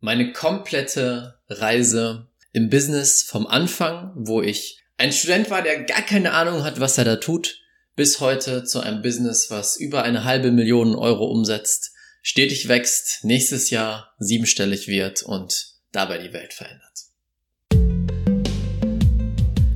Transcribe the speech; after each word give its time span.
meine 0.00 0.32
komplette 0.32 1.38
Reise 1.48 2.28
im 2.52 2.68
Business 2.68 3.22
vom 3.22 3.46
Anfang, 3.46 4.12
wo 4.14 4.42
ich 4.42 4.78
ein 4.98 5.12
Student 5.12 5.50
war, 5.50 5.62
der 5.62 5.84
gar 5.84 6.02
keine 6.02 6.32
Ahnung 6.32 6.64
hat, 6.64 6.80
was 6.80 6.98
er 6.98 7.04
da 7.04 7.16
tut, 7.16 7.58
bis 7.96 8.20
heute 8.20 8.64
zu 8.64 8.80
einem 8.80 9.02
Business, 9.02 9.50
was 9.50 9.76
über 9.76 10.02
eine 10.02 10.24
halbe 10.24 10.52
Million 10.52 10.94
Euro 10.94 11.26
umsetzt, 11.26 11.92
stetig 12.22 12.68
wächst, 12.68 13.24
nächstes 13.24 13.70
Jahr 13.70 14.14
siebenstellig 14.18 14.86
wird 14.86 15.22
und 15.22 15.66
dabei 15.92 16.18
die 16.18 16.32
Welt 16.32 16.52
verändert. 16.52 16.82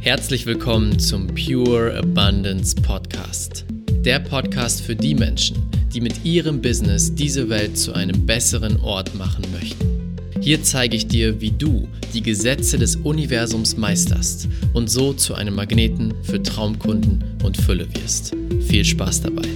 Herzlich 0.00 0.46
willkommen 0.46 0.98
zum 0.98 1.28
Pure 1.28 1.96
Abundance 1.96 2.74
Podcast. 2.74 3.64
Der 3.90 4.18
Podcast 4.18 4.82
für 4.82 4.96
die 4.96 5.14
Menschen, 5.14 5.70
die 5.92 6.00
mit 6.00 6.24
ihrem 6.24 6.62
Business 6.62 7.14
diese 7.14 7.48
Welt 7.50 7.78
zu 7.78 7.92
einem 7.92 8.26
besseren 8.26 8.80
Ort 8.80 9.14
machen 9.14 9.44
möchten. 9.52 9.99
Hier 10.42 10.62
zeige 10.62 10.96
ich 10.96 11.06
dir, 11.06 11.42
wie 11.42 11.50
du 11.50 11.86
die 12.14 12.22
Gesetze 12.22 12.78
des 12.78 12.96
Universums 12.96 13.76
meisterst 13.76 14.48
und 14.72 14.88
so 14.88 15.12
zu 15.12 15.34
einem 15.34 15.54
Magneten 15.54 16.14
für 16.24 16.42
Traumkunden 16.42 17.38
und 17.44 17.58
Fülle 17.58 17.86
wirst. 17.94 18.34
Viel 18.66 18.82
Spaß 18.82 19.20
dabei. 19.20 19.46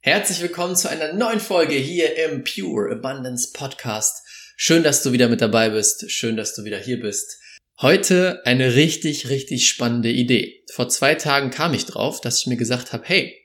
Herzlich 0.00 0.40
willkommen 0.40 0.76
zu 0.76 0.88
einer 0.88 1.12
neuen 1.12 1.40
Folge 1.40 1.74
hier 1.74 2.16
im 2.24 2.42
Pure 2.42 2.90
Abundance 2.92 3.50
Podcast. 3.52 4.26
Schön, 4.56 4.82
dass 4.82 5.02
du 5.02 5.12
wieder 5.12 5.28
mit 5.28 5.42
dabei 5.42 5.68
bist. 5.68 6.10
Schön, 6.10 6.38
dass 6.38 6.54
du 6.54 6.64
wieder 6.64 6.78
hier 6.78 7.00
bist. 7.00 7.38
Heute 7.82 8.40
eine 8.46 8.76
richtig, 8.76 9.28
richtig 9.28 9.68
spannende 9.68 10.10
Idee. 10.10 10.64
Vor 10.72 10.88
zwei 10.88 11.16
Tagen 11.16 11.50
kam 11.50 11.74
ich 11.74 11.84
drauf, 11.84 12.22
dass 12.22 12.40
ich 12.40 12.46
mir 12.46 12.56
gesagt 12.56 12.94
habe, 12.94 13.04
hey, 13.06 13.39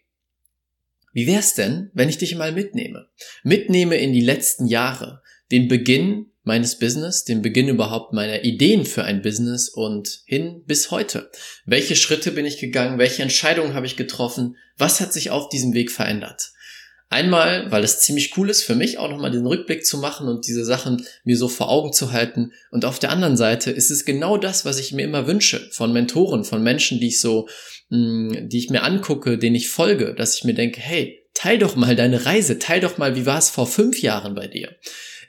wie 1.16 1.28
wär's 1.28 1.54
denn, 1.54 1.92
wenn 1.94 2.10
ich 2.10 2.18
dich 2.18 2.36
mal 2.36 2.52
mitnehme? 2.52 3.08
Mitnehme 3.42 3.96
in 3.96 4.12
die 4.12 4.20
letzten 4.20 4.68
Jahre, 4.68 5.22
den 5.50 5.70
Beginn 5.70 6.26
meines 6.44 6.78
Business, 6.78 7.23
den 7.23 7.42
Beginn 7.42 7.70
überhaupt 7.70 8.12
meiner 8.12 8.44
Ideen 8.44 8.86
für 8.86 9.06
ein 9.06 9.22
Business 9.22 9.70
und 9.70 10.23
hin 10.26 10.64
bis 10.66 10.92
heute. 10.92 11.31
Welche 11.66 11.95
Schritte 11.95 12.34
bin 12.34 12.45
ich 12.45 12.59
gegangen? 12.59 13.00
Welche 13.00 13.23
Entscheidungen 13.23 13.76
habe 13.76 13.86
ich 13.86 13.95
getroffen? 13.95 14.58
Was 14.78 15.00
hat 15.00 15.14
sich 15.14 15.30
auf 15.30 15.48
diesem 15.48 15.73
Weg 15.73 15.89
verändert? 15.89 16.52
Einmal, 17.09 17.72
weil 17.72 17.84
es 17.84 18.00
ziemlich 18.00 18.36
cool 18.36 18.50
ist 18.50 18.64
für 18.64 18.75
mich, 18.75 18.98
auch 18.98 19.09
nochmal 19.09 19.31
den 19.31 19.45
Rückblick 19.45 19.86
zu 19.86 19.98
machen 20.00 20.28
und 20.28 20.48
diese 20.48 20.66
Sachen 20.66 21.06
mir 21.23 21.38
so 21.38 21.48
vor 21.48 21.70
Augen 21.70 21.94
zu 21.94 22.11
halten. 22.11 22.52
Und 22.72 22.84
auf 22.84 23.00
der 23.00 23.11
anderen 23.11 23.38
Seite 23.38 23.72
ist 23.72 23.92
es 23.92 24.06
genau 24.06 24.38
das, 24.38 24.66
was 24.66 24.80
ich 24.80 24.92
mir 24.92 25.03
immer 25.03 25.28
wünsche 25.28 25.70
von 25.72 25.94
Mentoren, 25.94 26.44
von 26.44 26.64
Menschen, 26.64 27.00
die 27.00 27.09
ich 27.09 27.22
so 27.22 27.48
Mm, 27.89 28.50
die 28.50 28.58
ich 28.58 28.70
mir 28.70 28.83
angucke, 28.83 29.38
denen 29.38 29.56
ich 29.56 29.70
folge, 29.70 30.16
dass 30.16 30.36
ich 30.36 30.44
mir 30.44 30.56
denke, 30.56 30.81
hey, 30.81 31.23
teil 31.33 31.59
doch 31.59 31.76
mal 31.76 31.95
deine 31.95 32.26
Reise, 32.26 32.58
teil 32.58 32.80
doch 32.80 32.98
mal, 32.98 33.16
wie 33.16 33.26
war 33.26 33.38
es 33.38 33.50
vor 33.50 33.67
fünf 33.67 34.02
Jahren 34.02 34.33
bei 34.33 34.48
dir. 34.48 34.76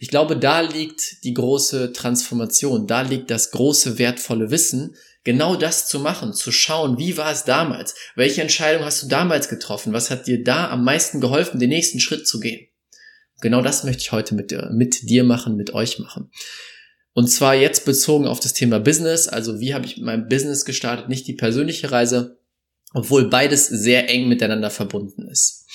Ich 0.01 0.09
glaube, 0.09 0.37
da 0.37 0.61
liegt 0.61 1.25
die 1.25 1.35
große 1.35 1.93
Transformation, 1.93 2.87
da 2.87 3.03
liegt 3.03 3.31
das 3.31 3.51
große 3.51 3.99
wertvolle 3.99 4.51
Wissen, 4.51 4.95
genau 5.27 5.57
das 5.57 5.89
zu 5.89 5.99
machen, 5.99 6.33
zu 6.33 6.53
schauen, 6.53 6.99
wie 6.99 7.17
war 7.17 7.33
es 7.33 7.43
damals, 7.43 7.97
welche 8.15 8.43
Entscheidung 8.43 8.85
hast 8.85 9.03
du 9.03 9.09
damals 9.09 9.49
getroffen, 9.49 9.93
was 9.93 10.09
hat 10.09 10.29
dir 10.29 10.45
da 10.45 10.71
am 10.71 10.85
meisten 10.85 11.21
geholfen, 11.21 11.59
den 11.59 11.71
nächsten 11.71 11.99
Schritt 11.99 12.29
zu 12.29 12.39
gehen. 12.39 12.69
Genau 13.41 13.61
das 13.61 13.83
möchte 13.83 14.03
ich 14.03 14.13
heute 14.13 14.37
mit, 14.37 14.57
mit 14.71 15.11
dir 15.11 15.25
machen, 15.25 15.57
mit 15.57 15.75
euch 15.75 15.99
machen. 15.99 16.31
Und 17.13 17.27
zwar 17.27 17.57
jetzt 17.57 17.85
bezogen 17.85 18.29
auf 18.29 18.39
das 18.39 18.53
Thema 18.53 18.79
Business, 18.79 19.27
also 19.27 19.59
wie 19.59 19.75
habe 19.75 19.85
ich 19.85 19.99
mein 19.99 20.29
Business 20.29 20.65
gestartet, 20.65 21.09
nicht 21.09 21.27
die 21.27 21.35
persönliche 21.35 21.91
Reise, 21.91 22.39
obwohl 22.95 23.29
beides 23.29 23.67
sehr 23.67 24.09
eng 24.09 24.29
miteinander 24.29 24.71
verbunden 24.71 25.27
ist. 25.29 25.67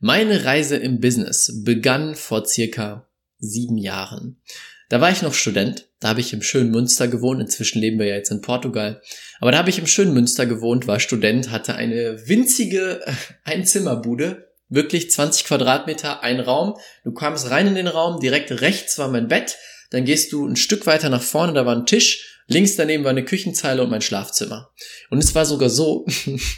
Meine 0.00 0.46
Reise 0.46 0.76
im 0.76 1.00
Business 1.00 1.60
begann 1.62 2.14
vor 2.14 2.46
circa 2.46 3.06
sieben 3.38 3.76
Jahren. 3.76 4.40
Da 4.88 5.00
war 5.00 5.10
ich 5.10 5.22
noch 5.22 5.34
Student, 5.34 5.88
da 6.00 6.08
habe 6.08 6.20
ich 6.20 6.32
im 6.32 6.42
schönen 6.42 6.70
Münster 6.70 7.08
gewohnt, 7.08 7.40
inzwischen 7.40 7.80
leben 7.80 7.98
wir 7.98 8.06
ja 8.06 8.16
jetzt 8.16 8.30
in 8.30 8.42
Portugal, 8.42 9.00
aber 9.40 9.52
da 9.52 9.58
habe 9.58 9.70
ich 9.70 9.78
im 9.78 9.86
schönen 9.86 10.12
Münster 10.12 10.46
gewohnt, 10.46 10.86
war 10.86 11.00
Student, 11.00 11.50
hatte 11.50 11.74
eine 11.74 12.28
winzige 12.28 13.00
Einzimmerbude, 13.44 14.52
wirklich 14.68 15.10
20 15.10 15.44
Quadratmeter, 15.44 16.22
ein 16.22 16.40
Raum, 16.40 16.76
du 17.04 17.12
kamst 17.12 17.50
rein 17.50 17.66
in 17.66 17.74
den 17.74 17.88
Raum, 17.88 18.20
direkt 18.20 18.50
rechts 18.60 18.98
war 18.98 19.08
mein 19.08 19.28
Bett, 19.28 19.56
dann 19.90 20.04
gehst 20.04 20.32
du 20.32 20.46
ein 20.46 20.56
Stück 20.56 20.86
weiter 20.86 21.08
nach 21.08 21.22
vorne, 21.22 21.54
da 21.54 21.64
war 21.64 21.74
ein 21.74 21.86
Tisch, 21.86 22.42
Links 22.46 22.76
daneben 22.76 23.04
war 23.04 23.10
eine 23.10 23.24
Küchenzeile 23.24 23.82
und 23.82 23.90
mein 23.90 24.02
Schlafzimmer. 24.02 24.72
Und 25.10 25.18
es 25.18 25.34
war 25.34 25.46
sogar 25.46 25.70
so, 25.70 26.06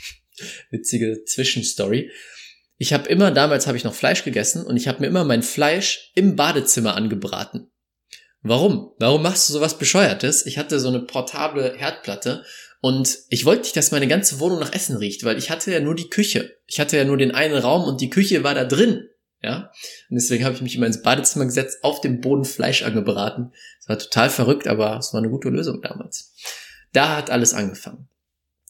witzige 0.71 1.25
Zwischenstory. 1.25 2.11
Ich 2.79 2.93
habe 2.93 3.09
immer, 3.09 3.31
damals 3.31 3.67
habe 3.67 3.77
ich 3.77 3.85
noch 3.85 3.95
Fleisch 3.95 4.25
gegessen 4.25 4.65
und 4.65 4.77
ich 4.77 4.89
habe 4.89 5.01
mir 5.01 5.07
immer 5.07 5.25
mein 5.25 5.43
Fleisch 5.43 6.11
im 6.15 6.37
Badezimmer 6.37 6.95
angebraten. 6.95 7.71
Warum? 8.49 8.93
Warum 8.99 9.23
machst 9.23 9.49
du 9.49 9.53
sowas 9.53 9.77
Bescheuertes? 9.77 10.47
Ich 10.47 10.57
hatte 10.57 10.79
so 10.79 10.89
eine 10.89 11.01
portable 11.01 11.75
Herdplatte 11.77 12.45
und 12.81 13.19
ich 13.29 13.45
wollte 13.45 13.63
nicht, 13.63 13.77
dass 13.77 13.91
meine 13.91 14.07
ganze 14.07 14.39
Wohnung 14.39 14.61
nach 14.61 14.73
Essen 14.73 14.97
riecht, 14.97 15.25
weil 15.25 15.37
ich 15.37 15.51
hatte 15.51 15.73
ja 15.73 15.81
nur 15.81 15.97
die 15.97 16.09
Küche. 16.09 16.57
Ich 16.67 16.79
hatte 16.79 16.97
ja 16.97 17.05
nur 17.05 17.17
den 17.17 17.33
einen 17.33 17.59
Raum 17.59 17.85
und 17.85 18.01
die 18.01 18.11
Küche 18.11 18.45
war 18.45 18.55
da 18.55 18.65
drin. 18.65 19.09
Ja? 19.43 19.73
Und 20.11 20.17
deswegen 20.17 20.45
habe 20.45 20.55
ich 20.55 20.63
mich 20.63 20.77
immer 20.77 20.87
ins 20.87 21.03
Badezimmer 21.03 21.47
gesetzt, 21.47 21.79
auf 21.83 22.01
dem 22.01 22.21
Boden 22.21 22.45
Fleisch 22.45 22.83
angebraten. 22.83 23.53
Es 23.81 23.89
war 23.89 23.99
total 23.99 24.31
verrückt, 24.31 24.69
aber 24.69 24.97
es 24.99 25.13
war 25.13 25.19
eine 25.19 25.31
gute 25.31 25.49
Lösung 25.49 25.83
damals. 25.83 26.33
Da 26.93 27.17
hat 27.17 27.31
alles 27.31 27.53
angefangen. 27.53 28.09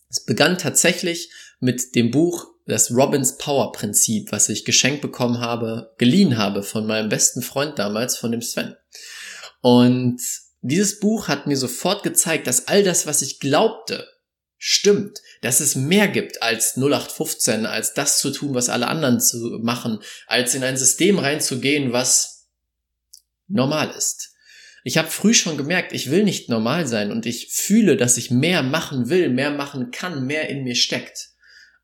Es 0.09 0.25
begann 0.25 0.57
tatsächlich 0.57 1.31
mit 1.61 1.95
dem 1.95 2.11
Buch 2.11 2.47
das 2.67 2.91
Robbins 2.91 3.37
Power 3.37 3.73
Prinzip, 3.73 4.33
was 4.33 4.49
ich 4.49 4.65
geschenkt 4.65 5.03
bekommen 5.03 5.41
habe, 5.41 5.95
geliehen 5.99 6.39
habe 6.39 6.63
von 6.63 6.87
meinem 6.87 7.09
besten 7.09 7.43
Freund 7.43 7.79
damals, 7.79 8.17
von 8.17 8.33
dem 8.33 8.43
Sven. 8.43 8.75
Und 9.61 10.21
dieses 10.63 11.01
Buch 11.01 11.29
hat 11.29 11.47
mir 11.47 11.57
sofort 11.57 12.03
gezeigt, 12.03 12.47
dass 12.47 12.69
all 12.69 12.83
das, 12.83 13.07
was 13.07 13.23
ich 13.23 13.41
glaubte, 13.41 14.07
stimmt, 14.59 15.21
dass 15.43 15.61
es 15.61 15.75
mehr 15.75 16.09
gibt 16.09 16.43
als 16.43 16.77
0815, 16.77 17.67
als 17.67 17.95
das 17.95 18.19
zu 18.19 18.31
tun, 18.31 18.55
was 18.55 18.69
alle 18.69 18.89
anderen 18.89 19.21
zu 19.21 19.59
machen, 19.63 20.01
als 20.27 20.55
in 20.55 20.65
ein 20.65 20.77
System 20.77 21.19
reinzugehen, 21.19 21.93
was 21.93 22.49
normal 23.49 23.91
ist. 23.97 24.33
Ich 24.83 24.99
habe 24.99 25.11
früh 25.11 25.35
schon 25.35 25.57
gemerkt, 25.57 25.93
ich 25.93 26.11
will 26.11 26.23
nicht 26.23 26.49
normal 26.49 26.87
sein 26.87 27.11
und 27.11 27.27
ich 27.27 27.49
fühle, 27.53 27.97
dass 27.97 28.17
ich 28.17 28.31
mehr 28.31 28.63
machen 28.63 29.09
will, 29.09 29.29
mehr 29.29 29.51
machen 29.51 29.91
kann, 29.91 30.27
mehr 30.27 30.49
in 30.49 30.63
mir 30.63 30.77
steckt. 30.77 31.31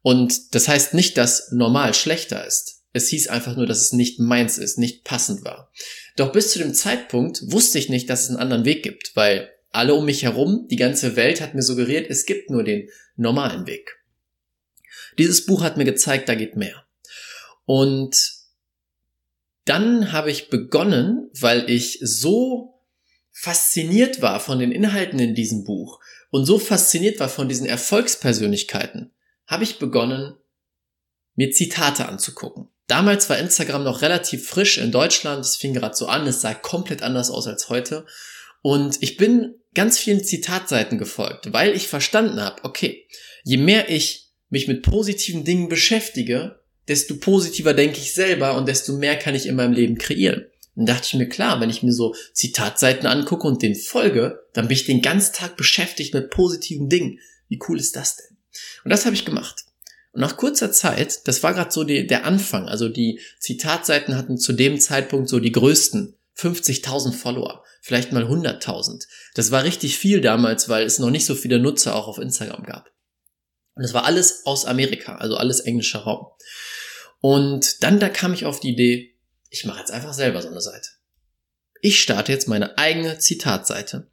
Und 0.03 0.55
das 0.55 0.69
heißt 0.69 0.95
nicht, 0.95 1.17
dass 1.17 1.51
normal 1.53 1.95
schlechter 1.95 2.47
ist. 2.47 2.83
Es 2.93 3.09
hieß 3.09 3.29
einfach 3.29 3.57
nur, 3.57 3.67
dass 3.67 3.81
es 3.81 3.93
nicht 3.93 4.21
meins 4.21 4.59
ist, 4.59 4.79
nicht 4.79 5.05
passend 5.05 5.45
war. 5.45 5.73
Doch 6.17 6.33
bis 6.33 6.53
zu 6.53 6.59
dem 6.59 6.75
Zeitpunkt 6.75 7.41
wusste 7.53 7.79
ich 7.79 7.89
nicht, 7.89 8.11
dass 8.11 8.25
es 8.25 8.29
einen 8.31 8.39
anderen 8.39 8.65
Weg 8.65 8.83
gibt, 8.83 9.13
weil 9.15 9.51
alle 9.71 9.95
um 9.95 10.05
mich 10.05 10.23
herum, 10.23 10.67
die 10.71 10.77
ganze 10.77 11.17
Welt 11.17 11.41
hat 11.41 11.55
mir 11.55 11.63
suggeriert, 11.63 12.11
es 12.11 12.27
gibt 12.27 12.51
nur 12.51 12.63
den 12.63 12.89
normalen 13.17 13.67
Weg. 13.67 13.99
Dieses 15.19 15.47
Buch 15.47 15.63
hat 15.63 15.77
mir 15.77 15.85
gezeigt, 15.85 16.29
da 16.29 16.35
geht 16.35 16.57
mehr. 16.57 16.85
Und 17.65 18.17
dann 19.65 20.13
habe 20.13 20.31
ich 20.31 20.51
begonnen, 20.51 21.31
weil 21.39 21.71
ich 21.71 21.99
so 22.03 22.81
fasziniert 23.31 24.21
war 24.21 24.41
von 24.41 24.59
den 24.59 24.73
Inhalten 24.73 25.19
in 25.19 25.35
diesem 25.35 25.65
Buch 25.65 26.01
und 26.31 26.45
so 26.45 26.59
fasziniert 26.59 27.21
war 27.21 27.29
von 27.29 27.49
diesen 27.49 27.67
Erfolgspersönlichkeiten, 27.67 29.13
habe 29.47 29.65
ich 29.65 29.79
begonnen, 29.79 30.35
mir 31.35 31.51
Zitate 31.51 32.09
anzugucken. 32.09 32.69
Damals 32.93 33.31
war 33.31 33.39
Instagram 33.39 33.85
noch 33.85 34.03
relativ 34.03 34.47
frisch 34.47 34.77
in 34.77 34.93
Deutschland, 34.93 35.43
es 35.47 35.57
fing 35.57 35.73
gerade 35.73 35.97
so 35.97 36.09
an, 36.09 36.27
es 36.27 36.43
sah 36.43 36.53
komplett 36.53 37.03
anders 37.03 37.31
aus 37.31 37.47
als 37.47 37.71
heute. 37.71 38.05
Und 38.61 38.99
ich 39.01 39.17
bin 39.17 39.55
ganz 39.73 39.99
vielen 39.99 40.23
Zitatseiten 40.23 40.99
gefolgt, 40.99 41.55
weil 41.55 41.75
ich 41.75 41.89
verstanden 41.89 42.39
habe, 42.39 42.63
okay, 42.65 43.07
je 43.45 43.57
mehr 43.57 43.89
ich 43.89 44.29
mich 44.51 44.69
mit 44.69 44.83
positiven 44.83 45.43
Dingen 45.43 45.71
beschäftige, 45.71 46.61
desto 46.87 47.17
positiver 47.17 47.73
denke 47.73 47.97
ich 47.97 48.13
selber 48.13 48.59
und 48.59 48.69
desto 48.69 48.93
mehr 48.93 49.19
kann 49.19 49.35
ich 49.35 49.47
in 49.47 49.57
meinem 49.57 49.73
Leben 49.73 49.97
kreieren. 49.97 50.45
Dann 50.75 50.85
dachte 50.85 51.07
ich 51.07 51.15
mir, 51.15 51.31
klar, 51.31 51.63
wenn 51.63 51.71
ich 51.71 51.83
mir 51.83 51.95
so 51.95 52.15
Zitatseiten 52.35 53.07
angucke 53.07 53.47
und 53.49 53.63
den 53.63 53.75
folge, 53.75 54.45
dann 54.53 54.69
bin 54.69 54.77
ich 54.77 54.85
den 54.85 55.01
ganzen 55.01 55.33
Tag 55.33 55.57
beschäftigt 55.57 56.13
mit 56.13 56.29
positiven 56.29 56.91
Dingen. 56.91 57.21
Wie 57.49 57.59
cool 57.71 57.81
ist 57.81 57.97
das 57.97 58.19
denn? 58.19 58.37
Und 58.85 58.91
das 58.91 59.07
habe 59.07 59.15
ich 59.15 59.25
gemacht. 59.25 59.65
Und 60.13 60.21
nach 60.21 60.37
kurzer 60.37 60.73
Zeit, 60.73 61.27
das 61.27 61.43
war 61.43 61.55
gerade 61.55 61.71
so 61.71 61.85
die, 61.85 62.07
der 62.07 62.25
Anfang, 62.25 62.69
also 62.69 62.89
die 62.89 63.21
Zitatseiten 63.39 64.17
hatten 64.17 64.39
zu 64.39 64.53
dem 64.53 64.79
Zeitpunkt 64.79 65.29
so 65.29 65.41
die 65.41 65.53
größten 65.53 66.17
50.000 66.37 67.13
Follower 67.13 67.63
vielleicht 67.83 68.13
mal 68.13 68.25
100.000. 68.25 69.07
Das 69.35 69.51
war 69.51 69.65
richtig 69.65 69.99
viel 69.99 70.21
damals, 70.21 70.69
weil 70.69 70.87
es 70.87 70.99
noch 70.99 71.11
nicht 71.11 71.27
so 71.27 71.35
viele 71.35 71.59
Nutzer 71.59 71.95
auch 71.95 72.07
auf 72.07 72.19
Instagram 72.19 72.63
gab. 72.63 72.91
Und 73.75 73.85
es 73.85 73.93
war 73.93 74.05
alles 74.05 74.47
aus 74.47 74.65
Amerika, 74.65 75.17
also 75.17 75.37
alles 75.37 75.61
englischer 75.61 76.01
Raum. 76.01 76.27
Und 77.21 77.83
dann 77.83 77.99
da 77.99 78.09
kam 78.09 78.33
ich 78.35 78.47
auf 78.47 78.61
die 78.61 78.71
Idee, 78.71 79.15
ich 79.51 79.65
mache 79.65 79.81
jetzt 79.81 79.91
einfach 79.91 80.15
selber 80.15 80.41
so 80.41 80.49
eine 80.49 80.61
Seite. 80.61 80.89
Ich 81.81 82.01
starte 82.01 82.31
jetzt 82.31 82.49
meine 82.49 82.79
eigene 82.79 83.19
Zitatseite. 83.19 84.09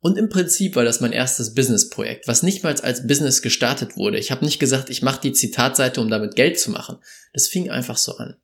Und 0.00 0.16
im 0.16 0.30
Prinzip 0.30 0.76
war 0.76 0.84
das 0.84 1.00
mein 1.00 1.12
erstes 1.12 1.54
Business-Projekt, 1.54 2.26
was 2.26 2.42
nicht 2.42 2.62
mal 2.62 2.74
als 2.80 3.06
Business 3.06 3.42
gestartet 3.42 3.96
wurde. 3.96 4.18
Ich 4.18 4.30
habe 4.30 4.44
nicht 4.44 4.58
gesagt, 4.58 4.88
ich 4.88 5.02
mache 5.02 5.20
die 5.20 5.32
Zitatseite, 5.32 6.00
um 6.00 6.08
damit 6.08 6.36
Geld 6.36 6.58
zu 6.58 6.70
machen. 6.70 6.98
Das 7.34 7.48
fing 7.48 7.70
einfach 7.70 7.98
so 7.98 8.16
an. 8.16 8.36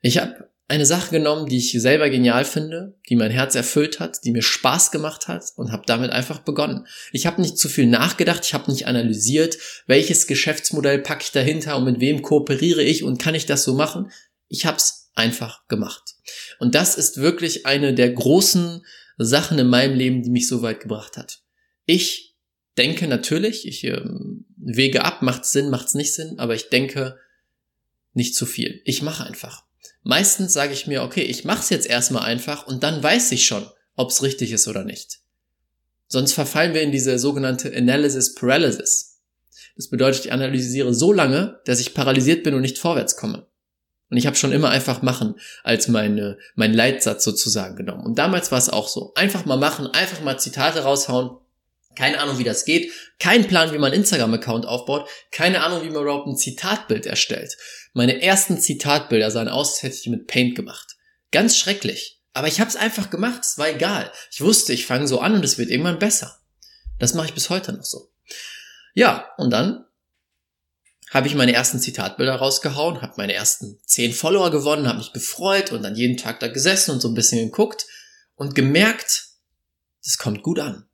Ich 0.00 0.18
habe 0.18 0.48
eine 0.68 0.86
Sache 0.86 1.10
genommen, 1.10 1.48
die 1.48 1.58
ich 1.58 1.72
selber 1.72 2.10
genial 2.10 2.44
finde, 2.44 2.96
die 3.08 3.14
mein 3.14 3.30
Herz 3.30 3.54
erfüllt 3.54 4.00
hat, 4.00 4.24
die 4.24 4.32
mir 4.32 4.42
Spaß 4.42 4.90
gemacht 4.90 5.28
hat 5.28 5.44
und 5.54 5.70
habe 5.70 5.84
damit 5.86 6.10
einfach 6.10 6.40
begonnen. 6.40 6.86
Ich 7.12 7.26
habe 7.26 7.40
nicht 7.40 7.56
zu 7.58 7.68
viel 7.68 7.86
nachgedacht, 7.86 8.44
ich 8.44 8.54
habe 8.54 8.70
nicht 8.70 8.86
analysiert, 8.86 9.58
welches 9.86 10.26
Geschäftsmodell 10.26 10.98
packe 10.98 11.22
ich 11.22 11.30
dahinter 11.30 11.76
und 11.76 11.84
mit 11.84 12.00
wem 12.00 12.22
kooperiere 12.22 12.82
ich 12.82 13.04
und 13.04 13.22
kann 13.22 13.36
ich 13.36 13.46
das 13.46 13.62
so 13.62 13.74
machen. 13.74 14.10
Ich 14.48 14.66
habe 14.66 14.78
es 14.78 15.10
einfach 15.14 15.68
gemacht. 15.68 16.16
Und 16.58 16.74
das 16.74 16.96
ist 16.96 17.18
wirklich 17.18 17.64
eine 17.64 17.94
der 17.94 18.10
großen 18.10 18.84
Sachen 19.16 19.58
in 19.58 19.68
meinem 19.68 19.96
Leben, 19.96 20.22
die 20.22 20.30
mich 20.30 20.48
so 20.48 20.62
weit 20.62 20.80
gebracht 20.80 21.16
hat. 21.16 21.40
Ich 21.84 22.36
denke 22.76 23.08
natürlich, 23.08 23.66
ich 23.66 23.84
ähm, 23.84 24.44
wege 24.56 25.04
ab, 25.04 25.22
macht's 25.22 25.52
Sinn, 25.52 25.70
macht's 25.70 25.94
nicht 25.94 26.14
Sinn, 26.14 26.38
aber 26.38 26.54
ich 26.54 26.68
denke 26.68 27.18
nicht 28.12 28.34
zu 28.34 28.46
viel. 28.46 28.82
Ich 28.84 29.02
mache 29.02 29.24
einfach. 29.24 29.64
Meistens 30.02 30.52
sage 30.52 30.72
ich 30.72 30.86
mir, 30.86 31.02
okay, 31.02 31.22
ich 31.22 31.44
mache 31.44 31.60
es 31.60 31.70
jetzt 31.70 31.86
erstmal 31.86 32.22
einfach 32.22 32.66
und 32.66 32.82
dann 32.82 33.02
weiß 33.02 33.32
ich 33.32 33.46
schon, 33.46 33.66
ob 33.94 34.10
es 34.10 34.22
richtig 34.22 34.52
ist 34.52 34.68
oder 34.68 34.84
nicht. 34.84 35.20
Sonst 36.08 36.32
verfallen 36.32 36.74
wir 36.74 36.82
in 36.82 36.92
diese 36.92 37.18
sogenannte 37.18 37.74
Analysis 37.74 38.34
Paralysis. 38.34 39.20
Das 39.74 39.88
bedeutet, 39.88 40.26
ich 40.26 40.32
analysiere 40.32 40.94
so 40.94 41.12
lange, 41.12 41.60
dass 41.64 41.80
ich 41.80 41.94
paralysiert 41.94 42.44
bin 42.44 42.54
und 42.54 42.62
nicht 42.62 42.78
vorwärts 42.78 43.16
komme. 43.16 43.46
Und 44.08 44.16
ich 44.16 44.26
habe 44.26 44.36
schon 44.36 44.52
immer 44.52 44.70
einfach 44.70 45.02
machen 45.02 45.34
als 45.64 45.88
meine, 45.88 46.38
mein 46.54 46.72
Leitsatz 46.72 47.24
sozusagen 47.24 47.76
genommen. 47.76 48.06
Und 48.06 48.18
damals 48.18 48.52
war 48.52 48.58
es 48.58 48.68
auch 48.68 48.88
so. 48.88 49.12
Einfach 49.14 49.44
mal 49.46 49.56
machen, 49.56 49.88
einfach 49.88 50.20
mal 50.20 50.38
Zitate 50.38 50.80
raushauen. 50.80 51.38
Keine 51.96 52.20
Ahnung, 52.20 52.38
wie 52.38 52.44
das 52.44 52.64
geht. 52.64 52.92
Kein 53.18 53.48
Plan, 53.48 53.72
wie 53.72 53.78
man 53.78 53.92
Instagram-Account 53.92 54.66
aufbaut. 54.66 55.08
Keine 55.32 55.62
Ahnung, 55.62 55.82
wie 55.82 55.90
man 55.90 56.02
überhaupt 56.02 56.28
ein 56.28 56.36
Zitatbild 56.36 57.06
erstellt. 57.06 57.56
Meine 57.94 58.22
ersten 58.22 58.60
Zitatbilder 58.60 59.30
sahen 59.30 59.48
aus, 59.48 59.70
als 59.70 59.82
hätte 59.82 59.96
ich 59.96 60.06
mit 60.08 60.26
Paint 60.26 60.54
gemacht. 60.54 60.96
Ganz 61.32 61.56
schrecklich. 61.56 62.20
Aber 62.34 62.48
ich 62.48 62.60
habe 62.60 62.68
es 62.68 62.76
einfach 62.76 63.08
gemacht, 63.08 63.40
es 63.42 63.56
war 63.56 63.70
egal. 63.70 64.12
Ich 64.30 64.42
wusste, 64.42 64.74
ich 64.74 64.84
fange 64.84 65.08
so 65.08 65.20
an 65.20 65.34
und 65.34 65.44
es 65.44 65.56
wird 65.56 65.70
irgendwann 65.70 65.98
besser. 65.98 66.38
Das 66.98 67.14
mache 67.14 67.28
ich 67.28 67.34
bis 67.34 67.48
heute 67.48 67.72
noch 67.72 67.84
so. 67.84 68.10
Ja, 68.92 69.30
und 69.38 69.50
dann 69.50 69.85
habe 71.16 71.28
ich 71.28 71.34
meine 71.34 71.54
ersten 71.54 71.80
Zitatbilder 71.80 72.36
rausgehauen, 72.36 73.00
habe 73.00 73.14
meine 73.16 73.32
ersten 73.32 73.78
zehn 73.86 74.12
Follower 74.12 74.50
gewonnen, 74.50 74.86
habe 74.86 74.98
mich 74.98 75.14
gefreut 75.14 75.72
und 75.72 75.82
dann 75.82 75.96
jeden 75.96 76.18
Tag 76.18 76.40
da 76.40 76.48
gesessen 76.48 76.90
und 76.90 77.00
so 77.00 77.08
ein 77.08 77.14
bisschen 77.14 77.46
geguckt 77.46 77.86
und 78.34 78.54
gemerkt, 78.54 79.28
das 80.04 80.18
kommt 80.18 80.42
gut 80.42 80.58
an. 80.60 80.84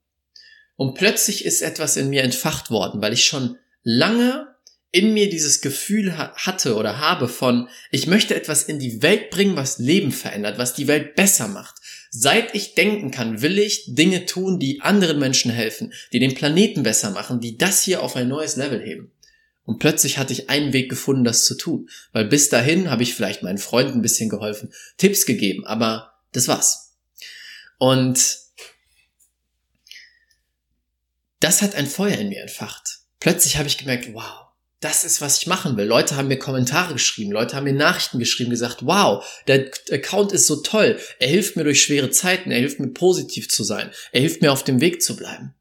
Und 0.76 0.94
plötzlich 0.94 1.44
ist 1.44 1.60
etwas 1.60 1.96
in 1.96 2.08
mir 2.08 2.22
entfacht 2.22 2.70
worden, 2.70 3.02
weil 3.02 3.12
ich 3.12 3.24
schon 3.24 3.58
lange 3.82 4.46
in 4.92 5.12
mir 5.12 5.28
dieses 5.28 5.60
Gefühl 5.60 6.16
hatte 6.16 6.76
oder 6.76 6.98
habe 6.98 7.26
von, 7.26 7.68
ich 7.90 8.06
möchte 8.06 8.36
etwas 8.36 8.62
in 8.62 8.78
die 8.78 9.02
Welt 9.02 9.30
bringen, 9.30 9.56
was 9.56 9.78
Leben 9.78 10.12
verändert, 10.12 10.56
was 10.58 10.74
die 10.74 10.86
Welt 10.86 11.16
besser 11.16 11.48
macht. 11.48 11.76
Seit 12.10 12.54
ich 12.54 12.74
denken 12.74 13.10
kann, 13.10 13.42
will 13.42 13.58
ich 13.58 13.86
Dinge 13.88 14.26
tun, 14.26 14.60
die 14.60 14.82
anderen 14.82 15.18
Menschen 15.18 15.50
helfen, 15.50 15.92
die 16.12 16.20
den 16.20 16.34
Planeten 16.34 16.84
besser 16.84 17.10
machen, 17.10 17.40
die 17.40 17.56
das 17.56 17.82
hier 17.82 18.02
auf 18.02 18.14
ein 18.14 18.28
neues 18.28 18.56
Level 18.56 18.80
heben. 18.80 19.10
Und 19.64 19.78
plötzlich 19.78 20.18
hatte 20.18 20.32
ich 20.32 20.50
einen 20.50 20.72
Weg 20.72 20.88
gefunden, 20.88 21.24
das 21.24 21.44
zu 21.44 21.56
tun. 21.56 21.88
Weil 22.12 22.24
bis 22.24 22.48
dahin 22.48 22.90
habe 22.90 23.02
ich 23.02 23.14
vielleicht 23.14 23.42
meinen 23.42 23.58
Freunden 23.58 23.94
ein 23.94 24.02
bisschen 24.02 24.28
geholfen, 24.28 24.72
Tipps 24.96 25.24
gegeben, 25.24 25.66
aber 25.66 26.14
das 26.32 26.48
war's. 26.48 26.96
Und 27.78 28.38
das 31.40 31.62
hat 31.62 31.74
ein 31.74 31.86
Feuer 31.86 32.18
in 32.18 32.28
mir 32.28 32.42
entfacht. 32.42 33.00
Plötzlich 33.20 33.56
habe 33.56 33.68
ich 33.68 33.78
gemerkt, 33.78 34.12
wow, 34.14 34.46
das 34.82 35.04
ist, 35.04 35.20
was 35.20 35.38
ich 35.38 35.46
machen 35.46 35.76
will. 35.76 35.86
Leute 35.86 36.16
haben 36.16 36.28
mir 36.28 36.38
Kommentare 36.38 36.92
geschrieben, 36.92 37.30
Leute 37.30 37.54
haben 37.54 37.64
mir 37.64 37.72
Nachrichten 37.72 38.18
geschrieben, 38.18 38.50
gesagt, 38.50 38.84
wow, 38.84 39.24
der 39.46 39.70
Account 39.90 40.32
ist 40.32 40.46
so 40.46 40.56
toll. 40.56 40.98
Er 41.20 41.28
hilft 41.28 41.56
mir 41.56 41.64
durch 41.64 41.82
schwere 41.82 42.10
Zeiten, 42.10 42.50
er 42.50 42.58
hilft 42.58 42.80
mir 42.80 42.88
positiv 42.88 43.48
zu 43.48 43.62
sein, 43.62 43.92
er 44.10 44.20
hilft 44.20 44.42
mir 44.42 44.52
auf 44.52 44.64
dem 44.64 44.80
Weg 44.80 45.00
zu 45.00 45.16
bleiben. 45.16 45.54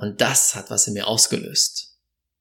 Und 0.00 0.22
das 0.22 0.54
hat 0.54 0.70
was 0.70 0.86
in 0.86 0.94
mir 0.94 1.06
ausgelöst. 1.06 1.90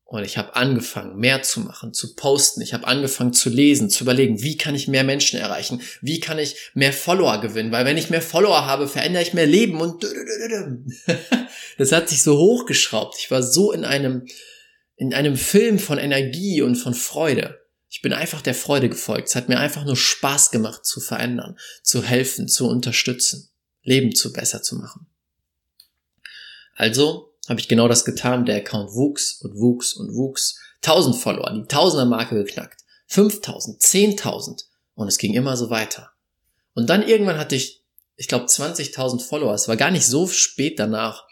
Und 0.05 0.23
ich 0.23 0.37
habe 0.37 0.55
angefangen, 0.55 1.17
mehr 1.17 1.43
zu 1.43 1.59
machen, 1.59 1.93
zu 1.93 2.15
posten. 2.15 2.61
Ich 2.61 2.73
habe 2.73 2.87
angefangen 2.87 3.33
zu 3.33 3.49
lesen, 3.49 3.89
zu 3.89 4.05
überlegen, 4.05 4.41
wie 4.41 4.57
kann 4.57 4.73
ich 4.73 4.87
mehr 4.87 5.03
Menschen 5.03 5.37
erreichen? 5.37 5.81
Wie 6.01 6.19
kann 6.21 6.39
ich 6.39 6.71
mehr 6.73 6.93
Follower 6.93 7.41
gewinnen? 7.41 7.71
Weil 7.71 7.85
wenn 7.85 7.97
ich 7.97 8.09
mehr 8.09 8.21
Follower 8.21 8.65
habe, 8.65 8.87
verändere 8.87 9.21
ich 9.21 9.33
mehr 9.33 9.45
Leben 9.45 9.81
und 9.81 10.03
das 11.77 11.91
hat 11.91 12.09
sich 12.09 12.23
so 12.23 12.37
hochgeschraubt. 12.37 13.17
Ich 13.19 13.29
war 13.29 13.43
so 13.43 13.73
in 13.73 13.83
einem, 13.83 14.25
in 14.95 15.13
einem 15.13 15.35
Film 15.35 15.77
von 15.77 15.99
Energie 15.99 16.61
und 16.61 16.75
von 16.75 16.93
Freude. 16.93 17.59
Ich 17.89 18.01
bin 18.01 18.13
einfach 18.13 18.41
der 18.41 18.55
Freude 18.55 18.87
gefolgt. 18.87 19.27
Es 19.27 19.35
hat 19.35 19.49
mir 19.49 19.59
einfach 19.59 19.83
nur 19.83 19.97
Spaß 19.97 20.51
gemacht, 20.51 20.85
zu 20.85 21.01
verändern, 21.01 21.57
zu 21.83 22.03
helfen, 22.03 22.47
zu 22.47 22.67
unterstützen, 22.67 23.49
Leben 23.83 24.15
zu 24.15 24.31
besser 24.31 24.63
zu 24.63 24.77
machen. 24.77 25.07
Also 26.73 27.28
habe 27.49 27.59
ich 27.59 27.67
genau 27.67 27.87
das 27.87 28.05
getan. 28.05 28.45
Der 28.45 28.57
Account 28.57 28.93
wuchs 28.93 29.41
und 29.41 29.55
wuchs 29.55 29.93
und 29.93 30.13
wuchs. 30.15 30.59
1000 30.83 31.15
Follower, 31.15 31.51
die 31.51 31.67
Tausender 31.67 32.05
Marke 32.05 32.35
geknackt. 32.35 32.81
5000, 33.07 33.81
10.000 33.81 34.63
und 34.93 35.07
es 35.07 35.17
ging 35.17 35.33
immer 35.33 35.57
so 35.57 35.69
weiter. 35.69 36.11
Und 36.73 36.89
dann 36.89 37.05
irgendwann 37.05 37.37
hatte 37.37 37.55
ich, 37.55 37.83
ich 38.15 38.27
glaube, 38.27 38.45
20.000 38.45 39.21
Follower. 39.21 39.53
Es 39.53 39.67
war 39.67 39.75
gar 39.75 39.91
nicht 39.91 40.05
so 40.05 40.27
spät 40.27 40.79
danach. 40.79 41.25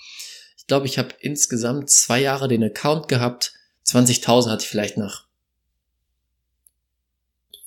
Ich 0.57 0.65
glaube, 0.65 0.87
ich 0.87 0.97
habe 0.97 1.09
insgesamt 1.19 1.89
zwei 1.89 2.19
Jahre 2.19 2.47
den 2.47 2.63
Account 2.63 3.07
gehabt. 3.07 3.53
20.000 3.85 4.49
hatte 4.49 4.63
ich 4.63 4.69
vielleicht 4.69 4.97
nach 4.97 5.27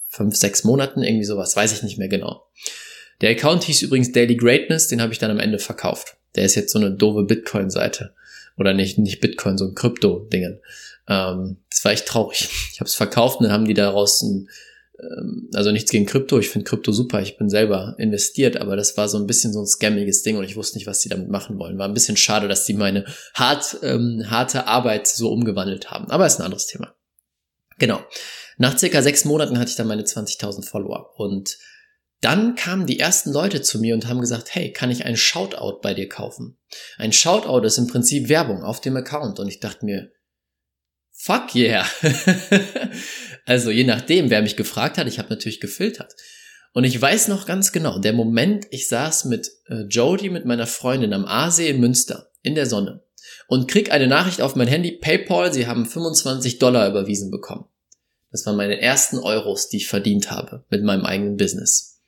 fünf, 0.09 0.37
sechs 0.37 0.65
Monaten, 0.65 1.03
irgendwie 1.03 1.25
sowas, 1.25 1.55
weiß 1.55 1.73
ich 1.73 1.83
nicht 1.83 1.97
mehr 1.97 2.09
genau. 2.09 2.49
Der 3.21 3.31
Account 3.31 3.65
hieß 3.65 3.83
übrigens 3.83 4.13
Daily 4.13 4.37
Greatness, 4.37 4.89
den 4.89 5.01
habe 5.01 5.13
ich 5.13 5.19
dann 5.19 5.31
am 5.31 5.39
Ende 5.39 5.59
verkauft. 5.59 6.17
Der 6.35 6.45
ist 6.45 6.57
jetzt 6.57 6.73
so 6.73 6.79
eine 6.79 6.91
doofe 6.91 7.23
Bitcoin-Seite. 7.23 8.15
Oder 8.61 8.75
nicht, 8.75 8.99
nicht 8.99 9.21
Bitcoin, 9.21 9.57
so 9.57 9.65
ein 9.65 9.75
Krypto-Dingen. 9.75 10.61
Ähm, 11.09 11.57
das 11.71 11.83
war 11.83 11.93
echt 11.93 12.07
traurig. 12.07 12.51
Ich 12.73 12.81
habe 12.81 12.89
es 12.89 12.95
verkauft 12.95 13.41
und 13.41 13.45
dann 13.45 13.53
haben 13.53 13.65
die 13.65 13.73
daraus 13.73 14.21
ein, 14.21 14.51
ähm, 15.01 15.49
also 15.55 15.73
nichts 15.73 15.91
gegen 15.91 16.05
Krypto, 16.05 16.39
ich 16.39 16.51
finde 16.51 16.69
Krypto 16.69 16.93
super, 16.93 17.23
ich 17.23 17.39
bin 17.39 17.49
selber 17.49 17.95
investiert, 17.97 18.59
aber 18.59 18.77
das 18.77 18.99
war 18.99 19.09
so 19.09 19.17
ein 19.17 19.27
bisschen 19.27 19.55
so 19.55 19.61
ein 19.61 19.67
scammiges 19.67 20.23
Ding 20.23 20.37
und 20.37 20.45
ich 20.45 20.57
wusste 20.57 20.77
nicht, 20.77 20.87
was 20.87 21.01
die 21.01 21.09
damit 21.09 21.31
machen 21.31 21.59
wollen. 21.59 21.79
War 21.79 21.89
ein 21.89 21.95
bisschen 21.95 22.19
schade, 22.19 22.49
dass 22.49 22.67
die 22.67 22.75
meine 22.75 23.07
hart, 23.33 23.79
ähm, 23.83 24.25
harte 24.29 24.67
Arbeit 24.67 25.07
so 25.07 25.33
umgewandelt 25.33 25.91
haben. 25.91 26.11
Aber 26.11 26.27
ist 26.27 26.39
ein 26.39 26.45
anderes 26.45 26.67
Thema. 26.67 26.95
Genau. 27.79 28.05
Nach 28.59 28.77
circa 28.77 29.01
sechs 29.01 29.25
Monaten 29.25 29.59
hatte 29.59 29.71
ich 29.71 29.77
dann 29.77 29.89
meine 29.89 30.03
20.000 30.03 30.69
Follower 30.69 31.19
und 31.19 31.57
dann 32.21 32.55
kamen 32.55 32.87
die 32.87 33.01
ersten 33.01 33.33
Leute 33.33 33.63
zu 33.63 33.81
mir 33.81 33.95
und 33.95 34.07
haben 34.07 34.21
gesagt, 34.21 34.55
hey, 34.55 34.73
kann 34.73 34.91
ich 34.91 35.05
einen 35.07 35.17
Shoutout 35.17 35.81
bei 35.81 35.95
dir 35.95 36.09
kaufen? 36.09 36.59
Ein 36.99 37.13
Shoutout 37.13 37.67
ist 37.67 37.79
im 37.79 37.87
Prinzip 37.87 38.29
Werbung 38.29 38.63
auf 38.63 38.81
dem 38.81 38.97
Account. 38.97 39.39
Und 39.41 39.49
ich 39.49 39.61
dachte 39.61 39.87
mir, 39.87 40.11
fuck 41.13 41.55
yeah. 41.55 41.87
also 43.47 43.71
je 43.71 43.85
nachdem, 43.85 44.29
wer 44.29 44.43
mich 44.43 44.57
gefragt 44.57 44.99
hat, 44.99 45.07
ich 45.07 45.19
habe 45.19 45.31
natürlich 45.31 45.61
gefiltert. 45.61 46.15
Und 46.73 46.85
ich 46.85 47.01
weiß 47.01 47.29
noch 47.29 47.47
ganz 47.47 47.73
genau, 47.73 47.99
der 47.99 48.13
Moment, 48.13 48.67
ich 48.71 48.87
saß 48.89 49.25
mit 49.25 49.51
äh, 49.69 49.87
Jody, 49.89 50.29
mit 50.29 50.45
meiner 50.45 50.67
Freundin 50.67 51.15
am 51.15 51.25
Aasee 51.25 51.69
in 51.69 51.81
Münster, 51.81 52.31
in 52.43 52.55
der 52.55 52.67
Sonne, 52.67 53.03
und 53.49 53.69
krieg 53.69 53.91
eine 53.91 54.07
Nachricht 54.07 54.41
auf 54.41 54.55
mein 54.55 54.69
Handy, 54.69 54.93
PayPal, 54.93 55.53
sie 55.53 55.67
haben 55.67 55.85
25 55.85 56.59
Dollar 56.59 56.89
überwiesen 56.89 57.31
bekommen. 57.31 57.65
Das 58.31 58.47
waren 58.47 58.57
meine 58.57 58.81
ersten 58.81 59.19
Euros, 59.19 59.69
die 59.69 59.79
ich 59.79 59.89
verdient 59.89 60.31
habe 60.31 60.65
mit 60.69 60.85
meinem 60.85 61.05
eigenen 61.05 61.37
Business 61.37 62.00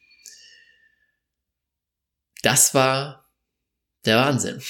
das 2.42 2.75
war 2.75 3.28
der 4.04 4.18
Wahnsinn. 4.18 4.61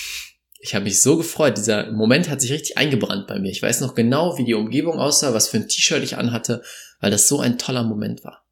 Ich 0.61 0.75
habe 0.75 0.85
mich 0.85 1.03
so 1.03 1.17
gefreut. 1.17 1.59
Dieser 1.59 1.91
Moment 1.91 2.29
hat 2.29 2.41
sich 2.41 2.53
richtig 2.53 2.79
eingebrannt 2.79 3.27
bei 3.27 3.39
mir. 3.39 3.51
Ich 3.51 3.63
weiß 3.63 3.81
noch 3.81 3.95
genau, 3.95 4.39
wie 4.39 4.45
die 4.45 4.55
Umgebung 4.55 4.99
aussah, 4.99 5.35
was 5.35 5.49
für 5.49 5.57
ein 5.57 5.69
T-Shirt 5.69 6.05
ich 6.05 6.17
anhatte, 6.17 6.63
weil 7.01 7.11
das 7.11 7.27
so 7.27 7.41
ein 7.41 7.59
toller 7.59 7.83
Moment 7.83 8.23
war. 8.23 8.45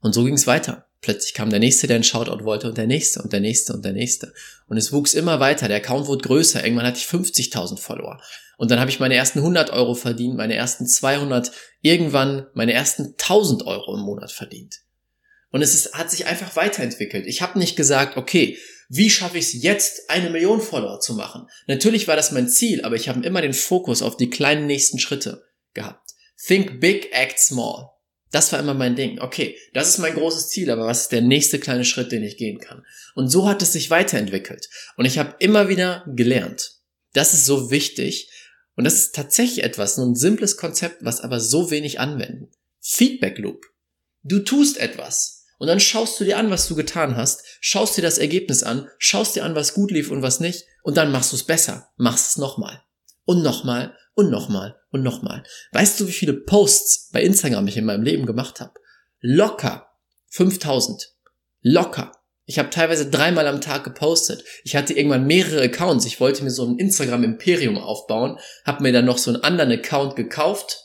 Und 0.00 0.14
so 0.14 0.24
ging 0.24 0.34
es 0.34 0.46
weiter. 0.46 0.86
Plötzlich 1.02 1.34
kam 1.34 1.50
der 1.50 1.60
nächste, 1.60 1.86
der 1.86 1.96
einen 1.96 2.04
Shoutout 2.04 2.44
wollte 2.44 2.68
und 2.68 2.78
der 2.78 2.86
nächste 2.86 3.20
und 3.20 3.32
der 3.32 3.40
nächste 3.40 3.74
und 3.74 3.84
der 3.84 3.92
nächste. 3.92 4.32
Und 4.66 4.78
es 4.78 4.90
wuchs 4.90 5.12
immer 5.12 5.38
weiter. 5.38 5.68
Der 5.68 5.76
Account 5.76 6.06
wurde 6.06 6.26
größer. 6.26 6.64
Irgendwann 6.64 6.86
hatte 6.86 6.96
ich 6.98 7.04
50.000 7.04 7.78
Follower. 7.78 8.18
Und 8.56 8.70
dann 8.70 8.80
habe 8.80 8.90
ich 8.90 9.00
meine 9.00 9.14
ersten 9.14 9.40
100 9.40 9.70
Euro 9.70 9.94
verdient, 9.94 10.36
meine 10.36 10.54
ersten 10.54 10.86
200, 10.86 11.52
irgendwann 11.82 12.46
meine 12.54 12.72
ersten 12.72 13.14
1000 13.18 13.66
Euro 13.66 13.94
im 13.94 14.00
Monat 14.00 14.32
verdient. 14.32 14.80
Und 15.54 15.62
es 15.62 15.72
ist, 15.72 15.94
hat 15.94 16.10
sich 16.10 16.26
einfach 16.26 16.56
weiterentwickelt. 16.56 17.28
Ich 17.28 17.40
habe 17.40 17.60
nicht 17.60 17.76
gesagt, 17.76 18.16
okay, 18.16 18.58
wie 18.88 19.08
schaffe 19.08 19.38
ich 19.38 19.44
es 19.44 19.62
jetzt, 19.62 20.10
eine 20.10 20.28
Million 20.28 20.60
Follower 20.60 20.98
zu 20.98 21.14
machen? 21.14 21.46
Natürlich 21.68 22.08
war 22.08 22.16
das 22.16 22.32
mein 22.32 22.48
Ziel, 22.48 22.84
aber 22.84 22.96
ich 22.96 23.08
habe 23.08 23.24
immer 23.24 23.40
den 23.40 23.54
Fokus 23.54 24.02
auf 24.02 24.16
die 24.16 24.30
kleinen 24.30 24.66
nächsten 24.66 24.98
Schritte 24.98 25.44
gehabt. 25.72 26.10
Think 26.44 26.80
big, 26.80 27.12
act 27.12 27.38
small. 27.38 27.90
Das 28.32 28.50
war 28.50 28.58
immer 28.58 28.74
mein 28.74 28.96
Ding. 28.96 29.20
Okay, 29.20 29.56
das 29.74 29.88
ist 29.90 29.98
mein 29.98 30.14
großes 30.14 30.48
Ziel, 30.48 30.72
aber 30.72 30.86
was 30.86 31.02
ist 31.02 31.12
der 31.12 31.22
nächste 31.22 31.60
kleine 31.60 31.84
Schritt, 31.84 32.10
den 32.10 32.24
ich 32.24 32.36
gehen 32.36 32.58
kann? 32.58 32.84
Und 33.14 33.28
so 33.28 33.46
hat 33.48 33.62
es 33.62 33.74
sich 33.74 33.90
weiterentwickelt. 33.90 34.68
Und 34.96 35.04
ich 35.04 35.18
habe 35.18 35.36
immer 35.38 35.68
wieder 35.68 36.04
gelernt. 36.16 36.80
Das 37.12 37.32
ist 37.32 37.46
so 37.46 37.70
wichtig. 37.70 38.28
Und 38.74 38.82
das 38.82 38.94
ist 38.94 39.14
tatsächlich 39.14 39.62
etwas, 39.62 39.94
so 39.94 40.04
ein 40.04 40.16
simples 40.16 40.56
Konzept, 40.56 41.04
was 41.04 41.20
aber 41.20 41.38
so 41.38 41.70
wenig 41.70 42.00
anwenden. 42.00 42.50
Feedback 42.80 43.38
Loop. 43.38 43.66
Du 44.24 44.40
tust 44.40 44.78
etwas 44.78 45.33
und 45.58 45.68
dann 45.68 45.80
schaust 45.80 46.18
du 46.20 46.24
dir 46.24 46.38
an, 46.38 46.50
was 46.50 46.68
du 46.68 46.74
getan 46.74 47.16
hast, 47.16 47.44
schaust 47.60 47.96
dir 47.96 48.02
das 48.02 48.18
Ergebnis 48.18 48.62
an, 48.62 48.88
schaust 48.98 49.36
dir 49.36 49.44
an, 49.44 49.54
was 49.54 49.74
gut 49.74 49.90
lief 49.90 50.10
und 50.10 50.22
was 50.22 50.40
nicht 50.40 50.64
und 50.82 50.96
dann 50.96 51.12
machst 51.12 51.32
du 51.32 51.36
es 51.36 51.44
besser, 51.44 51.88
machst 51.96 52.28
es 52.28 52.36
nochmal 52.38 52.82
und 53.24 53.42
nochmal 53.42 53.96
und 54.14 54.30
nochmal 54.30 54.76
und 54.90 55.02
nochmal. 55.02 55.42
Weißt 55.72 55.98
du, 56.00 56.06
wie 56.08 56.12
viele 56.12 56.34
Posts 56.34 57.10
bei 57.12 57.22
Instagram 57.22 57.66
ich 57.66 57.76
in 57.76 57.84
meinem 57.84 58.02
Leben 58.02 58.26
gemacht 58.26 58.60
habe? 58.60 58.72
Locker 59.20 59.88
5000. 60.30 61.12
Locker. 61.62 62.12
Ich 62.46 62.58
habe 62.58 62.70
teilweise 62.70 63.08
dreimal 63.08 63.46
am 63.46 63.60
Tag 63.60 63.84
gepostet. 63.84 64.44
Ich 64.64 64.76
hatte 64.76 64.92
irgendwann 64.92 65.26
mehrere 65.26 65.62
Accounts. 65.62 66.04
Ich 66.04 66.20
wollte 66.20 66.44
mir 66.44 66.50
so 66.50 66.66
ein 66.66 66.78
Instagram-Imperium 66.78 67.78
aufbauen, 67.78 68.38
habe 68.66 68.82
mir 68.82 68.92
dann 68.92 69.06
noch 69.06 69.18
so 69.18 69.32
einen 69.32 69.42
anderen 69.42 69.72
Account 69.72 70.16
gekauft. 70.16 70.80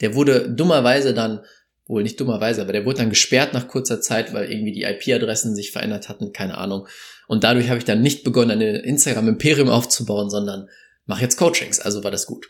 Der 0.00 0.14
wurde 0.14 0.50
dummerweise 0.50 1.14
dann, 1.14 1.44
wohl 1.86 2.02
nicht 2.02 2.20
dummerweise, 2.20 2.62
aber 2.62 2.72
der 2.72 2.84
wurde 2.84 2.98
dann 2.98 3.10
gesperrt 3.10 3.54
nach 3.54 3.68
kurzer 3.68 4.00
Zeit, 4.00 4.32
weil 4.32 4.50
irgendwie 4.50 4.72
die 4.72 4.82
IP-Adressen 4.82 5.54
sich 5.54 5.70
verändert 5.70 6.08
hatten, 6.08 6.32
keine 6.32 6.58
Ahnung. 6.58 6.88
Und 7.28 7.44
dadurch 7.44 7.68
habe 7.68 7.78
ich 7.78 7.84
dann 7.84 8.02
nicht 8.02 8.24
begonnen, 8.24 8.60
ein 8.60 8.60
Instagram-Imperium 8.60 9.68
aufzubauen, 9.68 10.30
sondern 10.30 10.68
mache 11.06 11.22
jetzt 11.22 11.36
Coachings. 11.36 11.80
Also 11.80 12.04
war 12.04 12.10
das 12.10 12.26
gut. 12.26 12.48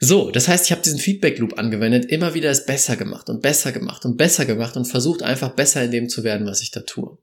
So, 0.00 0.30
das 0.30 0.46
heißt, 0.46 0.66
ich 0.66 0.72
habe 0.72 0.82
diesen 0.82 1.00
Feedback 1.00 1.38
Loop 1.38 1.58
angewendet, 1.58 2.06
immer 2.06 2.34
wieder 2.34 2.50
es 2.50 2.66
besser 2.66 2.96
gemacht 2.96 3.28
und 3.28 3.42
besser 3.42 3.72
gemacht 3.72 4.04
und 4.04 4.16
besser 4.16 4.44
gemacht 4.44 4.76
und 4.76 4.84
versucht 4.84 5.22
einfach 5.22 5.50
besser 5.50 5.82
in 5.82 5.90
dem 5.90 6.08
zu 6.08 6.22
werden, 6.22 6.46
was 6.46 6.62
ich 6.62 6.70
da 6.70 6.80
tue. 6.80 7.18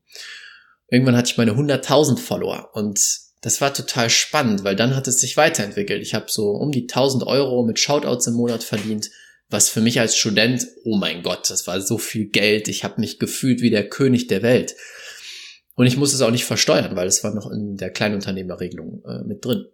Irgendwann 0.89 1.15
hatte 1.15 1.32
ich 1.32 1.38
meine 1.38 1.54
100.000 1.54 2.20
Follower 2.20 2.70
und 2.74 3.00
das 3.42 3.62
war 3.62 3.74
total 3.74 4.10
spannend, 4.10 4.63
weil 4.63 4.75
dann 4.75 4.96
hat 4.96 5.08
es 5.08 5.22
sich 5.22 5.38
weiterentwickelt. 5.38 6.01
Ich 6.01 6.13
habe 6.13 6.25
so 6.30 6.50
um 6.51 6.72
die 6.72 6.82
1000 6.82 7.25
Euro 7.25 7.63
mit 7.63 7.80
Shoutouts 7.80 8.27
im 8.27 8.34
Monat 8.34 8.63
verdient, 8.63 9.10
was 9.50 9.70
für 9.70 9.82
mich 9.82 10.00
als 10.00 10.18
Student, 10.18 10.66
oh 10.84 10.98
mein 10.98 11.24
Gott, 11.24 11.50
das 11.50 11.68
war 11.68 11.80
so 11.82 11.98
viel 11.98 12.25
Geld. 12.25 12.68
Ich 12.68 12.84
habe 12.84 13.00
mich 13.00 13.20
gefühlt 13.20 13.62
wie 13.62 13.70
der 13.70 13.88
König 13.88 14.28
der 14.28 14.42
Welt. 14.42 14.75
Und 15.75 15.86
ich 15.86 15.98
muss 15.98 16.14
es 16.14 16.22
auch 16.22 16.32
nicht 16.32 16.46
versteuern, 16.46 16.96
weil 16.96 17.08
es 17.08 17.24
war 17.24 17.34
noch 17.34 17.52
in 17.52 17.78
der 17.78 17.92
Kleinunternehmerregelung 17.92 19.04
äh, 19.06 19.24
mit 19.25 19.44
drin. 19.46 19.66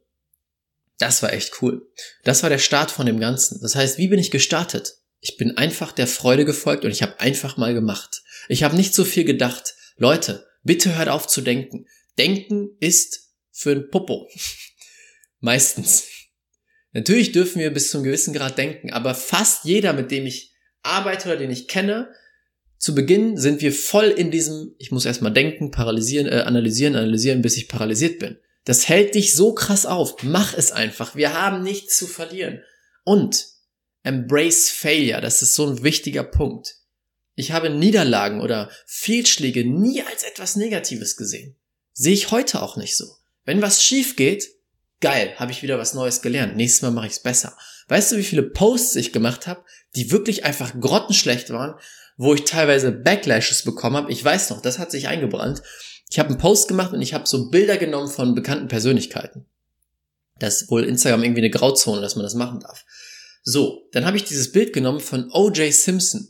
Das 0.98 1.24
war 1.24 1.34
echt 1.34 1.62
cool. 1.62 1.88
Das 2.24 2.44
war 2.44 2.50
der 2.50 2.60
Start 2.60 2.92
von 2.92 3.06
dem 3.06 3.20
Ganzen. 3.20 3.60
Das 3.62 3.76
heißt, 3.76 3.98
wie 3.98 4.08
bin 4.08 4.20
ich 4.20 4.30
gestartet? 4.30 4.98
Ich 5.20 5.38
bin 5.38 5.58
einfach 5.58 5.92
der 5.92 6.08
Freude 6.08 6.46
gefolgt 6.46 6.84
und 6.84 6.92
ich 6.92 7.02
habe 7.02 7.20
einfach 7.20 7.58
mal 7.58 7.74
gemacht. 7.74 8.24
Ich 8.50 8.64
habe 8.64 8.76
nicht 8.76 8.94
so 8.94 9.04
viel 9.06 9.24
gedacht. 9.24 9.76
Leute, 9.98 10.48
bitte 10.64 10.98
hört 10.98 11.10
auf 11.10 11.28
zu 11.28 11.42
denken. 11.42 11.86
Denken 12.18 12.76
ist 12.80 13.32
für 13.52 13.72
ein 13.72 13.90
Popo. 13.90 14.28
Meistens. 15.40 16.06
Natürlich 16.94 17.32
dürfen 17.32 17.60
wir 17.60 17.72
bis 17.72 17.90
zu 17.90 17.98
einem 17.98 18.06
gewissen 18.06 18.34
Grad 18.34 18.58
denken, 18.58 18.92
aber 18.92 19.16
fast 19.16 19.66
jeder, 19.66 19.94
mit 19.94 20.12
dem 20.12 20.26
ich 20.26 20.54
arbeite 20.84 21.30
oder 21.30 21.38
den 21.38 21.52
ich 21.52 21.68
kenne, 21.68 22.10
zu 22.78 22.96
Beginn 22.96 23.38
sind 23.38 23.62
wir 23.62 23.72
voll 23.72 24.08
in 24.08 24.32
diesem, 24.32 24.74
ich 24.80 24.92
muss 24.92 25.06
erstmal 25.06 25.32
denken, 25.32 25.70
paralysieren, 25.70 26.28
äh, 26.28 26.42
analysieren, 26.42 26.96
analysieren, 26.96 27.44
bis 27.44 27.56
ich 27.56 27.68
paralysiert 27.68 28.18
bin. 28.18 28.38
Das 28.66 28.90
hält 28.90 29.16
dich 29.16 29.36
so 29.36 29.54
krass 29.54 29.86
auf. 29.86 30.24
Mach 30.24 30.56
es 30.56 30.72
einfach. 30.72 31.16
Wir 31.16 31.40
haben 31.40 31.64
nichts 31.64 31.98
zu 31.98 32.08
verlieren. 32.08 32.62
Und 33.04 33.46
embrace 34.04 34.70
failure. 34.70 35.22
Das 35.22 35.42
ist 35.42 35.54
so 35.54 35.68
ein 35.68 35.84
wichtiger 35.84 36.24
Punkt. 36.24 36.78
Ich 37.36 37.52
habe 37.52 37.70
Niederlagen 37.70 38.42
oder 38.42 38.70
Fehlschläge 38.86 39.64
nie 39.64 40.02
als 40.02 40.24
etwas 40.24 40.56
Negatives 40.56 41.16
gesehen. 41.16 41.56
Sehe 41.94 42.14
ich 42.14 42.32
heute 42.32 42.62
auch 42.62 42.78
nicht 42.78 42.98
so. 42.98 43.06
Wenn 43.46 43.62
was 43.62 43.84
schief 43.84 44.16
geht, 44.16 44.50
geil, 45.02 45.34
habe 45.38 45.52
ich 45.52 45.64
wieder 45.64 45.78
was 45.78 45.94
Neues 45.94 46.22
gelernt. 46.22 46.56
Nächstes 46.56 46.82
Mal 46.82 46.92
mache 46.92 47.08
ich 47.08 47.14
es 47.14 47.24
besser. 47.24 47.58
Weißt 47.88 48.12
du, 48.12 48.18
wie 48.18 48.24
viele 48.24 48.44
Posts 48.44 48.96
ich 48.96 49.12
gemacht 49.12 49.48
habe, 49.48 49.64
die 49.96 50.12
wirklich 50.12 50.46
einfach 50.46 50.80
grottenschlecht 50.80 51.50
waren, 51.50 51.76
wo 52.18 52.34
ich 52.34 52.46
teilweise 52.46 52.92
Backlashes 52.92 53.64
bekommen 53.64 53.98
habe? 53.98 54.12
Ich 54.12 54.24
weiß 54.24 54.52
noch, 54.52 54.62
das 54.62 54.80
hat 54.80 54.92
sich 54.92 55.08
eingebrannt. 55.08 55.62
Ich 56.10 56.20
habe 56.20 56.30
einen 56.30 56.38
Post 56.38 56.68
gemacht 56.68 56.94
und 56.94 57.02
ich 57.02 57.14
habe 57.14 57.28
so 57.28 57.50
Bilder 57.50 57.78
genommen 57.78 58.10
von 58.10 58.36
bekannten 58.36 58.68
Persönlichkeiten. 58.68 59.46
Das 60.40 60.62
ist 60.62 60.72
wohl 60.72 60.84
Instagram 60.84 61.24
irgendwie 61.24 61.42
eine 61.42 61.50
Grauzone, 61.50 62.02
dass 62.02 62.16
man 62.16 62.24
das 62.24 62.34
machen 62.36 62.60
darf. 62.60 62.86
So, 63.44 63.88
dann 63.92 64.06
habe 64.06 64.18
ich 64.18 64.24
dieses 64.24 64.52
Bild 64.52 64.74
genommen 64.74 65.00
von 65.00 65.30
O.J. 65.32 65.74
Simpson. 65.74 66.28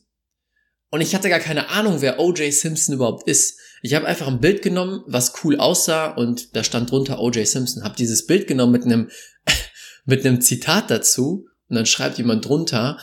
Und 0.89 1.01
ich 1.01 1.15
hatte 1.15 1.29
gar 1.29 1.39
keine 1.39 1.69
Ahnung, 1.69 2.01
wer 2.01 2.19
O.J. 2.19 2.53
Simpson 2.53 2.95
überhaupt 2.95 3.27
ist. 3.27 3.59
Ich 3.81 3.95
habe 3.95 4.05
einfach 4.05 4.27
ein 4.27 4.39
Bild 4.39 4.61
genommen, 4.61 5.03
was 5.07 5.33
cool 5.43 5.57
aussah 5.57 6.11
und 6.11 6.55
da 6.55 6.63
stand 6.63 6.91
drunter 6.91 7.19
O.J. 7.19 7.47
Simpson. 7.47 7.83
Habe 7.83 7.95
dieses 7.95 8.27
Bild 8.27 8.47
genommen 8.47 8.71
mit 8.71 8.83
einem 8.83 9.09
mit 10.05 10.25
einem 10.25 10.41
Zitat 10.41 10.89
dazu 10.89 11.47
und 11.67 11.75
dann 11.75 11.85
schreibt 11.85 12.17
jemand 12.17 12.45
drunter, 12.45 12.99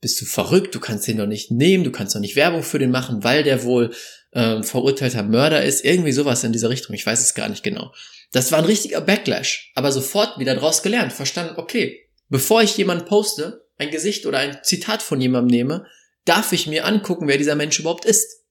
bist 0.00 0.20
du 0.20 0.24
verrückt, 0.24 0.74
du 0.74 0.80
kannst 0.80 1.06
den 1.08 1.18
doch 1.18 1.26
nicht 1.26 1.50
nehmen, 1.50 1.84
du 1.84 1.90
kannst 1.90 2.14
doch 2.14 2.20
nicht 2.20 2.36
Werbung 2.36 2.62
für 2.62 2.78
den 2.78 2.90
machen, 2.90 3.24
weil 3.24 3.42
der 3.42 3.64
wohl 3.64 3.92
ähm, 4.32 4.62
verurteilter 4.62 5.22
Mörder 5.22 5.64
ist, 5.64 5.84
irgendwie 5.84 6.12
sowas 6.12 6.44
in 6.44 6.52
dieser 6.52 6.70
Richtung, 6.70 6.94
ich 6.94 7.04
weiß 7.04 7.20
es 7.20 7.34
gar 7.34 7.48
nicht 7.48 7.62
genau. 7.62 7.92
Das 8.32 8.52
war 8.52 8.58
ein 8.58 8.64
richtiger 8.64 9.00
Backlash, 9.00 9.72
aber 9.74 9.90
sofort 9.90 10.38
wieder 10.38 10.54
draus 10.54 10.82
gelernt, 10.82 11.12
verstanden, 11.12 11.54
okay, 11.56 12.08
bevor 12.28 12.62
ich 12.62 12.76
jemanden 12.76 13.06
poste, 13.06 13.66
ein 13.78 13.90
Gesicht 13.90 14.26
oder 14.26 14.38
ein 14.38 14.58
Zitat 14.62 15.02
von 15.02 15.20
jemandem 15.20 15.50
nehme, 15.56 15.86
darf 16.24 16.52
ich 16.52 16.66
mir 16.66 16.84
angucken, 16.84 17.26
wer 17.26 17.38
dieser 17.38 17.54
Mensch 17.54 17.78
überhaupt 17.78 18.04
ist. 18.04 18.44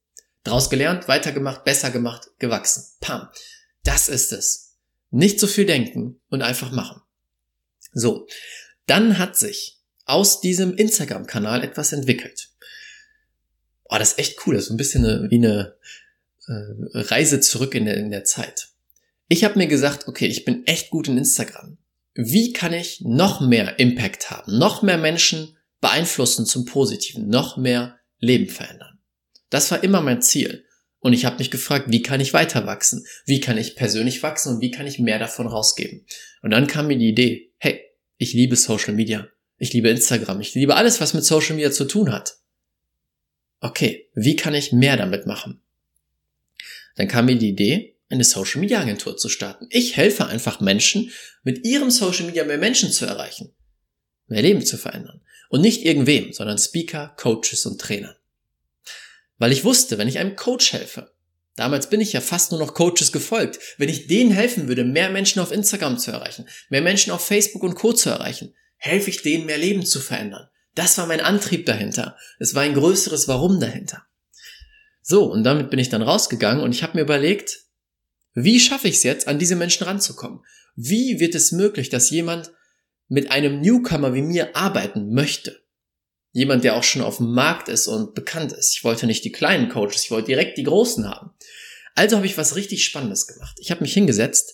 Draus 0.48 0.70
gelernt, 0.70 1.08
weitergemacht, 1.08 1.64
besser 1.64 1.92
gemacht, 1.92 2.30
gewachsen. 2.40 2.84
Pam. 3.00 3.28
Das 3.84 4.10
ist 4.10 4.34
es. 4.34 4.76
Nicht 5.12 5.40
so 5.40 5.48
viel 5.48 5.66
denken 5.66 6.20
und 6.30 6.42
einfach 6.42 6.72
machen. 6.72 7.02
So. 7.94 8.28
Dann 8.86 9.18
hat 9.18 9.38
sich 9.38 9.80
aus 10.06 10.42
diesem 10.42 10.76
Instagram-Kanal 10.76 11.64
etwas 11.64 11.94
entwickelt. 11.94 12.50
Oh, 13.86 13.98
das 13.98 14.14
ist 14.14 14.20
echt 14.20 14.40
cool. 14.46 14.56
Das 14.56 14.64
ist 14.64 14.68
so 14.70 14.74
ein 14.74 14.78
bisschen 14.78 15.06
eine, 15.06 15.30
wie 15.30 15.38
eine 15.38 15.76
äh, 16.48 17.00
Reise 17.00 17.40
zurück 17.40 17.76
in 17.76 17.86
der, 17.86 17.98
in 17.98 18.12
der 18.12 18.24
Zeit. 18.24 18.70
Ich 19.28 19.44
habe 19.44 19.58
mir 19.58 19.68
gesagt, 19.68 20.08
okay, 20.08 20.28
ich 20.28 20.46
bin 20.46 20.66
echt 20.66 20.90
gut 20.90 21.08
in 21.08 21.18
Instagram. 21.18 21.78
Wie 22.14 22.54
kann 22.54 22.74
ich 22.74 23.02
noch 23.02 23.42
mehr 23.42 23.80
Impact 23.80 24.32
haben, 24.32 24.58
noch 24.58 24.82
mehr 24.82 24.98
Menschen 24.98 25.56
beeinflussen 25.82 26.46
zum 26.46 26.66
Positiven, 26.66 27.28
noch 27.28 27.58
mehr 27.58 28.00
Leben 28.20 28.50
verändern? 28.50 28.97
Das 29.50 29.72
war 29.72 29.84
immer 29.84 30.02
mein 30.02 30.22
Ziel. 30.22 30.66
Und 31.00 31.14
ich 31.14 31.26
habe 31.26 31.38
mich 31.38 31.52
gefragt, 31.52 31.86
wie 31.90 32.02
kann 32.02 32.20
ich 32.20 32.34
weiter 32.34 32.66
wachsen? 32.66 33.06
Wie 33.26 33.40
kann 33.40 33.58
ich 33.58 33.76
persönlich 33.76 34.24
wachsen 34.24 34.56
und 34.56 34.62
wie 34.62 34.72
kann 34.72 34.88
ich 34.88 35.00
mehr 35.00 35.20
davon 35.20 35.48
rausgeben? 35.48 36.06
Und 36.42 36.52
dann 36.52 36.68
kam 36.68 36.88
mir 36.88 36.98
die 36.98 37.10
Idee, 37.10 37.54
hey, 37.58 37.82
ich 38.18 38.34
liebe 38.34 38.56
Social 38.56 38.94
Media. 38.94 39.28
Ich 39.58 39.74
liebe 39.74 39.90
Instagram. 39.90 40.42
Ich 40.42 40.54
liebe 40.54 40.76
alles, 40.76 41.00
was 41.00 41.14
mit 41.14 41.24
Social 41.24 41.56
Media 41.56 41.72
zu 41.72 41.86
tun 41.86 42.12
hat 42.12 42.38
okay, 43.60 44.10
wie 44.14 44.36
kann 44.36 44.54
ich 44.54 44.72
mehr 44.72 44.98
damit 44.98 45.26
machen? 45.26 45.62
Dann 46.96 47.08
kam 47.08 47.26
mir 47.26 47.38
die 47.38 47.50
Idee, 47.50 47.98
eine 48.10 48.24
Social 48.24 48.62
Media 48.62 48.80
Agentur 48.80 49.18
zu 49.18 49.30
starten. 49.30 49.68
Ich 49.70 49.98
helfe 49.98 50.28
einfach 50.28 50.62
Menschen, 50.62 51.12
mit 51.44 51.66
ihrem 51.66 51.92
Social 51.92 52.26
Media 52.26 52.44
mehr 52.46 52.58
Menschen 52.58 52.92
zu 52.92 53.06
erreichen, 53.06 53.54
mehr 54.28 54.42
Leben 54.42 54.66
zu 54.66 54.78
verändern. 54.78 55.22
Und 55.50 55.62
nicht 55.62 55.86
irgendwem, 55.86 56.34
sondern 56.34 56.58
Speaker, 56.58 57.16
Coaches 57.18 57.66
und 57.66 57.80
Trainern. 57.80 58.16
Weil 59.38 59.52
ich 59.52 59.64
wusste, 59.64 59.98
wenn 59.98 60.08
ich 60.08 60.20
einem 60.20 60.36
Coach 60.36 60.74
helfe, 60.74 61.12
damals 61.56 61.90
bin 61.90 62.02
ich 62.02 62.14
ja 62.14 62.22
fast 62.22 62.52
nur 62.52 62.60
noch 62.60 62.74
Coaches 62.74 63.12
gefolgt, 63.12 63.60
wenn 63.78 63.90
ich 63.90 64.08
denen 64.08 64.32
helfen 64.32 64.68
würde, 64.68 64.84
mehr 64.84 65.10
Menschen 65.10 65.42
auf 65.42 65.52
Instagram 65.52 65.98
zu 65.98 66.12
erreichen, 66.12 66.48
mehr 66.70 66.82
Menschen 66.82 67.12
auf 67.12 67.26
Facebook 67.26 67.64
und 67.64 67.76
Co 67.76 67.94
zu 67.94 68.10
erreichen, 68.10 68.54
helfe 68.78 69.10
ich 69.10 69.22
denen, 69.22 69.46
mehr 69.46 69.58
Leben 69.58 69.86
zu 69.86 70.00
verändern. 70.00 70.48
Das 70.76 70.98
war 70.98 71.08
mein 71.08 71.22
Antrieb 71.22 71.66
dahinter. 71.66 72.16
Es 72.40 72.54
war 72.54 72.64
ein 72.64 72.76
größeres 72.76 73.28
Warum 73.28 73.60
dahinter. 73.60 74.06
So, 75.02 75.32
und 75.32 75.44
damit 75.44 75.70
bin 75.70 75.80
ich 75.80 75.90
dann 75.90 76.02
rausgegangen 76.02 76.64
und 76.64 76.72
ich 76.72 76.84
habe 76.84 76.98
mir 76.98 77.02
überlegt, 77.02 77.62
wie 78.34 78.60
schaffe 78.60 78.88
ich 78.88 78.98
es 78.98 79.04
jetzt, 79.04 79.28
an 79.28 79.40
diese 79.40 79.56
Menschen 79.56 79.86
ranzukommen? 79.86 80.42
Wie 80.76 81.20
wird 81.20 81.34
es 81.34 81.52
möglich, 81.52 81.90
dass 81.90 82.12
jemand 82.12 82.52
mit 83.08 83.32
einem 83.32 83.62
Newcomer 83.62 84.14
wie 84.14 84.22
mir 84.22 84.56
arbeiten 84.56 85.14
möchte? 85.14 85.64
Jemand, 86.38 86.64
der 86.64 86.76
auch 86.76 86.84
schon 86.84 87.02
auf 87.02 87.18
dem 87.18 87.34
Markt 87.34 87.68
ist 87.68 87.88
und 87.88 88.14
bekannt 88.14 88.52
ist. 88.52 88.76
Ich 88.76 88.84
wollte 88.84 89.08
nicht 89.08 89.26
die 89.26 89.32
kleinen 89.32 89.70
Coaches, 89.70 90.04
ich 90.04 90.12
wollte 90.12 90.28
direkt 90.28 90.60
die 90.60 90.66
großen 90.66 91.10
haben. 91.10 91.32
Also 91.96 92.16
habe 92.16 92.28
ich 92.28 92.38
was 92.38 92.56
richtig 92.56 92.86
Spannendes 92.86 93.26
gemacht. 93.26 93.58
Ich 93.60 93.72
habe 93.72 93.82
mich 93.82 93.92
hingesetzt 93.94 94.54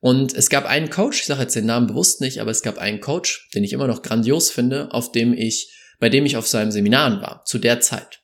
und 0.00 0.34
es 0.34 0.48
gab 0.48 0.64
einen 0.64 0.88
Coach, 0.88 1.20
ich 1.20 1.26
sage 1.26 1.42
jetzt 1.42 1.54
den 1.54 1.66
Namen 1.66 1.88
bewusst 1.88 2.22
nicht, 2.22 2.40
aber 2.40 2.50
es 2.50 2.62
gab 2.62 2.78
einen 2.78 3.00
Coach, 3.00 3.50
den 3.54 3.64
ich 3.64 3.74
immer 3.74 3.86
noch 3.86 4.00
grandios 4.00 4.50
finde, 4.50 4.94
auf 4.94 5.12
dem 5.12 5.34
ich, 5.34 5.74
bei 5.98 6.08
dem 6.08 6.24
ich 6.24 6.38
auf 6.38 6.48
seinem 6.48 6.72
Seminaren 6.72 7.20
war, 7.20 7.44
zu 7.44 7.58
der 7.58 7.82
Zeit. 7.82 8.22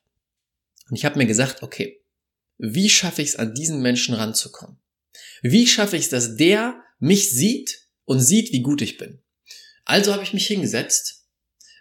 Und 0.88 0.97
ich 0.97 1.05
habe 1.05 1.19
mir 1.19 1.26
gesagt, 1.26 1.62
okay, 1.62 2.00
wie 2.57 2.88
schaffe 2.88 3.21
ich 3.21 3.29
es, 3.29 3.37
an 3.37 3.53
diesen 3.53 3.83
Menschen 3.83 4.15
ranzukommen? 4.15 4.79
Wie 5.43 5.67
schaffe 5.67 5.99
ich 5.99 6.05
es, 6.05 6.09
dass 6.09 6.37
der 6.37 6.81
mich 6.99 7.31
sieht 7.31 7.88
und 8.07 8.21
sieht, 8.21 8.53
wie 8.53 8.62
gut 8.62 8.81
ich 8.81 8.97
bin? 8.97 9.19
Also 9.85 10.15
habe 10.15 10.23
ich 10.23 10.33
mich 10.33 10.47
hingesetzt 10.47 11.15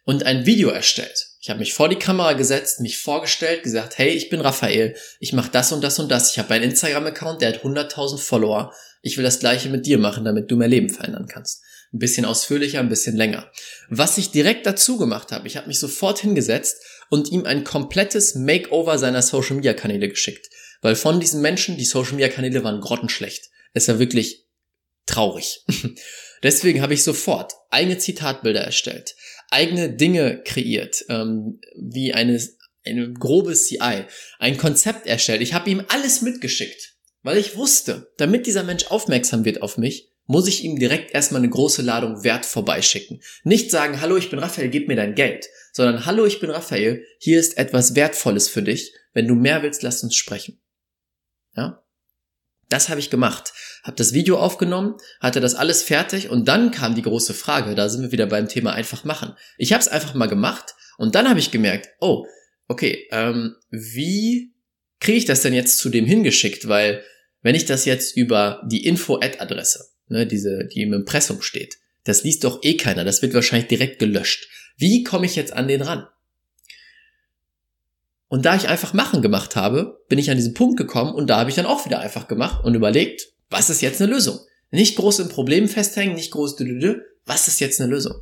und 0.06 0.24
ein 0.24 0.46
Video 0.46 0.70
erstellt. 0.70 1.28
Ich 1.42 1.50
habe 1.50 1.60
mich 1.60 1.74
vor 1.74 1.90
die 1.90 1.98
Kamera 1.98 2.34
gesetzt, 2.34 2.80
mich 2.80 2.98
vorgestellt, 2.98 3.64
gesagt, 3.64 3.98
hey, 3.98 4.10
ich 4.10 4.30
bin 4.30 4.42
Raphael, 4.42 4.96
ich 5.20 5.34
mache 5.34 5.52
das 5.52 5.72
und 5.72 5.84
das 5.84 6.00
und 6.00 6.10
das. 6.10 6.32
Ich 6.32 6.40
habe 6.40 6.54
einen 6.54 6.72
Instagram-Account, 6.72 7.42
der 7.42 7.54
hat 7.54 7.64
100.000 7.64 8.18
Follower. 8.18 8.74
Ich 9.02 9.18
will 9.18 9.24
das 9.24 9.40
gleiche 9.40 9.70
mit 9.70 9.86
dir 9.86 9.98
machen, 9.98 10.26
damit 10.26 10.50
du 10.50 10.56
mehr 10.56 10.68
Leben 10.68 10.90
verändern 10.90 11.28
kannst. 11.28 11.62
Ein 11.94 12.00
bisschen 12.00 12.26
ausführlicher, 12.26 12.80
ein 12.80 12.90
bisschen 12.90 13.16
länger. 13.16 13.52
Was 13.90 14.18
ich 14.18 14.32
direkt 14.32 14.66
dazu 14.66 14.98
gemacht 14.98 15.32
habe, 15.32 15.48
ich 15.48 15.58
habe 15.58 15.68
mich 15.68 15.80
sofort 15.80 16.20
hingesetzt 16.20 16.84
und 17.10 17.32
ihm 17.32 17.46
ein 17.46 17.64
komplettes 17.64 18.36
Makeover 18.36 18.98
seiner 18.98 19.22
Social 19.22 19.56
Media 19.56 19.74
Kanäle 19.74 20.10
geschickt. 20.10 20.50
Weil 20.82 20.96
von 20.96 21.20
diesen 21.20 21.42
Menschen, 21.42 21.78
die 21.78 21.86
Social 21.86 22.14
Media 22.14 22.30
Kanäle 22.30 22.64
waren 22.64 22.82
grottenschlecht. 22.82 23.50
Es 23.74 23.88
war 23.88 24.00
wirklich 24.00 24.46
traurig. 25.06 25.64
Deswegen 26.44 26.82
habe 26.82 26.94
ich 26.94 27.04
sofort 27.04 27.54
eigene 27.70 27.98
Zitatbilder 27.98 28.62
erstellt, 28.62 29.15
eigene 29.52 29.90
Dinge 29.90 30.42
kreiert, 30.44 31.06
ähm, 31.10 31.60
wie 31.76 32.14
eine, 32.14 32.42
eine 32.86 33.14
grobe 33.14 33.54
CI, 33.54 34.06
ein 34.40 34.58
Konzept 34.58 35.08
erstellt. 35.08 35.42
Ich 35.42 35.54
habe 35.54 35.70
ihm 35.70 35.84
alles 35.90 36.22
mitgeschickt, 36.22 36.96
weil 37.24 37.38
ich 37.38 37.56
wusste, 37.56 38.12
damit 38.18 38.48
dieser 38.48 38.64
Mensch 38.64 38.88
aufmerksam 38.88 39.46
wird 39.46 39.62
auf 39.62 39.78
mich, 39.78 40.12
muss 40.28 40.48
ich 40.48 40.64
ihm 40.64 40.80
direkt 40.80 41.14
erstmal 41.14 41.42
eine 41.42 41.50
große 41.50 41.82
Ladung 41.82 42.24
Wert 42.24 42.46
vorbeischicken. 42.46 43.22
Nicht 43.44 43.70
sagen, 43.70 44.02
hallo, 44.02 44.18
ich 44.18 44.30
bin 44.30 44.40
Raphael, 44.40 44.70
gib 44.70 44.88
mir 44.88 44.96
dein 44.96 45.16
Geld, 45.16 45.48
sondern 45.72 46.06
hallo, 46.06 46.26
ich 46.26 46.40
bin 46.40 46.50
Raphael, 46.50 47.06
hier 47.20 47.40
ist 47.40 47.58
etwas 47.58 47.96
Wertvolles 47.96 48.50
für 48.50 48.64
dich. 48.64 48.94
Wenn 49.14 49.28
du 49.28 49.36
mehr 49.36 49.62
willst, 49.62 49.84
lass 49.84 50.04
uns 50.04 50.16
sprechen. 50.16 50.60
Ja? 51.56 51.85
Das 52.70 52.90
habe 52.90 53.00
ich 53.00 53.10
gemacht. 53.10 53.54
Habe 53.84 53.96
das 53.96 54.14
Video 54.14 54.40
aufgenommen, 54.40 54.96
hatte 55.20 55.40
das 55.40 55.56
alles 55.56 55.84
fertig 55.84 56.30
und 56.30 56.48
dann 56.48 56.72
kam 56.72 56.96
die 56.96 57.04
große 57.04 57.34
Frage, 57.34 57.76
da 57.76 57.90
sind 57.90 58.02
wir 58.02 58.12
wieder 58.12 58.26
beim 58.26 58.48
Thema 58.48 58.74
einfach 58.74 59.04
machen. 59.04 59.34
Ich 59.58 59.74
habe 59.74 59.82
es 59.82 59.88
einfach 59.88 60.14
mal 60.16 60.28
gemacht 60.28 60.76
und 60.98 61.16
dann 61.16 61.30
habe 61.30 61.40
ich 61.40 61.52
gemerkt, 61.52 61.90
oh, 62.00 62.26
okay, 62.68 63.08
ähm, 63.12 63.56
wie 63.70 64.54
kriege 65.00 65.18
ich 65.18 65.26
das 65.26 65.42
denn 65.42 65.54
jetzt 65.54 65.78
zu 65.78 65.90
dem 65.90 66.06
hingeschickt? 66.06 66.68
Weil 66.68 67.04
wenn 67.42 67.56
ich 67.56 67.66
das 67.66 67.86
jetzt 67.86 68.18
über 68.18 68.64
die 68.66 68.86
Info-Ad-Adresse, 68.86 69.90
ne, 70.08 70.26
diese, 70.26 70.68
die 70.74 70.82
im 70.82 70.94
Impressum 70.94 71.42
steht, 71.42 71.78
das 72.04 72.24
liest 72.24 72.44
doch 72.44 72.64
eh 72.64 72.78
keiner, 72.78 73.04
das 73.04 73.22
wird 73.22 73.34
wahrscheinlich 73.34 73.68
direkt 73.68 74.00
gelöscht. 74.00 74.48
Wie 74.78 75.04
komme 75.04 75.26
ich 75.26 75.36
jetzt 75.36 75.54
an 75.54 75.68
den 75.68 75.82
ran? 75.82 76.08
Und 78.36 78.46
da 78.46 78.54
ich 78.54 78.68
einfach 78.68 78.92
machen 78.92 79.22
gemacht 79.22 79.56
habe, 79.56 80.04
bin 80.10 80.20
ich 80.20 80.30
an 80.30 80.36
diesen 80.36 80.54
Punkt 80.54 80.76
gekommen 80.76 81.16
und 81.16 81.30
da 81.30 81.38
habe 81.38 81.50
ich 81.50 81.56
dann 81.56 81.66
auch 81.66 81.86
wieder 81.86 82.02
einfach 82.02 82.28
gemacht 82.28 82.66
und 82.66 82.76
überlegt, 82.76 83.30
was 83.50 83.70
ist 83.70 83.80
jetzt 83.80 84.02
eine 84.02 84.12
Lösung? 84.12 84.42
Nicht 84.72 84.98
groß 84.98 85.20
im 85.20 85.30
Problem 85.30 85.70
festhängen, 85.70 86.16
nicht 86.16 86.32
groß, 86.32 86.58
was 87.26 87.48
ist 87.48 87.62
jetzt 87.62 87.80
eine 87.80 87.90
Lösung? 87.90 88.16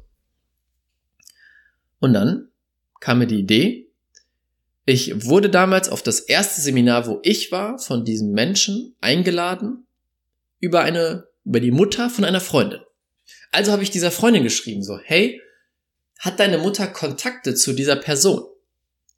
Und 1.97 2.13
dann 2.13 2.49
kam 2.99 3.17
mir 3.17 3.25
die 3.25 3.39
Idee, 3.39 3.89
ich 4.85 5.25
wurde 5.25 5.49
damals 5.49 5.89
auf 5.89 6.03
das 6.03 6.19
erste 6.19 6.61
Seminar, 6.61 7.07
wo 7.07 7.19
ich 7.23 7.51
war, 7.51 7.79
von 7.79 8.05
diesem 8.05 8.33
Menschen 8.33 8.95
eingeladen 9.01 9.87
über 10.59 10.81
eine, 10.81 11.27
über 11.43 11.59
die 11.59 11.71
Mutter 11.71 12.11
von 12.11 12.23
einer 12.23 12.39
Freundin. 12.39 12.81
Also 13.49 13.71
habe 13.71 13.81
ich 13.81 13.89
dieser 13.89 14.11
Freundin 14.11 14.43
geschrieben, 14.43 14.83
so, 14.83 14.99
hey, 14.99 15.41
hat 16.19 16.39
deine 16.39 16.59
Mutter 16.59 16.85
Kontakte 16.85 17.55
zu 17.55 17.73
dieser 17.73 17.95
Person? 17.95 18.43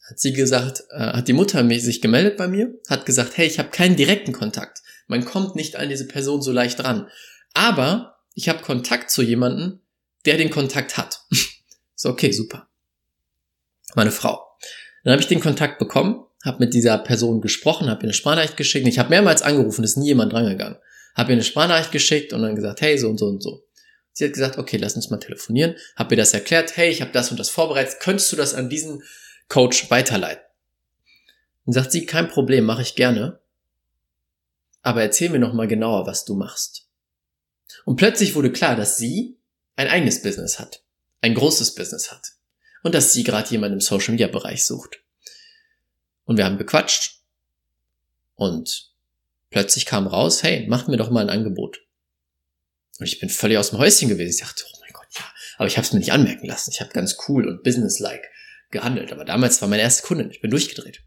Hat 0.08 0.20
sie 0.20 0.34
gesagt, 0.34 0.84
äh, 0.92 1.00
hat 1.00 1.28
die 1.28 1.34
Mutter 1.34 1.68
sich 1.80 2.02
gemeldet 2.02 2.38
bei 2.38 2.48
mir, 2.48 2.74
hat 2.90 3.06
gesagt, 3.06 3.38
hey, 3.38 3.48
ich 3.48 3.60
habe 3.60 3.70
keinen 3.70 3.96
direkten 3.96 4.34
Kontakt. 4.34 4.82
Man 5.08 5.26
kommt 5.26 5.56
nicht 5.56 5.76
an 5.76 5.90
diese 5.90 6.08
Person 6.08 6.42
so 6.42 6.52
leicht 6.52 6.84
ran. 6.84 7.08
Aber 7.54 8.18
ich 8.34 8.50
habe 8.50 8.64
Kontakt 8.64 9.10
zu 9.10 9.22
jemandem, 9.22 9.80
der 10.26 10.38
den 10.38 10.50
Kontakt 10.50 10.98
hat. 10.98 11.22
so, 11.96 12.10
okay, 12.10 12.32
super. 12.32 12.68
Meine 13.96 14.12
Frau. 14.12 14.42
Dann 15.04 15.14
habe 15.14 15.22
ich 15.22 15.28
den 15.28 15.40
Kontakt 15.40 15.80
bekommen, 15.80 16.24
habe 16.44 16.60
mit 16.60 16.74
dieser 16.74 16.98
Person 16.98 17.42
gesprochen, 17.42 17.90
habe 17.90 18.02
ihr 18.02 18.06
eine 18.06 18.14
Sprachnachricht 18.14 18.58
geschickt. 18.58 18.88
Ich 18.88 19.00
habe 19.00 19.10
mehrmals 19.10 19.42
angerufen, 19.42 19.84
ist 19.84 19.98
nie 19.98 20.08
jemand 20.08 20.34
drangegangen. 20.34 20.78
Habe 21.16 21.32
ihr 21.32 21.36
eine 21.36 21.44
Sprachnachricht 21.44 21.92
geschickt 21.92 22.34
und 22.34 22.42
dann 22.42 22.56
gesagt, 22.56 22.82
hey, 22.82 22.98
so 22.98 23.10
und 23.10 23.20
so 23.20 23.28
und 23.28 23.42
so. 23.42 23.64
Sie 24.12 24.26
hat 24.26 24.34
gesagt, 24.34 24.58
okay, 24.58 24.78
lass 24.78 24.96
uns 24.96 25.10
mal 25.10 25.18
telefonieren. 25.18 25.76
Habe 25.96 26.16
ihr 26.16 26.18
das 26.18 26.34
erklärt, 26.34 26.76
hey, 26.78 26.90
ich 26.90 27.02
habe 27.02 27.12
das 27.12 27.32
und 27.32 27.40
das 27.40 27.50
vorbereitet. 27.50 28.00
Könntest 28.00 28.32
du 28.32 28.36
das 28.36 28.54
an 28.54 28.70
diesen 28.70 29.04
Coach 29.48 29.90
weiterleiten. 29.90 30.44
Und 31.66 31.74
sagt 31.74 31.92
sie, 31.92 32.06
kein 32.06 32.30
Problem, 32.30 32.66
mache 32.66 32.82
ich 32.82 32.96
gerne. 32.96 33.40
Aber 34.82 35.02
erzähl 35.02 35.30
mir 35.30 35.40
noch 35.40 35.54
mal 35.54 35.68
genauer, 35.68 36.06
was 36.06 36.26
du 36.26 36.36
machst. 36.36 36.88
Und 37.86 37.96
plötzlich 37.96 38.36
wurde 38.36 38.52
klar, 38.52 38.76
dass 38.76 38.98
sie 38.98 39.40
ein 39.76 39.88
eigenes 39.88 40.22
Business 40.22 40.60
hat. 40.60 40.84
Ein 41.22 41.34
großes 41.34 41.76
Business 41.76 42.12
hat. 42.12 42.34
Und 42.84 42.94
dass 42.94 43.14
sie 43.14 43.24
gerade 43.24 43.50
jemanden 43.50 43.78
im 43.78 43.82
Social 43.82 44.12
Media 44.12 44.28
Bereich 44.28 44.66
sucht. 44.66 45.02
Und 46.26 46.38
wir 46.38 46.46
haben 46.46 46.58
gequatscht. 46.58 47.22
Und 48.36 48.92
plötzlich 49.50 49.86
kam 49.86 50.08
raus, 50.08 50.44
hey, 50.44 50.68
mach 50.68 50.88
mir 50.88 50.98
doch 50.98 51.10
mal 51.10 51.22
ein 51.22 51.36
Angebot. 51.36 51.80
Und 53.00 53.08
ich 53.08 53.20
bin 53.20 53.30
völlig 53.30 53.58
aus 53.58 53.72
dem 53.72 53.80
Häuschen 53.80 54.10
gewesen. 54.10 54.36
Ich 54.36 54.48
dachte, 54.48 54.64
oh 54.72 54.78
mein 54.82 54.94
Gott, 54.94 55.08
ja. 55.16 55.26
Aber 55.58 55.68
ich 55.68 55.78
habe 55.78 55.86
es 55.86 55.94
mir 55.94 56.00
nicht 56.00 56.12
anmerken 56.12 56.46
lassen. 56.46 56.72
Ich 56.72 56.80
habe 56.80 56.92
ganz 56.92 57.18
cool 57.28 57.48
und 57.48 57.64
businesslike 57.64 58.28
gehandelt. 58.76 59.12
Aber 59.12 59.26
damals 59.26 59.62
war 59.62 59.68
meine 59.68 59.82
erste 59.82 60.06
Kundin. 60.06 60.30
Ich 60.32 60.42
bin 60.42 60.52
durchgedreht. 60.52 61.02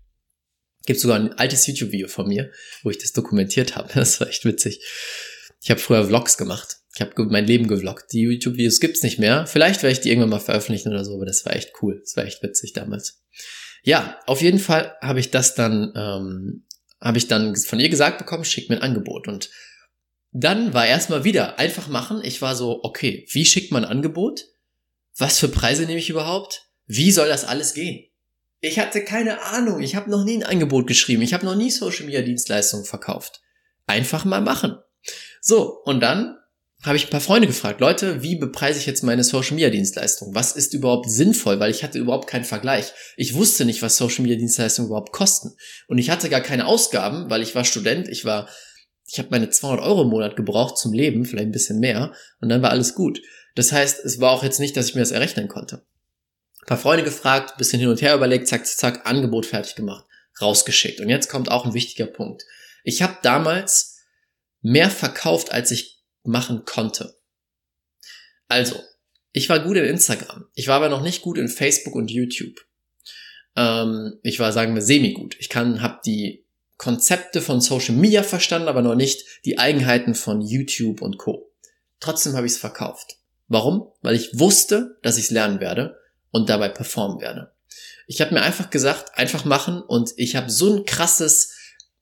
Gibt 0.87 1.01
sogar 1.01 1.19
ein 1.19 1.33
altes 1.35 1.67
YouTube-Video 1.67 2.09
von 2.09 2.29
mir, 2.29 2.51
wo 2.83 2.91
ich 2.91 2.99
das 2.99 3.13
dokumentiert 3.13 3.77
habe. 3.77 3.91
Das 3.95 4.21
war 4.21 4.29
echt 4.29 4.45
witzig. 4.45 4.81
Ich 5.63 5.71
habe 5.71 5.81
früher 5.81 6.07
Vlogs 6.07 6.37
gemacht. 6.37 6.79
Ich 6.95 7.01
habe 7.01 7.13
mein 7.27 7.47
Leben 7.47 7.69
gevloggt. 7.69 8.13
Die 8.13 8.23
YouTube-Videos 8.23 8.81
gibt's 8.81 9.03
nicht 9.03 9.19
mehr. 9.19 9.47
Vielleicht 9.47 9.83
werde 9.83 9.93
ich 9.93 10.01
die 10.01 10.09
irgendwann 10.09 10.31
mal 10.31 10.41
veröffentlichen 10.41 10.89
oder 10.89 11.05
so, 11.05 11.15
aber 11.15 11.27
das 11.27 11.45
war 11.45 11.55
echt 11.55 11.73
cool. 11.83 12.01
Das 12.01 12.17
war 12.17 12.25
echt 12.25 12.43
witzig 12.43 12.73
damals. 12.73 13.23
Ja, 13.83 14.19
auf 14.27 14.41
jeden 14.41 14.59
Fall 14.59 14.97
habe 15.01 15.21
ich 15.21 15.31
das 15.31 15.55
dann, 15.55 15.93
ähm, 15.95 16.65
habe 17.01 17.19
ich 17.19 17.29
dann 17.29 17.55
von 17.55 17.79
ihr 17.79 17.89
gesagt 17.89 18.19
bekommen, 18.19 18.45
schick 18.45 18.69
mir 18.69 18.77
ein 18.77 18.83
Angebot. 18.83 19.29
Und 19.29 19.51
dann 20.33 20.75
war 20.75 20.87
erstmal 20.87 21.25
wieder 21.25 21.59
einfach 21.59 21.89
machen. 21.89 22.21
Ich 22.25 22.43
war 22.43 22.57
so, 22.57 22.81
okay, 22.83 23.27
wie 23.31 23.45
schickt 23.45 23.73
man 23.73 23.85
ein 23.85 23.91
Angebot? 23.91 24.47
Was 25.17 25.39
für 25.39 25.49
Preise 25.49 25.85
nehme 25.85 25.99
ich 25.99 26.11
überhaupt? 26.11 26.68
Wie 26.89 27.13
soll 27.13 27.29
das 27.29 27.45
alles 27.45 27.75
gehen? 27.75 28.07
Ich 28.61 28.79
hatte 28.79 29.05
keine 29.05 29.43
Ahnung. 29.43 29.81
Ich 29.81 29.95
habe 29.95 30.11
noch 30.11 30.25
nie 30.25 30.39
ein 30.39 30.43
Angebot 30.43 30.87
geschrieben. 30.87 31.23
Ich 31.23 31.35
habe 31.35 31.45
noch 31.45 31.55
nie 31.55 31.71
Social 31.71 32.07
Media 32.07 32.23
Dienstleistungen 32.23 32.87
verkauft. 32.87 33.43
Einfach 33.87 34.25
mal 34.25 34.41
machen. 34.41 34.79
So, 35.41 35.81
und 35.85 36.01
dann 36.01 36.37
habe 36.83 36.97
ich 36.97 37.07
ein 37.07 37.11
paar 37.11 37.21
Freunde 37.21 37.47
gefragt, 37.47 37.81
Leute, 37.81 38.23
wie 38.23 38.37
bepreise 38.37 38.79
ich 38.79 38.87
jetzt 38.87 39.03
meine 39.03 39.23
Social 39.23 39.55
Media 39.55 39.69
Dienstleistung? 39.69 40.35
Was 40.35 40.53
ist 40.53 40.73
überhaupt 40.73 41.11
sinnvoll? 41.11 41.61
Weil 41.61 41.71
ich 41.71 41.85
hatte 41.85 41.99
überhaupt 41.99 42.27
keinen 42.27 42.45
Vergleich. 42.45 42.93
Ich 43.17 43.35
wusste 43.35 43.65
nicht, 43.65 43.83
was 43.83 43.97
Social 43.97 44.23
Media 44.23 44.39
Dienstleistungen 44.39 44.89
überhaupt 44.89 45.13
kosten. 45.13 45.55
Und 45.87 45.99
ich 45.99 46.09
hatte 46.09 46.31
gar 46.31 46.41
keine 46.41 46.67
Ausgaben, 46.67 47.29
weil 47.29 47.43
ich 47.43 47.55
war 47.55 47.65
Student. 47.65 48.09
Ich 48.09 48.25
war, 48.25 48.49
ich 49.07 49.19
habe 49.19 49.29
meine 49.31 49.51
200 49.51 49.85
Euro 49.85 50.03
im 50.03 50.09
Monat 50.09 50.37
gebraucht 50.37 50.79
zum 50.79 50.95
Leben, 50.95 51.27
vielleicht 51.27 51.49
ein 51.49 51.53
bisschen 51.53 51.81
mehr. 51.81 52.13
Und 52.41 52.49
dann 52.49 52.63
war 52.63 52.71
alles 52.71 52.95
gut. 52.95 53.21
Das 53.57 53.73
heißt, 53.73 54.05
es 54.05 54.21
war 54.21 54.33
auch 54.33 54.43
jetzt 54.43 54.61
nicht, 54.61 54.77
dass 54.77 54.89
ich 54.89 54.95
mir 54.95 55.03
das 55.03 55.11
errechnen 55.11 55.49
konnte 55.49 55.85
paar 56.69 56.79
Freunde 56.79 57.03
gefragt, 57.03 57.57
bisschen 57.57 57.81
hin 57.81 57.89
und 57.89 58.03
her 58.03 58.15
überlegt, 58.15 58.47
zack, 58.47 58.67
zack, 58.67 59.07
Angebot 59.07 59.47
fertig 59.47 59.75
gemacht, 59.75 60.05
rausgeschickt. 60.41 61.01
Und 61.01 61.09
jetzt 61.09 61.31
kommt 61.31 61.51
auch 61.51 61.65
ein 61.65 61.73
wichtiger 61.73 62.07
Punkt. 62.07 62.45
Ich 62.85 63.01
habe 63.01 63.17
damals 63.23 63.97
mehr 64.61 64.91
verkauft, 64.91 65.51
als 65.51 65.71
ich 65.71 66.03
machen 66.25 66.67
konnte. 66.67 67.17
Also, 68.49 68.79
ich 69.33 69.49
war 69.49 69.61
gut 69.61 69.79
in 69.79 69.85
Instagram. 69.85 70.45
Ich 70.55 70.69
war 70.69 70.77
aber 70.77 70.91
noch 70.91 71.01
nicht 71.01 71.23
gut 71.23 71.39
in 71.39 71.49
Facebook 71.49 71.95
und 71.95 72.11
YouTube. 72.11 72.61
Ähm, 73.57 74.19
ich 74.23 74.39
war, 74.39 74.53
sagen 74.53 74.75
wir, 74.75 74.83
semi-gut. 74.83 75.37
Ich 75.39 75.49
kann, 75.49 75.81
habe 75.81 76.01
die 76.05 76.45
Konzepte 76.77 77.41
von 77.41 77.63
Social 77.63 77.95
Media 77.95 78.23
verstanden, 78.23 78.69
aber 78.69 78.83
noch 78.83 78.95
nicht 78.95 79.25
die 79.47 79.59
Eigenheiten 79.59 80.15
von 80.15 80.43
YouTube 80.43 81.01
und 81.01 81.17
Co. 81.17 81.51
Trotzdem 81.99 82.35
habe 82.35 82.47
ich 82.47 82.53
es 82.53 82.59
verkauft. 82.59 83.17
Warum? 83.47 83.91
Weil 84.03 84.17
ich 84.17 84.39
wusste, 84.39 84.99
dass 85.03 85.17
ich 85.17 85.25
es 85.25 85.31
lernen 85.31 85.61
werde 85.61 85.98
und 86.31 86.49
dabei 86.49 86.69
performen 86.69 87.21
werde. 87.21 87.53
Ich 88.07 88.21
habe 88.21 88.35
mir 88.35 88.43
einfach 88.43 88.71
gesagt, 88.71 89.19
einfach 89.19 89.45
machen 89.45 89.83
und 89.83 90.13
ich 90.17 90.37
habe 90.37 90.51
so 90.51 90.75
ein 90.75 90.85
krasses 90.85 91.53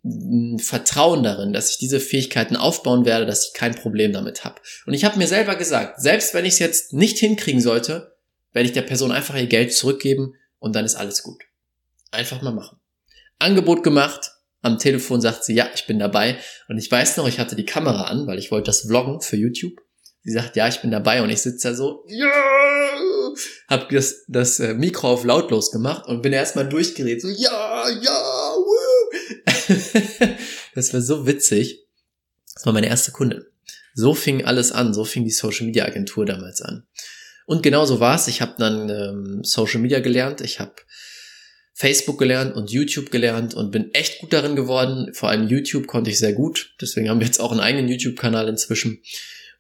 mm, 0.02 0.58
Vertrauen 0.58 1.22
darin, 1.22 1.52
dass 1.52 1.70
ich 1.70 1.78
diese 1.78 2.00
Fähigkeiten 2.00 2.56
aufbauen 2.56 3.04
werde, 3.04 3.26
dass 3.26 3.48
ich 3.48 3.54
kein 3.54 3.74
Problem 3.74 4.12
damit 4.12 4.44
habe. 4.44 4.60
Und 4.86 4.94
ich 4.94 5.04
habe 5.04 5.18
mir 5.18 5.26
selber 5.26 5.56
gesagt, 5.56 6.00
selbst 6.00 6.34
wenn 6.34 6.44
ich 6.44 6.54
es 6.54 6.58
jetzt 6.60 6.92
nicht 6.92 7.18
hinkriegen 7.18 7.60
sollte, 7.60 8.16
werde 8.52 8.68
ich 8.68 8.72
der 8.72 8.82
Person 8.82 9.12
einfach 9.12 9.34
ihr 9.36 9.46
Geld 9.46 9.74
zurückgeben 9.74 10.34
und 10.58 10.74
dann 10.74 10.84
ist 10.84 10.94
alles 10.94 11.22
gut. 11.22 11.42
Einfach 12.10 12.40
mal 12.40 12.52
machen. 12.52 12.78
Angebot 13.38 13.82
gemacht, 13.82 14.30
am 14.62 14.78
Telefon 14.78 15.20
sagt 15.20 15.44
sie, 15.44 15.54
ja, 15.54 15.68
ich 15.74 15.86
bin 15.86 15.98
dabei. 15.98 16.38
Und 16.68 16.78
ich 16.78 16.90
weiß 16.90 17.16
noch, 17.18 17.28
ich 17.28 17.38
hatte 17.38 17.56
die 17.56 17.66
Kamera 17.66 18.04
an, 18.04 18.26
weil 18.26 18.38
ich 18.38 18.50
wollte 18.50 18.66
das 18.66 18.82
vloggen 18.82 19.20
für 19.20 19.36
YouTube. 19.36 19.74
Sie 20.22 20.32
sagt, 20.32 20.56
ja, 20.56 20.66
ich 20.66 20.80
bin 20.80 20.90
dabei 20.90 21.22
und 21.22 21.30
ich 21.30 21.40
sitze 21.40 21.68
da 21.68 21.74
so, 21.74 22.04
ja, 22.08 22.26
hab 23.68 23.88
das, 23.90 24.24
das 24.28 24.60
äh, 24.60 24.74
Mikro 24.74 25.08
auf 25.08 25.24
lautlos 25.24 25.70
gemacht 25.70 26.06
und 26.06 26.22
bin 26.22 26.32
erstmal 26.32 26.68
durchgeredet, 26.68 27.22
so, 27.22 27.28
ja, 27.28 27.88
ja, 27.88 28.54
woo. 28.56 28.96
das 30.74 30.92
war 30.92 31.00
so 31.00 31.26
witzig. 31.26 31.86
Das 32.54 32.66
war 32.66 32.72
meine 32.72 32.88
erste 32.88 33.12
Kundin. 33.12 33.44
So 33.94 34.14
fing 34.14 34.44
alles 34.44 34.72
an, 34.72 34.94
so 34.94 35.04
fing 35.04 35.24
die 35.24 35.30
Social 35.30 35.66
Media 35.66 35.84
Agentur 35.84 36.26
damals 36.26 36.60
an. 36.62 36.86
Und 37.46 37.62
genau 37.62 37.86
so 37.86 38.00
war 38.00 38.16
es. 38.16 38.28
Ich 38.28 38.42
habe 38.42 38.54
dann 38.58 38.88
ähm, 38.90 39.44
Social 39.44 39.80
Media 39.80 40.00
gelernt, 40.00 40.40
ich 40.40 40.60
habe 40.60 40.74
Facebook 41.78 42.18
gelernt 42.18 42.56
und 42.56 42.70
YouTube 42.70 43.10
gelernt 43.10 43.54
und 43.54 43.70
bin 43.70 43.92
echt 43.92 44.20
gut 44.20 44.32
darin 44.32 44.56
geworden. 44.56 45.12
Vor 45.12 45.28
allem 45.28 45.46
YouTube 45.46 45.86
konnte 45.86 46.10
ich 46.10 46.18
sehr 46.18 46.32
gut. 46.32 46.74
Deswegen 46.80 47.10
haben 47.10 47.20
wir 47.20 47.26
jetzt 47.26 47.38
auch 47.38 47.52
einen 47.52 47.60
eigenen 47.60 47.88
YouTube-Kanal 47.88 48.48
inzwischen. 48.48 49.02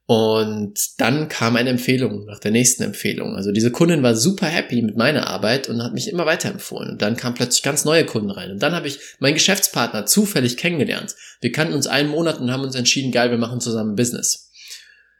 Und 0.08 1.00
dann 1.00 1.28
kam 1.28 1.56
eine 1.56 1.70
Empfehlung 1.70 2.26
nach 2.26 2.38
der 2.38 2.52
nächsten 2.52 2.84
Empfehlung. 2.84 3.34
Also 3.34 3.50
diese 3.50 3.72
Kundin 3.72 4.04
war 4.04 4.14
super 4.14 4.46
happy 4.46 4.80
mit 4.82 4.96
meiner 4.96 5.26
Arbeit 5.26 5.68
und 5.68 5.82
hat 5.82 5.94
mich 5.94 6.08
immer 6.08 6.26
weiterempfohlen. 6.26 6.90
Und 6.90 7.02
dann 7.02 7.16
kamen 7.16 7.34
plötzlich 7.34 7.64
ganz 7.64 7.84
neue 7.84 8.06
Kunden 8.06 8.30
rein. 8.30 8.52
Und 8.52 8.62
dann 8.62 8.72
habe 8.72 8.86
ich 8.86 9.00
meinen 9.18 9.34
Geschäftspartner 9.34 10.06
zufällig 10.06 10.56
kennengelernt. 10.56 11.16
Wir 11.40 11.50
kannten 11.50 11.74
uns 11.74 11.88
einen 11.88 12.08
Monat 12.08 12.40
und 12.40 12.52
haben 12.52 12.62
uns 12.62 12.76
entschieden, 12.76 13.10
geil, 13.10 13.32
wir 13.32 13.38
machen 13.38 13.60
zusammen 13.60 13.96
Business. 13.96 14.52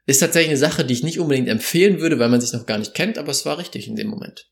Ist 0.06 0.20
tatsächlich 0.20 0.50
eine 0.50 0.58
Sache, 0.58 0.84
die 0.84 0.94
ich 0.94 1.02
nicht 1.02 1.18
unbedingt 1.18 1.48
empfehlen 1.48 2.00
würde, 2.00 2.20
weil 2.20 2.28
man 2.28 2.40
sich 2.40 2.52
noch 2.52 2.66
gar 2.66 2.78
nicht 2.78 2.94
kennt, 2.94 3.18
aber 3.18 3.32
es 3.32 3.44
war 3.44 3.58
richtig 3.58 3.88
in 3.88 3.96
dem 3.96 4.06
Moment. 4.06 4.48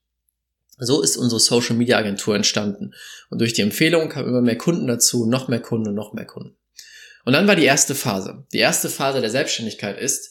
So 0.78 1.00
ist 1.00 1.16
unsere 1.16 1.38
Social 1.38 1.76
Media 1.76 1.96
Agentur 1.96 2.34
entstanden. 2.34 2.92
Und 3.30 3.40
durch 3.40 3.52
die 3.52 3.62
Empfehlung 3.62 4.08
kamen 4.08 4.28
immer 4.28 4.42
mehr 4.42 4.58
Kunden 4.58 4.88
dazu, 4.88 5.26
noch 5.26 5.46
mehr 5.46 5.60
Kunden 5.60 5.90
und 5.90 5.94
noch 5.94 6.12
mehr 6.12 6.26
Kunden. 6.26 6.56
Und 7.24 7.32
dann 7.32 7.46
war 7.46 7.56
die 7.56 7.64
erste 7.64 7.94
Phase. 7.94 8.46
Die 8.52 8.58
erste 8.58 8.88
Phase 8.88 9.20
der 9.20 9.30
Selbstständigkeit 9.30 9.98
ist, 9.98 10.30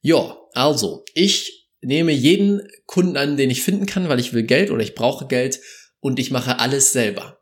ja, 0.00 0.36
also, 0.52 1.04
ich 1.14 1.70
nehme 1.80 2.12
jeden 2.12 2.66
Kunden 2.86 3.16
an, 3.16 3.36
den 3.36 3.50
ich 3.50 3.62
finden 3.62 3.86
kann, 3.86 4.08
weil 4.08 4.20
ich 4.20 4.32
will 4.32 4.42
Geld 4.42 4.70
oder 4.70 4.82
ich 4.82 4.94
brauche 4.94 5.26
Geld 5.26 5.60
und 6.00 6.18
ich 6.18 6.30
mache 6.30 6.58
alles 6.58 6.92
selber. 6.92 7.40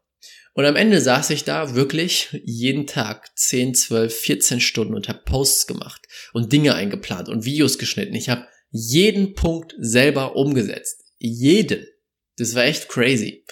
Und 0.54 0.66
am 0.66 0.76
Ende 0.76 1.00
saß 1.00 1.30
ich 1.30 1.44
da 1.44 1.74
wirklich 1.74 2.28
jeden 2.44 2.86
Tag 2.86 3.30
10, 3.36 3.74
12, 3.74 4.14
14 4.14 4.60
Stunden 4.60 4.94
und 4.94 5.08
habe 5.08 5.22
Posts 5.24 5.66
gemacht 5.66 6.02
und 6.32 6.52
Dinge 6.52 6.74
eingeplant 6.74 7.28
und 7.28 7.44
Videos 7.44 7.78
geschnitten. 7.78 8.14
Ich 8.14 8.28
habe 8.28 8.46
jeden 8.70 9.34
Punkt 9.34 9.74
selber 9.78 10.36
umgesetzt. 10.36 11.04
Jeden. 11.18 11.86
Das 12.36 12.54
war 12.54 12.64
echt 12.64 12.88
crazy. 12.88 13.44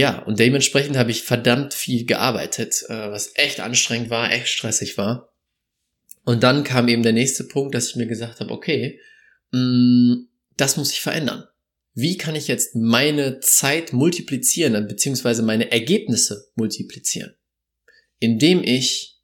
Ja, 0.00 0.20
und 0.20 0.38
dementsprechend 0.38 0.96
habe 0.96 1.10
ich 1.10 1.24
verdammt 1.24 1.74
viel 1.74 2.06
gearbeitet, 2.06 2.86
äh, 2.88 3.10
was 3.10 3.32
echt 3.34 3.60
anstrengend 3.60 4.08
war, 4.08 4.32
echt 4.32 4.48
stressig 4.48 4.96
war. 4.96 5.30
Und 6.24 6.42
dann 6.42 6.64
kam 6.64 6.88
eben 6.88 7.02
der 7.02 7.12
nächste 7.12 7.44
Punkt, 7.44 7.74
dass 7.74 7.90
ich 7.90 7.96
mir 7.96 8.06
gesagt 8.06 8.40
habe, 8.40 8.50
okay, 8.50 8.98
mh, 9.52 9.60
mm, 9.60 10.28
das 10.56 10.78
muss 10.78 10.90
ich 10.90 11.02
verändern. 11.02 11.44
Wie 11.92 12.16
kann 12.16 12.34
ich 12.34 12.48
jetzt 12.48 12.74
meine 12.74 13.40
Zeit 13.40 13.92
multiplizieren, 13.92 14.88
beziehungsweise 14.88 15.42
meine 15.42 15.70
Ergebnisse 15.70 16.50
multiplizieren? 16.54 17.34
Indem 18.20 18.62
ich 18.64 19.18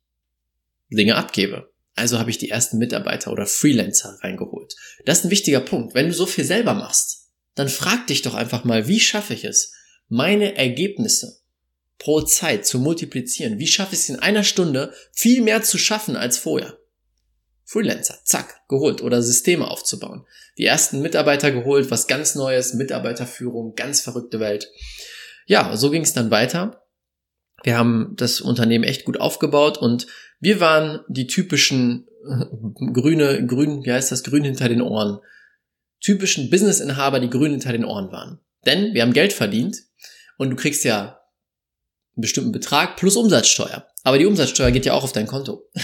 Dinge 0.91 1.17
abgebe. 1.17 1.73
Also 1.95 2.19
habe 2.19 2.29
ich 2.29 2.37
die 2.37 2.51
ersten 2.51 2.77
Mitarbeiter 2.77 3.33
oder 3.33 3.47
Freelancer 3.47 4.19
reingeholt. 4.21 4.75
Das 5.07 5.21
ist 5.21 5.25
ein 5.25 5.31
wichtiger 5.31 5.61
Punkt. 5.61 5.95
Wenn 5.95 6.09
du 6.09 6.13
so 6.13 6.27
viel 6.27 6.45
selber 6.45 6.75
machst, 6.75 7.31
dann 7.55 7.71
frag 7.71 8.07
dich 8.09 8.21
doch 8.21 8.35
einfach 8.35 8.65
mal, 8.65 8.89
wie 8.89 9.01
schaffe 9.01 9.33
ich 9.33 9.45
es, 9.45 9.73
meine 10.09 10.57
Ergebnisse 10.57 11.41
pro 11.99 12.21
Zeit 12.21 12.67
zu 12.67 12.79
multiplizieren. 12.79 13.59
Wie 13.59 13.67
schaffe 13.67 13.95
ich 13.95 14.01
es 14.01 14.09
in 14.09 14.19
einer 14.19 14.45
Stunde 14.45 14.93
viel 15.13 15.43
mehr 15.43 15.63
zu 15.63 15.79
schaffen 15.79 16.17
als 16.17 16.39
vorher? 16.39 16.79
Freelancer, 17.65 18.19
zack, 18.25 18.61
geholt 18.69 19.03
oder 19.03 19.23
Systeme 19.23 19.69
aufzubauen. 19.69 20.25
Die 20.57 20.65
ersten 20.65 21.03
Mitarbeiter 21.03 21.51
geholt, 21.51 21.91
was 21.91 22.07
ganz 22.07 22.37
Neues, 22.37 22.75
Mitarbeiterführung, 22.75 23.75
ganz 23.75 24.01
verrückte 24.01 24.39
Welt. 24.39 24.71
Ja, 25.47 25.77
so 25.77 25.91
ging 25.91 26.03
es 26.03 26.13
dann 26.13 26.31
weiter. 26.31 26.83
Wir 27.65 27.77
haben 27.77 28.15
das 28.17 28.41
Unternehmen 28.41 28.85
echt 28.85 29.05
gut 29.05 29.19
aufgebaut 29.19 29.79
und 29.79 30.07
wir 30.39 30.61
waren 30.61 31.01
die 31.09 31.27
typischen 31.27 32.07
grüne, 32.93 33.45
grün, 33.47 33.85
wie 33.85 33.93
heißt 33.93 34.13
das, 34.13 34.23
grün 34.23 34.45
hinter 34.45 34.69
den 34.69 34.83
Ohren. 34.83 35.19
Typischen 36.01 36.51
Businessinhaber, 36.51 37.19
die 37.21 37.31
grün 37.31 37.53
hinter 37.53 37.73
den 37.73 37.85
Ohren 37.85 38.13
waren. 38.13 38.39
Denn 38.65 38.95
wir 38.95 39.03
haben 39.03 39.13
Geld 39.13 39.33
verdient 39.33 39.79
und 40.39 40.51
du 40.51 40.57
kriegst 40.57 40.85
ja 40.85 41.21
einen 42.17 42.23
bestimmten 42.23 42.53
Betrag 42.53 42.97
plus 42.97 43.17
Umsatzsteuer. 43.17 43.87
Aber 44.05 44.19
die 44.19 44.27
Umsatzsteuer 44.27 44.71
geht 44.71 44.87
ja 44.87 44.95
auch 44.95 45.05
auf 45.05 45.13
dein 45.13 45.27
Konto. 45.27 45.69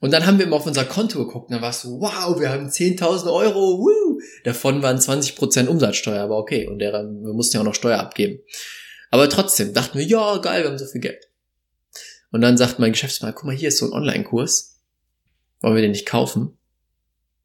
Und 0.00 0.10
dann 0.10 0.26
haben 0.26 0.36
wir 0.36 0.46
immer 0.46 0.56
auf 0.56 0.66
unser 0.66 0.84
Konto 0.84 1.24
geguckt 1.24 1.48
und 1.48 1.52
dann 1.52 1.62
war 1.62 1.70
es 1.70 1.82
so, 1.82 2.00
wow, 2.00 2.40
wir 2.40 2.50
haben 2.50 2.66
10.000 2.66 3.32
Euro, 3.32 3.78
woo! 3.78 4.20
Davon 4.42 4.82
waren 4.82 4.98
20% 4.98 5.68
Umsatzsteuer, 5.68 6.24
aber 6.24 6.38
okay. 6.38 6.66
Und 6.66 6.80
der, 6.80 6.92
wir 6.92 7.32
mussten 7.32 7.56
ja 7.56 7.60
auch 7.60 7.64
noch 7.64 7.76
Steuer 7.76 8.00
abgeben. 8.00 8.40
Aber 9.12 9.28
trotzdem 9.28 9.72
dachten 9.72 9.96
wir, 9.96 10.04
ja, 10.04 10.38
geil, 10.38 10.64
wir 10.64 10.70
haben 10.70 10.78
so 10.78 10.86
viel 10.86 11.02
Geld. 11.02 11.28
Und 12.32 12.40
dann 12.40 12.56
sagt 12.56 12.80
mein 12.80 12.90
Geschäftsmann, 12.90 13.32
guck 13.32 13.44
mal, 13.44 13.54
hier 13.54 13.68
ist 13.68 13.78
so 13.78 13.86
ein 13.86 13.92
Online-Kurs. 13.92 14.80
Wollen 15.60 15.76
wir 15.76 15.82
den 15.82 15.92
nicht 15.92 16.06
kaufen? 16.06 16.58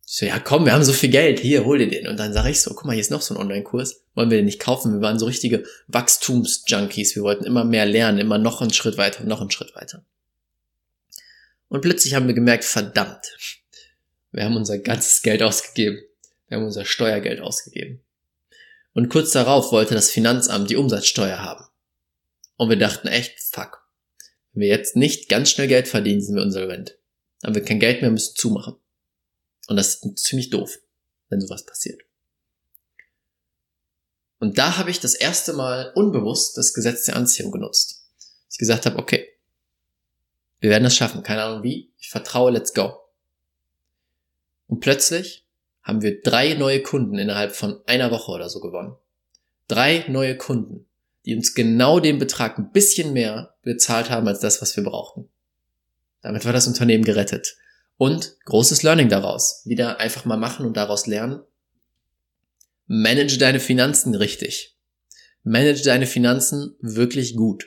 Ich 0.09 0.15
so, 0.15 0.25
ja 0.25 0.39
komm, 0.39 0.63
wir 0.63 0.71
haben 0.71 0.85
so 0.85 0.93
viel 0.93 1.09
Geld, 1.09 1.41
hier, 1.41 1.65
hol 1.65 1.79
dir 1.79 1.89
den. 1.89 2.07
Und 2.07 2.17
dann 2.17 2.31
sage 2.31 2.49
ich 2.49 2.61
so, 2.61 2.73
guck 2.73 2.85
mal, 2.85 2.93
hier 2.93 3.01
ist 3.01 3.11
noch 3.11 3.21
so 3.21 3.33
ein 3.33 3.41
Online-Kurs. 3.41 4.05
Wollen 4.15 4.31
wir 4.31 4.37
den 4.37 4.45
nicht 4.45 4.61
kaufen? 4.61 4.93
Wir 4.93 5.01
waren 5.01 5.19
so 5.19 5.25
richtige 5.25 5.65
Wachstums-Junkies. 5.87 7.17
Wir 7.17 7.23
wollten 7.23 7.43
immer 7.43 7.65
mehr 7.65 7.85
lernen, 7.85 8.17
immer 8.17 8.37
noch 8.37 8.61
einen 8.61 8.71
Schritt 8.71 8.97
weiter 8.97 9.25
noch 9.25 9.41
einen 9.41 9.51
Schritt 9.51 9.75
weiter. 9.75 10.05
Und 11.67 11.81
plötzlich 11.81 12.13
haben 12.13 12.27
wir 12.27 12.33
gemerkt, 12.33 12.63
verdammt, 12.63 13.35
wir 14.31 14.45
haben 14.45 14.55
unser 14.55 14.77
ganzes 14.77 15.21
Geld 15.23 15.43
ausgegeben. 15.43 16.01
Wir 16.47 16.57
haben 16.57 16.65
unser 16.65 16.85
Steuergeld 16.85 17.41
ausgegeben. 17.41 17.99
Und 18.93 19.09
kurz 19.09 19.31
darauf 19.31 19.73
wollte 19.73 19.93
das 19.93 20.09
Finanzamt 20.09 20.69
die 20.69 20.77
Umsatzsteuer 20.77 21.39
haben. 21.39 21.65
Und 22.55 22.69
wir 22.69 22.77
dachten 22.77 23.09
echt, 23.09 23.41
fuck. 23.51 23.85
Wenn 24.53 24.61
wir 24.61 24.69
jetzt 24.69 24.95
nicht 24.95 25.27
ganz 25.27 25.51
schnell 25.51 25.67
Geld 25.67 25.89
verdienen, 25.89 26.21
sind 26.21 26.35
wir 26.35 26.43
insolvent. 26.43 26.97
Haben 27.43 27.55
wir 27.55 27.63
kein 27.65 27.81
Geld 27.81 28.01
mehr, 28.01 28.09
müssen 28.09 28.35
zumachen. 28.37 28.77
Und 29.67 29.75
das 29.75 29.95
ist 29.95 30.17
ziemlich 30.19 30.49
doof, 30.49 30.79
wenn 31.29 31.41
sowas 31.41 31.65
passiert. 31.65 32.01
Und 34.39 34.57
da 34.57 34.77
habe 34.77 34.91
ich 34.91 34.99
das 34.99 35.15
erste 35.15 35.53
Mal 35.53 35.91
unbewusst 35.95 36.57
das 36.57 36.73
Gesetz 36.73 37.05
der 37.05 37.15
Anziehung 37.15 37.51
genutzt. 37.51 38.05
Ich 38.51 38.57
gesagt 38.57 38.85
habe, 38.85 38.97
okay, 38.97 39.27
wir 40.59 40.69
werden 40.69 40.83
das 40.83 40.95
schaffen, 40.95 41.23
keine 41.23 41.43
Ahnung 41.43 41.63
wie, 41.63 41.91
ich 41.99 42.09
vertraue, 42.09 42.51
let's 42.51 42.73
go. 42.73 42.97
Und 44.67 44.79
plötzlich 44.79 45.45
haben 45.81 46.01
wir 46.01 46.21
drei 46.21 46.53
neue 46.53 46.83
Kunden 46.83 47.17
innerhalb 47.17 47.55
von 47.55 47.81
einer 47.85 48.11
Woche 48.11 48.31
oder 48.31 48.49
so 48.49 48.59
gewonnen. 48.59 48.95
Drei 49.67 50.05
neue 50.07 50.37
Kunden, 50.37 50.85
die 51.25 51.35
uns 51.35 51.53
genau 51.53 51.99
den 51.99 52.19
Betrag 52.19 52.57
ein 52.57 52.71
bisschen 52.71 53.13
mehr 53.13 53.55
bezahlt 53.63 54.09
haben 54.09 54.27
als 54.27 54.39
das, 54.39 54.61
was 54.61 54.75
wir 54.75 54.83
brauchten. 54.83 55.29
Damit 56.21 56.45
war 56.45 56.53
das 56.53 56.67
Unternehmen 56.67 57.03
gerettet. 57.03 57.57
Und 57.97 58.37
großes 58.45 58.83
Learning 58.83 59.09
daraus. 59.09 59.61
Wieder 59.65 59.99
einfach 59.99 60.25
mal 60.25 60.37
machen 60.37 60.65
und 60.65 60.77
daraus 60.77 61.07
lernen. 61.07 61.41
Manage 62.85 63.37
deine 63.37 63.59
Finanzen 63.59 64.15
richtig. 64.15 64.77
Manage 65.43 65.83
deine 65.83 66.07
Finanzen 66.07 66.75
wirklich 66.79 67.35
gut. 67.35 67.65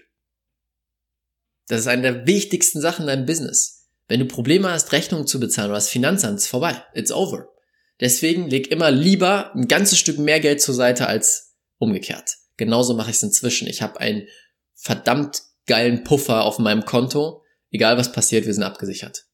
Das 1.68 1.80
ist 1.80 1.86
eine 1.88 2.02
der 2.02 2.26
wichtigsten 2.26 2.80
Sachen 2.80 3.02
in 3.02 3.08
deinem 3.08 3.26
Business. 3.26 3.88
Wenn 4.08 4.20
du 4.20 4.26
Probleme 4.26 4.70
hast, 4.70 4.92
Rechnungen 4.92 5.26
zu 5.26 5.38
bezahlen 5.38 5.70
oder 5.70 5.76
das 5.76 5.88
Finanzamt 5.88 6.38
ist 6.38 6.48
vorbei. 6.48 6.82
It's 6.94 7.12
over. 7.12 7.48
Deswegen 8.00 8.48
leg 8.48 8.70
immer 8.70 8.90
lieber 8.90 9.54
ein 9.54 9.68
ganzes 9.68 9.98
Stück 9.98 10.18
mehr 10.18 10.40
Geld 10.40 10.60
zur 10.60 10.74
Seite 10.74 11.06
als 11.06 11.54
umgekehrt. 11.78 12.38
Genauso 12.56 12.94
mache 12.94 13.10
ich 13.10 13.16
es 13.16 13.22
inzwischen. 13.22 13.68
Ich 13.68 13.82
habe 13.82 14.00
einen 14.00 14.26
verdammt 14.74 15.42
geilen 15.66 16.02
Puffer 16.02 16.44
auf 16.44 16.58
meinem 16.58 16.84
Konto. 16.84 17.44
Egal 17.70 17.98
was 17.98 18.10
passiert, 18.10 18.46
wir 18.46 18.54
sind 18.54 18.64
abgesichert. 18.64 19.26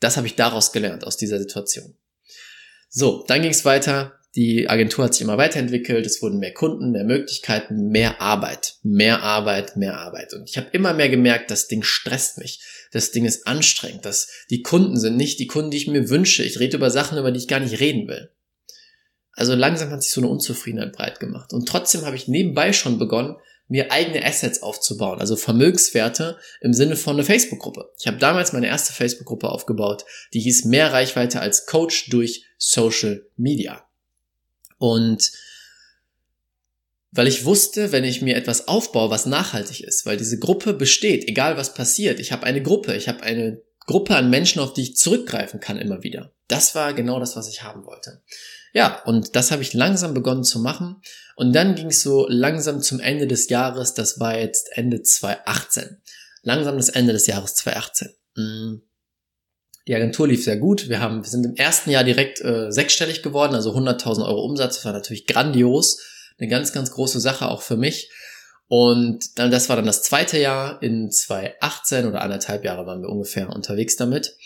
Das 0.00 0.16
habe 0.16 0.26
ich 0.26 0.34
daraus 0.34 0.72
gelernt, 0.72 1.06
aus 1.06 1.16
dieser 1.16 1.38
Situation. 1.38 1.94
So, 2.88 3.24
dann 3.28 3.42
ging 3.42 3.52
es 3.52 3.64
weiter. 3.64 4.14
Die 4.36 4.68
Agentur 4.68 5.04
hat 5.04 5.14
sich 5.14 5.22
immer 5.22 5.38
weiterentwickelt, 5.38 6.06
es 6.06 6.22
wurden 6.22 6.38
mehr 6.38 6.54
Kunden, 6.54 6.92
mehr 6.92 7.04
Möglichkeiten, 7.04 7.88
mehr 7.88 8.20
Arbeit, 8.20 8.76
mehr 8.82 9.22
Arbeit, 9.22 9.76
mehr 9.76 9.98
Arbeit. 9.98 10.34
Und 10.34 10.48
ich 10.48 10.56
habe 10.56 10.68
immer 10.72 10.94
mehr 10.94 11.08
gemerkt, 11.08 11.50
das 11.50 11.66
Ding 11.66 11.82
stresst 11.82 12.38
mich, 12.38 12.60
das 12.92 13.10
Ding 13.10 13.24
ist 13.24 13.48
anstrengend, 13.48 14.04
dass 14.04 14.28
die 14.48 14.62
Kunden 14.62 14.98
sind 14.98 15.16
nicht 15.16 15.40
die 15.40 15.48
Kunden, 15.48 15.72
die 15.72 15.78
ich 15.78 15.88
mir 15.88 16.08
wünsche. 16.10 16.44
Ich 16.44 16.60
rede 16.60 16.76
über 16.76 16.90
Sachen, 16.90 17.18
über 17.18 17.32
die 17.32 17.40
ich 17.40 17.48
gar 17.48 17.58
nicht 17.58 17.80
reden 17.80 18.06
will. 18.06 18.30
Also 19.32 19.54
langsam 19.54 19.90
hat 19.90 20.02
sich 20.02 20.12
so 20.12 20.20
eine 20.20 20.30
Unzufriedenheit 20.30 20.92
breit 20.92 21.18
gemacht. 21.18 21.52
Und 21.52 21.66
trotzdem 21.66 22.04
habe 22.06 22.16
ich 22.16 22.28
nebenbei 22.28 22.72
schon 22.72 22.98
begonnen, 22.98 23.36
mir 23.70 23.92
eigene 23.92 24.24
Assets 24.24 24.62
aufzubauen, 24.62 25.20
also 25.20 25.36
Vermögenswerte 25.36 26.38
im 26.60 26.72
Sinne 26.74 26.96
von 26.96 27.14
einer 27.14 27.24
Facebook-Gruppe. 27.24 27.92
Ich 27.98 28.08
habe 28.08 28.18
damals 28.18 28.52
meine 28.52 28.66
erste 28.66 28.92
Facebook-Gruppe 28.92 29.48
aufgebaut, 29.48 30.04
die 30.34 30.40
hieß 30.40 30.64
Mehr 30.64 30.92
Reichweite 30.92 31.40
als 31.40 31.66
Coach 31.66 32.10
durch 32.10 32.44
Social 32.58 33.24
Media. 33.36 33.84
Und 34.78 35.30
weil 37.12 37.28
ich 37.28 37.44
wusste, 37.44 37.92
wenn 37.92 38.04
ich 38.04 38.22
mir 38.22 38.36
etwas 38.36 38.66
aufbaue, 38.66 39.10
was 39.10 39.26
nachhaltig 39.26 39.82
ist, 39.82 40.04
weil 40.04 40.16
diese 40.16 40.40
Gruppe 40.40 40.74
besteht, 40.74 41.28
egal 41.28 41.56
was 41.56 41.72
passiert, 41.72 42.18
ich 42.18 42.32
habe 42.32 42.44
eine 42.44 42.62
Gruppe, 42.62 42.96
ich 42.96 43.08
habe 43.08 43.22
eine 43.22 43.62
Gruppe 43.86 44.16
an 44.16 44.30
Menschen, 44.30 44.60
auf 44.60 44.72
die 44.72 44.82
ich 44.82 44.96
zurückgreifen 44.96 45.60
kann 45.60 45.78
immer 45.78 46.02
wieder. 46.02 46.32
Das 46.50 46.74
war 46.74 46.92
genau 46.94 47.20
das, 47.20 47.36
was 47.36 47.48
ich 47.48 47.62
haben 47.62 47.86
wollte. 47.86 48.22
Ja, 48.72 49.02
und 49.04 49.36
das 49.36 49.50
habe 49.52 49.62
ich 49.62 49.72
langsam 49.72 50.14
begonnen 50.14 50.42
zu 50.42 50.58
machen. 50.58 51.00
Und 51.36 51.52
dann 51.52 51.76
ging 51.76 51.88
es 51.88 52.02
so 52.02 52.26
langsam 52.28 52.82
zum 52.82 52.98
Ende 52.98 53.26
des 53.26 53.48
Jahres, 53.48 53.94
das 53.94 54.18
war 54.18 54.36
jetzt 54.36 54.68
Ende 54.72 55.02
2018. 55.02 56.02
Langsam 56.42 56.76
das 56.76 56.88
Ende 56.88 57.12
des 57.12 57.26
Jahres 57.26 57.54
2018. 57.54 58.08
Mm. 58.34 58.82
Die 59.86 59.94
Agentur 59.94 60.28
lief 60.28 60.44
sehr 60.44 60.56
gut. 60.56 60.88
Wir 60.88 61.00
haben, 61.00 61.22
wir 61.22 61.30
sind 61.30 61.44
im 61.44 61.56
ersten 61.56 61.90
Jahr 61.90 62.04
direkt 62.04 62.40
äh, 62.40 62.70
sechsstellig 62.70 63.22
geworden, 63.22 63.54
also 63.54 63.74
100.000 63.74 64.26
Euro 64.26 64.44
Umsatz. 64.44 64.76
Das 64.76 64.84
war 64.84 64.92
natürlich 64.92 65.26
grandios. 65.26 66.00
Eine 66.38 66.48
ganz, 66.48 66.72
ganz 66.72 66.90
große 66.90 67.20
Sache 67.20 67.48
auch 67.48 67.62
für 67.62 67.76
mich. 67.76 68.10
Und 68.68 69.38
dann, 69.38 69.50
das 69.50 69.68
war 69.68 69.76
dann 69.76 69.86
das 69.86 70.02
zweite 70.02 70.38
Jahr. 70.38 70.82
In 70.82 71.10
2018 71.10 72.06
oder 72.06 72.22
anderthalb 72.22 72.64
Jahre 72.64 72.86
waren 72.86 73.02
wir 73.02 73.08
ungefähr 73.08 73.50
unterwegs 73.50 73.96
damit. 73.96 74.36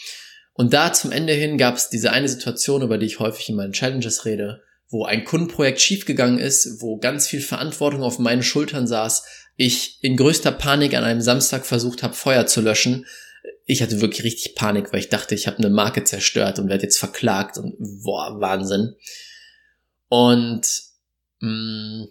Und 0.55 0.73
da 0.73 0.93
zum 0.93 1.13
Ende 1.13 1.33
hin 1.33 1.59
gab 1.59 1.77
es 1.77 1.91
diese 1.91 2.13
eine 2.13 2.29
Situation, 2.29 2.83
über 2.83 2.97
die 2.97 3.07
ich 3.07 3.19
häufig 3.19 3.49
in 3.49 3.57
meinen 3.57 3.73
Challenges 3.73 4.25
rede, 4.25 4.63
wo 4.89 5.05
ein 5.05 5.25
Kundenprojekt 5.25 5.81
schiefgegangen 5.81 6.39
ist, 6.39 6.81
wo 6.81 6.97
ganz 6.99 7.27
viel 7.27 7.41
Verantwortung 7.41 8.03
auf 8.03 8.21
meinen 8.21 8.45
Schultern 8.45 8.87
saß, 8.87 9.25
ich 9.57 9.99
in 10.03 10.17
größter 10.17 10.53
Panik 10.53 10.95
an 10.95 11.05
einem 11.05 11.21
Samstag 11.21 11.67
versucht 11.67 12.03
habe, 12.03 12.15
Feuer 12.15 12.47
zu 12.47 12.61
löschen. 12.61 13.07
Ich 13.67 13.83
hatte 13.83 14.01
wirklich 14.01 14.25
richtig 14.25 14.55
Panik, 14.55 14.93
weil 14.93 15.01
ich 15.01 15.09
dachte, 15.09 15.35
ich 15.35 15.47
habe 15.47 15.59
eine 15.59 15.71
Marke 15.71 16.05
zerstört 16.05 16.59
und 16.59 16.69
werde 16.69 16.85
jetzt 16.85 16.99
verklagt 16.99 17.59
und 17.59 17.75
boah, 17.79 18.41
Wahnsinn. 18.41 18.95
Und 20.09 20.67
mh, 21.41 21.51
mm, 21.51 22.09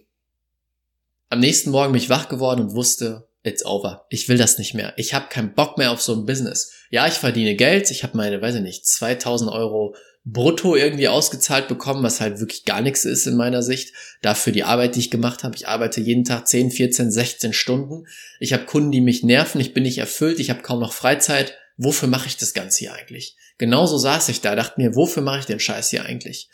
am 1.29 1.39
nächsten 1.39 1.71
Morgen 1.71 1.93
bin 1.93 2.01
ich 2.01 2.09
wach 2.09 2.29
geworden 2.29 2.61
und 2.61 2.75
wusste, 2.75 3.27
it's 3.43 3.65
over. 3.65 4.05
Ich 4.09 4.29
will 4.29 4.37
das 4.37 4.57
nicht 4.57 4.73
mehr. 4.73 4.93
Ich 4.97 5.13
habe 5.13 5.27
keinen 5.29 5.53
Bock 5.53 5.77
mehr 5.77 5.91
auf 5.91 6.01
so 6.01 6.13
ein 6.13 6.25
Business. 6.25 6.71
Ja, 6.89 7.07
ich 7.07 7.13
verdiene 7.13 7.55
Geld. 7.55 7.91
Ich 7.91 8.03
habe 8.03 8.17
meine, 8.17 8.41
weiß 8.41 8.55
ich 8.55 8.61
nicht, 8.61 8.85
2000 8.87 9.51
Euro 9.51 9.95
brutto 10.25 10.75
irgendwie 10.75 11.09
ausgezahlt 11.09 11.67
bekommen, 11.67 12.01
was 12.01 12.21
halt 12.21 12.39
wirklich 12.39 12.63
gar 12.63 12.81
nichts 12.81 13.03
ist 13.03 13.27
in 13.27 13.35
meiner 13.35 13.61
Sicht. 13.61 13.93
Dafür 14.21 14.53
die 14.53 14.63
Arbeit, 14.63 14.95
die 14.95 15.01
ich 15.01 15.11
gemacht 15.11 15.43
habe. 15.43 15.55
Ich 15.55 15.67
arbeite 15.67 15.99
jeden 15.99 16.23
Tag 16.23 16.47
10, 16.47 16.71
14, 16.71 17.11
16 17.11 17.53
Stunden. 17.53 18.07
Ich 18.39 18.53
habe 18.53 18.65
Kunden, 18.65 18.91
die 18.91 19.01
mich 19.01 19.23
nerven. 19.23 19.59
Ich 19.59 19.73
bin 19.73 19.83
nicht 19.83 19.97
erfüllt. 19.97 20.39
Ich 20.39 20.49
habe 20.49 20.61
kaum 20.61 20.79
noch 20.79 20.93
Freizeit. 20.93 21.57
Wofür 21.75 22.07
mache 22.07 22.27
ich 22.27 22.37
das 22.37 22.53
Ganze 22.53 22.79
hier 22.79 22.93
eigentlich? 22.93 23.35
Genauso 23.57 23.97
saß 23.97 24.29
ich 24.29 24.41
da, 24.41 24.55
dachte 24.55 24.79
mir, 24.81 24.95
wofür 24.95 25.23
mache 25.23 25.39
ich 25.39 25.45
den 25.45 25.59
Scheiß 25.59 25.89
hier 25.89 26.05
eigentlich? 26.05 26.49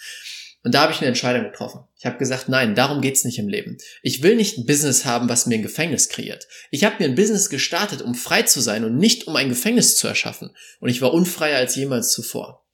Und 0.64 0.76
da 0.76 0.82
habe 0.82 0.92
ich 0.92 1.00
eine 1.00 1.08
Entscheidung 1.08 1.44
getroffen. 1.44 1.86
Ich 1.98 2.06
habe 2.06 2.18
gesagt, 2.18 2.50
nein, 2.50 2.76
darum 2.76 3.02
geht's 3.02 3.24
nicht 3.24 3.40
im 3.40 3.48
Leben. 3.48 3.78
Ich 4.02 4.24
will 4.24 4.36
nicht 4.36 4.58
ein 4.58 4.66
Business 4.66 5.06
haben, 5.06 5.30
was 5.30 5.46
mir 5.46 5.56
ein 5.56 5.62
Gefängnis 5.62 6.10
kreiert. 6.10 6.48
Ich 6.70 6.84
habe 6.84 6.98
mir 7.00 7.06
ein 7.06 7.16
Business 7.16 7.50
gestartet, 7.50 8.02
um 8.02 8.14
frei 8.14 8.42
zu 8.42 8.60
sein 8.60 8.84
und 8.84 8.98
nicht 8.98 9.28
um 9.28 9.36
ein 9.36 9.50
Gefängnis 9.50 9.96
zu 9.96 10.08
erschaffen. 10.08 10.52
Und 10.82 10.90
ich 10.90 11.02
war 11.02 11.14
unfreier 11.14 11.58
als 11.58 11.76
jemals 11.76 12.12
zuvor. 12.12 12.66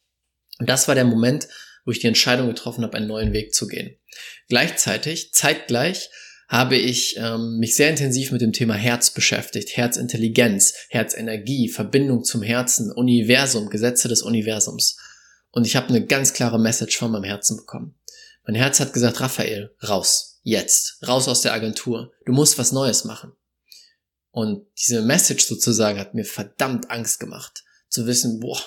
Und 0.58 0.68
das 0.68 0.88
war 0.88 0.96
der 0.96 1.06
Moment, 1.06 1.48
wo 1.86 1.92
ich 1.92 2.00
die 2.00 2.08
Entscheidung 2.08 2.48
getroffen 2.48 2.84
habe, 2.84 2.98
einen 2.98 3.08
neuen 3.08 3.34
Weg 3.34 3.54
zu 3.54 3.68
gehen. 3.68 3.98
Gleichzeitig, 4.48 5.34
zeitgleich, 5.34 6.10
habe 6.48 6.76
ich 6.76 7.18
ähm, 7.18 7.58
mich 7.58 7.76
sehr 7.76 7.90
intensiv 7.90 8.32
mit 8.32 8.42
dem 8.42 8.54
Thema 8.54 8.76
Herz 8.76 9.12
beschäftigt. 9.12 9.78
Herzintelligenz, 9.78 10.74
Herzenergie, 10.90 11.70
Verbindung 11.70 12.24
zum 12.24 12.44
Herzen, 12.44 12.92
Universum, 12.92 13.70
Gesetze 13.70 14.08
des 14.08 14.22
Universums. 14.22 14.98
Und 15.56 15.66
ich 15.66 15.78
habe 15.78 15.88
eine 15.88 16.06
ganz 16.06 16.34
klare 16.34 16.60
Message 16.60 16.98
von 16.98 17.12
meinem 17.12 17.24
Herzen 17.24 17.56
bekommen. 17.56 17.96
Mein 18.46 18.58
Herz 18.58 18.82
hat 18.82 18.92
gesagt, 18.92 19.22
Raphael, 19.22 19.74
raus, 19.88 20.42
jetzt, 20.44 20.98
raus 21.08 21.30
aus 21.30 21.42
der 21.42 21.54
Agentur. 21.54 22.12
Du 22.26 22.34
musst 22.34 22.58
was 22.58 22.74
Neues 22.74 23.06
machen. 23.06 23.32
Und 24.32 24.68
diese 24.78 25.02
Message 25.02 25.46
sozusagen 25.46 25.98
hat 25.98 26.14
mir 26.14 26.26
verdammt 26.26 26.92
Angst 26.92 27.22
gemacht. 27.22 27.64
Zu 27.88 28.06
wissen, 28.06 28.42
boah, 28.42 28.60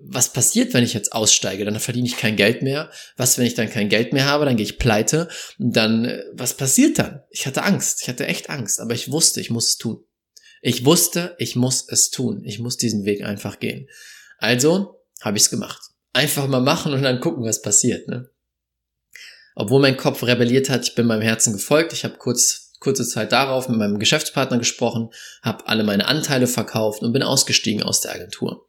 was 0.00 0.32
passiert, 0.32 0.72
wenn 0.72 0.84
ich 0.84 0.94
jetzt 0.94 1.12
aussteige? 1.12 1.66
Dann 1.66 1.78
verdiene 1.78 2.06
ich 2.06 2.16
kein 2.16 2.36
Geld 2.36 2.62
mehr. 2.62 2.90
Was, 3.18 3.36
wenn 3.36 3.44
ich 3.44 3.54
dann 3.54 3.68
kein 3.68 3.90
Geld 3.90 4.14
mehr 4.14 4.24
habe? 4.24 4.46
Dann 4.46 4.56
gehe 4.56 4.64
ich 4.64 4.78
pleite. 4.78 5.28
Und 5.58 5.76
dann, 5.76 6.06
äh, 6.06 6.24
was 6.32 6.56
passiert 6.56 6.98
dann? 6.98 7.22
Ich 7.28 7.46
hatte 7.46 7.62
Angst. 7.62 8.00
Ich 8.00 8.08
hatte 8.08 8.26
echt 8.26 8.48
Angst. 8.48 8.80
Aber 8.80 8.94
ich 8.94 9.12
wusste, 9.12 9.42
ich 9.42 9.50
muss 9.50 9.66
es 9.66 9.76
tun. 9.76 10.02
Ich 10.62 10.86
wusste, 10.86 11.36
ich 11.38 11.56
muss 11.56 11.84
es 11.86 12.08
tun. 12.08 12.42
Ich 12.46 12.58
muss 12.58 12.78
diesen 12.78 13.04
Weg 13.04 13.22
einfach 13.22 13.58
gehen. 13.58 13.90
Also 14.38 15.04
habe 15.20 15.36
ich 15.36 15.42
es 15.42 15.50
gemacht 15.50 15.91
einfach 16.12 16.46
mal 16.46 16.60
machen 16.60 16.92
und 16.92 17.02
dann 17.02 17.20
gucken, 17.20 17.44
was 17.44 17.62
passiert. 17.62 18.08
Ne? 18.08 18.28
Obwohl 19.54 19.80
mein 19.80 19.96
Kopf 19.96 20.22
rebelliert 20.22 20.70
hat, 20.70 20.86
ich 20.86 20.94
bin 20.94 21.06
meinem 21.06 21.22
Herzen 21.22 21.52
gefolgt. 21.52 21.92
Ich 21.92 22.04
habe 22.04 22.16
kurz, 22.16 22.72
kurze 22.80 23.06
Zeit 23.06 23.32
darauf 23.32 23.68
mit 23.68 23.78
meinem 23.78 23.98
Geschäftspartner 23.98 24.58
gesprochen, 24.58 25.10
habe 25.42 25.66
alle 25.68 25.84
meine 25.84 26.06
Anteile 26.06 26.46
verkauft 26.46 27.02
und 27.02 27.12
bin 27.12 27.22
ausgestiegen 27.22 27.82
aus 27.82 28.00
der 28.00 28.14
Agentur. 28.14 28.66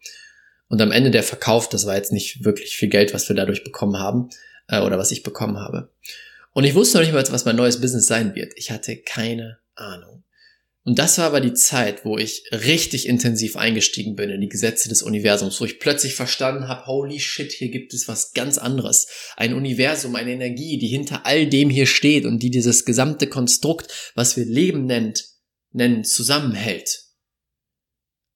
Und 0.68 0.82
am 0.82 0.92
Ende 0.92 1.12
der 1.12 1.24
Verkauf, 1.24 1.70
das 1.70 1.86
war 1.86 1.96
jetzt 1.96 2.12
nicht 2.12 2.44
wirklich 2.44 2.76
viel 2.76 2.90
Geld, 2.90 3.14
was 3.14 3.30
wir 3.30 3.36
dadurch 3.36 3.64
bekommen 3.64 4.00
haben 4.00 4.30
äh, 4.68 4.82
oder 4.82 4.98
was 4.98 5.12
ich 5.12 5.24
bekommen 5.24 5.58
habe. 5.58 5.90
Und 6.54 6.64
ich 6.64 6.76
wusste 6.76 6.98
noch 6.98 7.06
nicht 7.06 7.14
mal, 7.14 7.32
was 7.32 7.46
mein 7.46 7.56
neues 7.56 7.82
Business 7.82 8.08
sein 8.08 8.36
wird. 8.36 8.54
Ich 8.56 8.72
hatte 8.72 8.98
keine 8.98 9.60
Ahnung. 9.76 10.24
Und 10.86 11.00
das 11.00 11.18
war 11.18 11.28
aber 11.28 11.40
die 11.40 11.54
Zeit, 11.54 12.04
wo 12.04 12.18
ich 12.18 12.44
richtig 12.52 13.08
intensiv 13.08 13.56
eingestiegen 13.56 14.16
bin 14.16 14.30
in 14.30 14.42
die 14.42 14.50
Gesetze 14.50 14.90
des 14.90 15.02
Universums, 15.02 15.62
wo 15.62 15.66
ich 15.66 15.80
plötzlich 15.80 16.14
verstanden 16.14 16.68
habe, 16.68 16.86
holy 16.88 17.22
shit, 17.22 17.54
hier 17.54 17.70
gibt 17.70 17.94
es 17.94 18.10
was 18.10 18.34
ganz 18.34 18.58
anderes. 18.58 19.08
Ein 19.38 19.54
Universum, 19.54 20.16
eine 20.16 20.32
Energie, 20.32 20.78
die 20.78 20.88
hinter 20.88 21.26
all 21.26 21.48
dem 21.48 21.70
hier 21.70 21.86
steht 21.86 22.26
und 22.26 22.44
die 22.44 22.52
dieses 22.52 22.84
gesamte 22.84 23.28
Konstrukt, 23.28 24.12
was 24.16 24.36
wir 24.36 24.44
Leben 24.44 24.86
nennt, 24.86 25.26
nennen, 25.72 26.04
zusammenhält. 26.04 27.04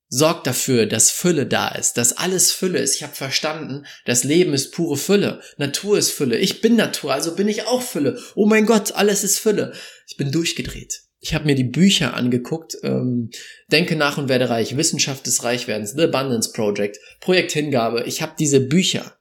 Sorgt 0.10 0.48
dafür, 0.48 0.86
dass 0.86 1.12
Fülle 1.12 1.48
da 1.48 1.68
ist, 1.68 1.98
dass 1.98 2.14
alles 2.14 2.54
Fülle 2.54 2.80
ist. 2.80 2.96
Ich 2.96 3.04
habe 3.04 3.14
verstanden, 3.14 3.86
das 4.06 4.24
Leben 4.24 4.54
ist 4.54 4.72
pure 4.72 4.96
Fülle. 4.96 5.42
Natur 5.58 5.98
ist 5.98 6.12
Fülle. 6.12 6.38
Ich 6.38 6.62
bin 6.62 6.78
Natur, 6.78 7.14
also 7.14 7.36
bin 7.36 7.50
ich 7.50 7.64
auch 7.64 7.82
Fülle. 7.82 8.18
Oh 8.36 8.46
mein 8.46 8.66
Gott, 8.66 8.94
alles 8.94 9.26
ist 9.26 9.38
Fülle. 9.38 9.74
Ich 10.08 10.16
bin 10.16 10.32
durchgedreht. 10.32 11.07
Ich 11.20 11.34
habe 11.34 11.46
mir 11.46 11.56
die 11.56 11.64
Bücher 11.64 12.14
angeguckt. 12.14 12.78
Ähm, 12.84 13.32
Denke 13.72 13.96
nach 13.96 14.18
und 14.18 14.30
werde 14.30 14.50
reich, 14.50 14.78
Wissenschaft 14.78 15.26
des 15.26 15.44
Reichwerdens, 15.44 15.94
The 15.94 16.04
Abundance 16.04 16.52
Project, 16.52 17.00
Projekt 17.20 17.52
Hingabe. 17.52 18.04
Ich 18.06 18.22
habe 18.22 18.34
diese 18.38 18.60
Bücher 18.60 19.18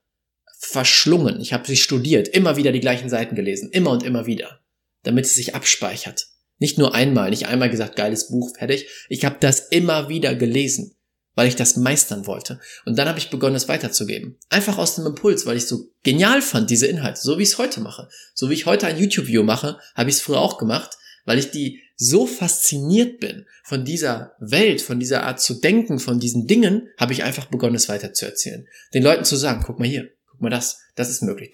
verschlungen. 0.59 1.41
Ich 1.41 1.53
habe 1.53 1.67
sie 1.67 1.77
studiert, 1.77 2.29
immer 2.29 2.57
wieder 2.57 2.73
die 2.73 2.81
gleichen 2.81 3.09
Seiten 3.09 3.35
gelesen, 3.35 3.71
immer 3.71 3.91
und 3.91 4.03
immer 4.03 4.27
wieder, 4.27 4.61
damit 5.03 5.27
es 5.27 5.35
sich 5.35 5.55
abspeichert. 5.55 6.29
Nicht 6.59 6.79
nur 6.79 6.95
einmal, 6.95 7.31
nicht 7.31 7.47
einmal 7.47 7.71
gesagt, 7.71 7.97
geiles 7.97 8.29
Buch, 8.29 8.57
fertig. 8.57 8.89
Ich 9.09 9.25
habe 9.25 9.37
das 9.41 9.61
immer 9.61 10.09
wieder 10.09 10.35
gelesen, 10.35 10.97
weil 11.35 11.49
ich 11.49 11.57
das 11.57 11.77
meistern 11.77 12.27
wollte. 12.27 12.61
Und 12.87 12.99
dann 12.99 13.09
habe 13.09 13.19
ich 13.19 13.29
begonnen, 13.29 13.57
es 13.57 13.69
weiterzugeben. 13.69 14.39
Einfach 14.49 14.79
aus 14.79 14.95
dem 14.95 15.07
Impuls, 15.07 15.45
weil 15.45 15.59
ich 15.59 15.67
so 15.67 15.91
genial 16.03 16.41
fand, 16.41 16.71
diese 16.71 16.87
Inhalte, 16.87 17.21
so 17.21 17.39
wie 17.39 17.43
ich 17.43 17.51
es 17.51 17.59
heute 17.59 17.81
mache. 17.81 18.09
So 18.35 18.49
wie 18.49 18.55
ich 18.55 18.65
heute 18.65 18.87
ein 18.87 18.99
YouTube-Video 18.99 19.43
mache, 19.43 19.79
habe 19.95 20.09
ich 20.09 20.17
es 20.17 20.23
früher 20.23 20.41
auch 20.41 20.57
gemacht, 20.57 20.97
weil 21.27 21.39
ich 21.39 21.51
die 21.51 21.83
so 21.97 22.27
fasziniert 22.27 23.21
bin 23.21 23.47
von 23.65 23.85
dieser 23.85 24.35
Welt, 24.39 24.81
von 24.81 24.99
dieser 24.99 25.25
Art 25.25 25.41
zu 25.41 25.55
denken, 25.55 25.99
von 25.99 26.21
diesen 26.21 26.47
Dingen, 26.47 26.89
habe 26.97 27.13
ich 27.13 27.25
einfach 27.25 27.47
begonnen, 27.47 27.75
es 27.75 27.89
weiter 27.89 28.15
zu 28.15 28.25
erzählen. 28.25 28.67
Den 28.95 29.03
Leuten 29.03 29.25
zu 29.25 29.37
sagen, 29.37 29.63
guck 29.67 29.79
mal 29.79 29.89
hier, 29.89 30.11
guck 30.27 30.41
mal 30.41 30.51
das, 30.51 30.81
das 30.95 31.11
ist 31.11 31.23
möglich. 31.23 31.51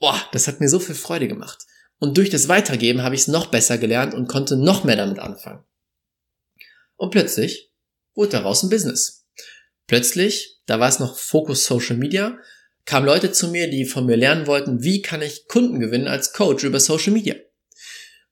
Boah, 0.00 0.20
das 0.32 0.48
hat 0.48 0.60
mir 0.60 0.68
so 0.68 0.80
viel 0.80 0.94
Freude 0.94 1.28
gemacht. 1.28 1.66
Und 1.98 2.16
durch 2.16 2.30
das 2.30 2.48
Weitergeben 2.48 3.02
habe 3.02 3.14
ich 3.14 3.22
es 3.22 3.28
noch 3.28 3.46
besser 3.46 3.76
gelernt 3.76 4.14
und 4.14 4.28
konnte 4.28 4.56
noch 4.56 4.84
mehr 4.84 4.96
damit 4.96 5.18
anfangen. 5.18 5.64
Und 6.96 7.10
plötzlich 7.10 7.72
wurde 8.14 8.32
daraus 8.32 8.62
ein 8.62 8.70
Business. 8.70 9.26
Plötzlich, 9.86 10.60
da 10.66 10.78
war 10.78 10.88
es 10.88 11.00
noch 11.00 11.18
Fokus 11.18 11.64
Social 11.64 11.96
Media, 11.96 12.38
kamen 12.84 13.06
Leute 13.06 13.32
zu 13.32 13.48
mir, 13.48 13.68
die 13.68 13.84
von 13.84 14.06
mir 14.06 14.16
lernen 14.16 14.46
wollten, 14.46 14.82
wie 14.82 15.02
kann 15.02 15.22
ich 15.22 15.48
Kunden 15.48 15.80
gewinnen 15.80 16.08
als 16.08 16.32
Coach 16.32 16.64
über 16.64 16.78
Social 16.78 17.12
Media. 17.12 17.34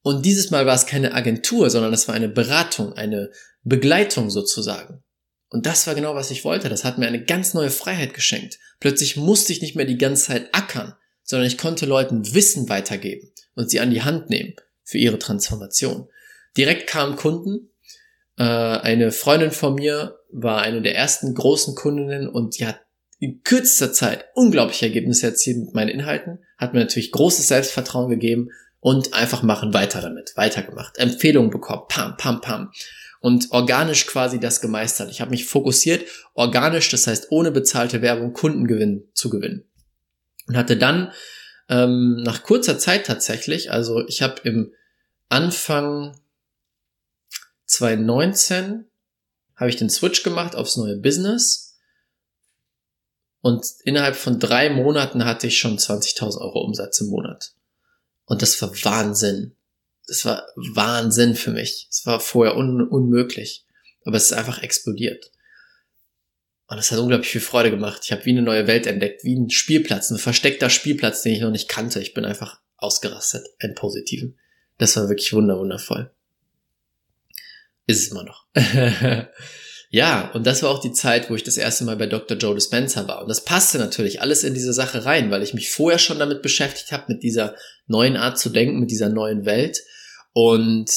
Und 0.07 0.25
dieses 0.25 0.53
Mal 0.53 0.67
war 0.67 0.77
es 0.77 0.87
keine 0.87 1.15
Agentur, 1.15 1.69
sondern 1.69 1.93
es 1.93 2.07
war 2.07 2.15
eine 2.15 2.29
Beratung, 2.29 2.93
eine 2.93 3.33
Begleitung 3.65 4.31
sozusagen. 4.31 5.03
Und 5.49 5.67
das 5.67 5.85
war 5.89 5.97
genau, 5.97 6.15
was 6.15 6.31
ich 6.31 6.45
wollte. 6.45 6.69
Das 6.69 6.85
hat 6.85 6.97
mir 6.97 7.09
eine 7.09 7.25
ganz 7.25 7.55
neue 7.55 7.71
Freiheit 7.71 8.15
geschenkt. 8.15 8.61
Plötzlich 8.79 9.17
musste 9.17 9.53
ich 9.53 9.63
nicht 9.63 9.75
mehr 9.75 9.85
die 9.85 9.99
ganze 9.99 10.27
Zeit 10.27 10.51
ackern, 10.53 10.95
sondern 11.25 11.49
ich 11.49 11.59
konnte 11.59 11.87
Leuten 11.87 12.35
Wissen 12.35 12.69
weitergeben 12.69 13.33
und 13.57 13.69
sie 13.69 13.81
an 13.81 13.91
die 13.91 14.03
Hand 14.03 14.31
nehmen 14.31 14.55
für 14.85 14.99
ihre 14.99 15.19
Transformation. 15.19 16.09
Direkt 16.57 16.89
kamen 16.89 17.17
Kunden. 17.17 17.73
Äh, 18.39 18.45
eine 18.45 19.11
Freundin 19.11 19.51
von 19.51 19.75
mir 19.75 20.21
war 20.31 20.63
eine 20.63 20.83
der 20.83 20.95
ersten 20.95 21.35
großen 21.35 21.75
Kundinnen 21.75 22.29
und 22.29 22.61
die 22.61 22.67
hat 22.67 22.79
in 23.19 23.43
kürzester 23.43 23.93
Zeit 23.93 24.27
unglaubliche 24.35 24.87
Ergebnisse 24.87 25.27
erzielt 25.27 25.59
mit 25.59 25.75
meinen 25.75 25.89
Inhalten, 25.89 26.45
hat 26.59 26.75
mir 26.75 26.81
natürlich 26.81 27.11
großes 27.11 27.49
Selbstvertrauen 27.49 28.09
gegeben 28.09 28.51
und 28.87 29.15
einfach 29.15 29.43
machen, 29.43 29.75
weiter 29.75 30.01
damit, 30.01 30.37
weitergemacht, 30.37 30.97
Empfehlungen 30.97 31.51
bekommen, 31.51 31.87
pam, 31.89 32.17
pam, 32.17 32.41
pam. 32.41 32.73
Und 33.19 33.51
organisch 33.51 34.07
quasi 34.07 34.39
das 34.39 34.61
gemeistert. 34.61 35.11
Ich 35.11 35.21
habe 35.21 35.33
mich 35.33 35.45
fokussiert, 35.45 36.09
organisch, 36.35 36.89
das 36.91 37.09
heißt 37.09 37.33
ohne 37.33 37.51
bezahlte 37.51 38.01
Werbung 38.01 38.33
Kundengewinn 38.33 39.09
zu 39.13 39.29
gewinnen. 39.29 39.65
Und 40.47 40.57
hatte 40.57 40.77
dann 40.77 41.13
ähm, 41.69 42.23
nach 42.23 42.45
kurzer 42.45 42.79
Zeit 42.79 43.07
tatsächlich, 43.07 43.73
also 43.73 44.07
ich 44.07 44.23
habe 44.23 44.41
im 44.45 44.73
Anfang 45.29 46.17
2019 47.65 48.85
habe 49.57 49.69
ich 49.69 49.75
den 49.75 49.91
Switch 49.91 50.23
gemacht 50.23 50.55
aufs 50.55 50.77
neue 50.77 50.99
Business 50.99 51.77
und 53.41 53.67
innerhalb 53.83 54.15
von 54.15 54.39
drei 54.39 54.71
Monaten 54.71 55.25
hatte 55.25 55.49
ich 55.49 55.59
schon 55.59 55.77
20.000 55.77 56.41
Euro 56.41 56.61
Umsatz 56.61 57.01
im 57.01 57.09
Monat. 57.09 57.57
Und 58.27 58.43
das 58.43 58.61
war 58.61 58.71
Wahnsinn. 58.85 59.57
Das 60.07 60.25
war 60.25 60.47
Wahnsinn 60.57 61.35
für 61.35 61.51
mich. 61.51 61.89
Es 61.91 62.07
war 62.07 62.21
vorher 62.21 62.57
un 62.57 62.87
unmöglich. 62.87 63.65
Aber 64.05 64.17
es 64.17 64.27
ist 64.27 64.33
einfach 64.35 64.63
explodiert. 64.63 65.33
Und 66.69 66.79
es 66.79 66.91
hat 66.91 66.99
unglaublich 66.99 67.31
viel 67.31 67.41
Freude 67.41 67.71
gemacht. 67.71 68.03
Ich 68.05 68.13
habe 68.13 68.25
wie 68.25 68.31
eine 68.31 68.43
neue 68.43 68.67
Welt 68.67 68.87
entdeckt, 68.87 69.25
wie 69.25 69.37
ein 69.37 69.51
Spielplatz, 69.51 70.11
ein 70.11 70.19
versteckter 70.19 70.69
Spielplatz, 70.69 71.23
den 71.23 71.33
ich 71.33 71.41
noch 71.41 71.51
nicht 71.51 71.69
kannte. 71.69 72.01
Ich 72.01 72.13
bin 72.13 72.25
einfach 72.25 72.61
ausgerastet, 72.77 73.47
ein 73.61 73.75
positiven. 73.75 74.39
Das 74.79 74.97
war 74.97 75.09
wirklich 75.09 75.33
wunderwundervoll. 75.33 76.11
Ist 77.87 78.03
es 78.03 78.09
immer 78.09 78.25
noch. 78.25 78.47
ja, 79.97 80.31
und 80.33 80.47
das 80.47 80.63
war 80.63 80.69
auch 80.69 80.83
die 80.83 80.93
Zeit, 80.93 81.31
wo 81.31 81.37
ich 81.37 81.43
das 81.43 81.57
erste 81.57 81.85
Mal 81.85 81.97
bei 81.97 82.05
Dr. 82.05 82.37
Joe 82.37 82.55
Dispenza 82.55 83.09
war. 83.09 83.23
Und 83.23 83.29
das 83.29 83.47
passte 83.47 83.79
natürlich 83.79 84.21
alles 84.21 84.45
in 84.45 84.53
diese 84.53 84.75
Sache 84.75 85.07
rein, 85.07 85.31
weil 85.31 85.43
ich 85.43 85.55
mich 85.55 85.71
vorher 85.71 85.99
schon 85.99 86.19
damit 86.19 86.43
beschäftigt 86.43 86.93
habe, 86.93 87.15
mit 87.15 87.23
dieser 87.23 87.57
neuen 87.87 88.19
Art 88.19 88.39
zu 88.39 88.51
denken, 88.51 88.79
mit 88.79 88.91
dieser 88.91 89.09
neuen 89.09 89.47
Welt. 89.47 89.79
Und 90.35 90.91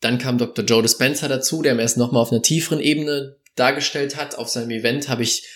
dann 0.00 0.16
kam 0.16 0.38
Dr. 0.38 0.64
Joe 0.64 0.80
Dispenza 0.80 1.28
dazu, 1.28 1.60
der 1.60 1.74
mir 1.74 1.82
erst 1.82 1.98
nochmal 1.98 2.22
auf 2.22 2.32
einer 2.32 2.40
tieferen 2.40 2.80
Ebene 2.80 3.36
dargestellt 3.56 4.16
hat. 4.16 4.36
Auf 4.36 4.48
seinem 4.48 4.70
Event 4.70 5.10
habe 5.10 5.22
ich 5.22 5.46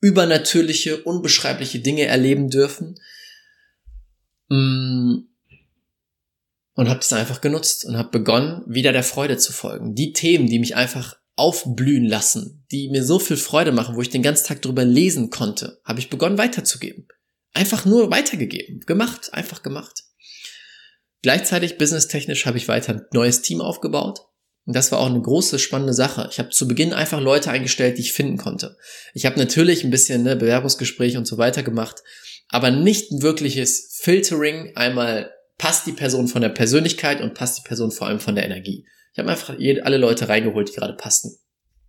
übernatürliche, 0.00 1.02
unbeschreibliche 1.02 1.80
Dinge 1.80 2.06
erleben 2.06 2.48
dürfen. 2.48 2.94
Mm. 4.50 5.14
Und 6.76 6.88
habe 6.88 7.00
das 7.00 7.12
einfach 7.12 7.40
genutzt 7.40 7.84
und 7.84 7.96
habe 7.96 8.10
begonnen, 8.10 8.62
wieder 8.68 8.92
der 8.92 9.02
Freude 9.02 9.36
zu 9.36 9.52
folgen. 9.52 9.96
Die 9.96 10.12
Themen, 10.12 10.46
die 10.46 10.60
mich 10.60 10.76
einfach 10.76 11.16
aufblühen 11.36 12.06
lassen, 12.06 12.64
die 12.70 12.88
mir 12.90 13.04
so 13.04 13.18
viel 13.18 13.36
Freude 13.36 13.72
machen, 13.72 13.96
wo 13.96 14.02
ich 14.02 14.10
den 14.10 14.22
ganzen 14.22 14.46
Tag 14.46 14.62
drüber 14.62 14.84
lesen 14.84 15.30
konnte, 15.30 15.80
habe 15.84 16.00
ich 16.00 16.10
begonnen 16.10 16.38
weiterzugeben. 16.38 17.08
Einfach 17.52 17.84
nur 17.84 18.10
weitergegeben, 18.10 18.80
gemacht, 18.80 19.32
einfach 19.32 19.62
gemacht. 19.62 20.04
Gleichzeitig 21.22 21.78
businesstechnisch 21.78 22.46
habe 22.46 22.58
ich 22.58 22.68
weiter 22.68 22.92
ein 22.92 23.06
neues 23.12 23.42
Team 23.42 23.60
aufgebaut. 23.60 24.20
Und 24.66 24.74
das 24.74 24.92
war 24.92 24.98
auch 24.98 25.06
eine 25.06 25.20
große, 25.20 25.58
spannende 25.58 25.92
Sache. 25.92 26.28
Ich 26.30 26.38
habe 26.38 26.50
zu 26.50 26.66
Beginn 26.66 26.92
einfach 26.92 27.20
Leute 27.20 27.50
eingestellt, 27.50 27.98
die 27.98 28.02
ich 28.02 28.12
finden 28.12 28.38
konnte. 28.38 28.76
Ich 29.12 29.26
habe 29.26 29.38
natürlich 29.38 29.84
ein 29.84 29.90
bisschen 29.90 30.22
ne, 30.22 30.36
Bewerbungsgespräch 30.36 31.16
und 31.16 31.26
so 31.26 31.36
weiter 31.36 31.62
gemacht, 31.62 32.02
aber 32.48 32.70
nicht 32.70 33.10
ein 33.10 33.22
wirkliches 33.22 33.98
Filtering. 34.00 34.72
Einmal 34.74 35.30
passt 35.58 35.86
die 35.86 35.92
Person 35.92 36.28
von 36.28 36.42
der 36.42 36.48
Persönlichkeit 36.48 37.20
und 37.20 37.34
passt 37.34 37.58
die 37.58 37.68
Person 37.68 37.90
vor 37.90 38.06
allem 38.06 38.20
von 38.20 38.34
der 38.34 38.44
Energie. 38.44 38.86
Ich 39.14 39.18
habe 39.20 39.30
einfach 39.30 39.56
alle 39.56 39.96
Leute 39.96 40.28
reingeholt, 40.28 40.68
die 40.68 40.74
gerade 40.74 40.94
passten. 40.94 41.28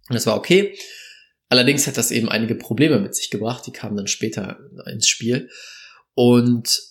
Und 0.10 0.14
das 0.14 0.28
war 0.28 0.38
okay. 0.38 0.78
Allerdings 1.50 1.88
hat 1.88 1.98
das 1.98 2.12
eben 2.12 2.30
einige 2.30 2.56
Probleme 2.56 3.00
mit 3.00 3.16
sich 3.16 3.30
gebracht, 3.30 3.66
die 3.66 3.72
kamen 3.72 3.98
dann 3.98 4.08
später 4.08 4.60
ins 4.86 5.08
Spiel. 5.08 5.50
Und 6.14 6.82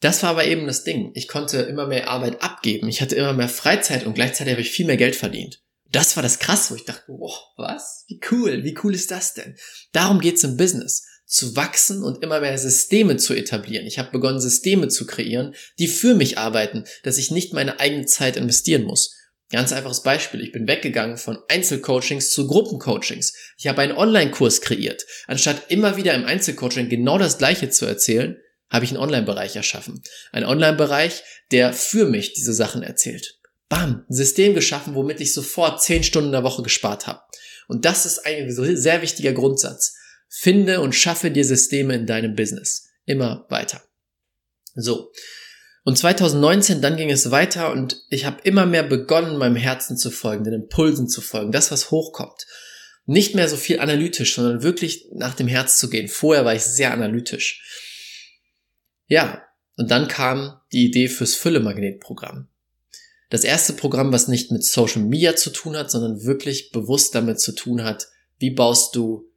das 0.00 0.22
war 0.22 0.30
aber 0.30 0.44
eben 0.46 0.66
das 0.66 0.84
Ding. 0.84 1.12
Ich 1.14 1.28
konnte 1.28 1.58
immer 1.62 1.86
mehr 1.86 2.08
Arbeit 2.08 2.42
abgeben. 2.42 2.88
Ich 2.88 3.00
hatte 3.00 3.16
immer 3.16 3.32
mehr 3.32 3.48
Freizeit 3.48 4.06
und 4.06 4.14
gleichzeitig 4.14 4.52
habe 4.52 4.62
ich 4.62 4.70
viel 4.70 4.86
mehr 4.86 4.96
Geld 4.96 5.16
verdient. 5.16 5.62
Das 5.90 6.16
war 6.16 6.22
das 6.22 6.38
Krasse, 6.38 6.72
wo 6.72 6.76
ich 6.76 6.84
dachte, 6.84 7.04
boah, 7.06 7.34
was? 7.56 8.04
Wie 8.06 8.20
cool, 8.30 8.64
wie 8.64 8.78
cool 8.82 8.94
ist 8.94 9.10
das 9.10 9.34
denn? 9.34 9.56
Darum 9.92 10.20
geht's 10.20 10.44
im 10.44 10.56
Business. 10.56 11.06
Zu 11.30 11.54
wachsen 11.54 12.02
und 12.02 12.24
immer 12.24 12.40
mehr 12.40 12.58
Systeme 12.58 13.16
zu 13.16 13.34
etablieren. 13.34 13.86
Ich 13.86 14.00
habe 14.00 14.10
begonnen, 14.10 14.40
Systeme 14.40 14.88
zu 14.88 15.06
kreieren, 15.06 15.54
die 15.78 15.86
für 15.86 16.16
mich 16.16 16.38
arbeiten, 16.38 16.84
dass 17.04 17.18
ich 17.18 17.30
nicht 17.30 17.52
meine 17.52 17.78
eigene 17.78 18.04
Zeit 18.06 18.36
investieren 18.36 18.82
muss. 18.82 19.14
Ganz 19.48 19.72
einfaches 19.72 20.02
Beispiel. 20.02 20.40
Ich 20.40 20.50
bin 20.50 20.66
weggegangen 20.66 21.18
von 21.18 21.38
Einzelcoachings 21.48 22.32
zu 22.32 22.48
Gruppencoachings. 22.48 23.32
Ich 23.58 23.68
habe 23.68 23.80
einen 23.80 23.96
Online-Kurs 23.96 24.60
kreiert. 24.60 25.06
Anstatt 25.28 25.70
immer 25.70 25.96
wieder 25.96 26.14
im 26.14 26.24
Einzelcoaching 26.24 26.88
genau 26.88 27.16
das 27.16 27.38
Gleiche 27.38 27.70
zu 27.70 27.86
erzählen, 27.86 28.36
habe 28.68 28.84
ich 28.84 28.90
einen 28.90 29.00
Online-Bereich 29.00 29.54
erschaffen. 29.54 30.02
Ein 30.32 30.44
Online-Bereich, 30.44 31.22
der 31.52 31.72
für 31.72 32.06
mich 32.06 32.32
diese 32.32 32.54
Sachen 32.54 32.82
erzählt. 32.82 33.38
Bam, 33.68 34.04
ein 34.08 34.14
System 34.14 34.54
geschaffen, 34.54 34.96
womit 34.96 35.20
ich 35.20 35.32
sofort 35.32 35.80
zehn 35.80 36.02
Stunden 36.02 36.30
in 36.30 36.32
der 36.32 36.42
Woche 36.42 36.62
gespart 36.64 37.06
habe. 37.06 37.20
Und 37.68 37.84
das 37.84 38.04
ist 38.04 38.26
ein 38.26 38.50
sehr 38.50 39.00
wichtiger 39.00 39.32
Grundsatz. 39.32 39.96
Finde 40.32 40.80
und 40.80 40.94
schaffe 40.94 41.32
dir 41.32 41.44
Systeme 41.44 41.94
in 41.94 42.06
deinem 42.06 42.36
Business. 42.36 42.88
Immer 43.04 43.46
weiter. 43.50 43.82
So. 44.76 45.10
Und 45.82 45.98
2019, 45.98 46.80
dann 46.80 46.96
ging 46.96 47.10
es 47.10 47.32
weiter 47.32 47.72
und 47.72 48.04
ich 48.10 48.26
habe 48.26 48.40
immer 48.44 48.64
mehr 48.64 48.84
begonnen, 48.84 49.38
meinem 49.38 49.56
Herzen 49.56 49.96
zu 49.96 50.10
folgen, 50.10 50.44
den 50.44 50.54
Impulsen 50.54 51.08
zu 51.08 51.20
folgen, 51.20 51.50
das, 51.50 51.72
was 51.72 51.90
hochkommt. 51.90 52.46
Nicht 53.06 53.34
mehr 53.34 53.48
so 53.48 53.56
viel 53.56 53.80
analytisch, 53.80 54.36
sondern 54.36 54.62
wirklich 54.62 55.08
nach 55.12 55.34
dem 55.34 55.48
Herz 55.48 55.78
zu 55.78 55.90
gehen. 55.90 56.06
Vorher 56.06 56.44
war 56.44 56.54
ich 56.54 56.62
sehr 56.62 56.92
analytisch. 56.92 57.60
Ja, 59.06 59.42
und 59.76 59.90
dann 59.90 60.06
kam 60.06 60.60
die 60.72 60.84
Idee 60.84 61.08
fürs 61.08 61.34
Fülle-Magnet-Programm. 61.34 62.48
Das 63.30 63.42
erste 63.42 63.72
Programm, 63.72 64.12
was 64.12 64.28
nicht 64.28 64.52
mit 64.52 64.64
Social 64.64 65.02
Media 65.02 65.34
zu 65.34 65.50
tun 65.50 65.76
hat, 65.76 65.90
sondern 65.90 66.22
wirklich 66.24 66.70
bewusst 66.70 67.14
damit 67.16 67.40
zu 67.40 67.52
tun 67.52 67.82
hat, 67.82 68.06
wie 68.38 68.50
baust 68.50 68.94
du, 68.94 69.29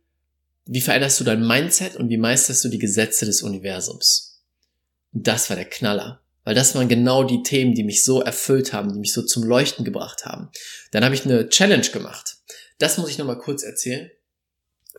wie 0.66 0.82
veränderst 0.82 1.20
du 1.20 1.24
dein 1.24 1.46
Mindset 1.46 1.96
und 1.96 2.10
wie 2.10 2.18
meisterst 2.18 2.64
du 2.64 2.70
die 2.70 2.80
Gesetze 2.80 3.26
des 3.26 3.42
Universums. 3.42 4.44
Und 5.14 5.28
das 5.28 5.50
war 5.50 5.56
der 5.56 5.70
Knaller. 5.70 6.22
Weil 6.46 6.56
das 6.56 6.76
waren 6.76 6.90
genau 6.90 7.24
die 7.24 7.42
Themen, 7.44 7.74
die 7.74 7.84
mich 7.84 8.04
so 8.04 8.22
erfüllt 8.22 8.74
haben, 8.74 8.92
die 8.92 9.00
mich 9.00 9.14
so 9.14 9.22
zum 9.22 9.44
Leuchten 9.44 9.86
gebracht 9.86 10.26
haben. 10.26 10.50
Dann 10.92 11.06
habe 11.06 11.16
ich 11.16 11.26
eine 11.26 11.48
Challenge 11.48 11.88
gemacht. 11.88 12.38
Das 12.80 12.98
muss 12.98 13.10
ich 13.10 13.18
nochmal 13.18 13.38
kurz 13.38 13.64
erzählen. 13.64 14.12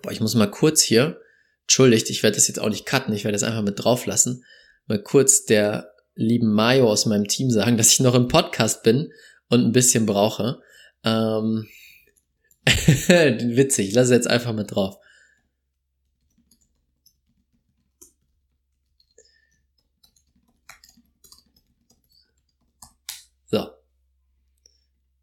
Boah, 0.02 0.10
ich 0.10 0.20
muss 0.20 0.34
mal 0.34 0.50
kurz 0.50 0.80
hier, 0.80 1.20
entschuldigt, 1.62 2.08
ich 2.08 2.22
werde 2.22 2.36
das 2.36 2.48
jetzt 2.48 2.60
auch 2.60 2.70
nicht 2.70 2.86
cutten, 2.86 3.14
ich 3.14 3.24
werde 3.24 3.34
das 3.34 3.42
einfach 3.42 3.62
mit 3.62 3.82
drauf 3.82 4.06
lassen 4.06 4.44
mal 4.86 5.02
kurz 5.02 5.44
der 5.44 5.94
lieben 6.14 6.52
Mayo 6.52 6.90
aus 6.90 7.06
meinem 7.06 7.26
Team 7.28 7.50
sagen, 7.50 7.76
dass 7.76 7.92
ich 7.92 8.00
noch 8.00 8.14
im 8.14 8.28
Podcast 8.28 8.82
bin 8.82 9.12
und 9.48 9.64
ein 9.64 9.72
bisschen 9.72 10.06
brauche. 10.06 10.60
Ähm, 11.02 11.66
witzig, 12.66 13.88
ich 13.88 13.94
lasse 13.94 14.14
jetzt 14.14 14.28
einfach 14.28 14.52
mit 14.52 14.74
drauf. 14.74 14.98
So. 23.46 23.68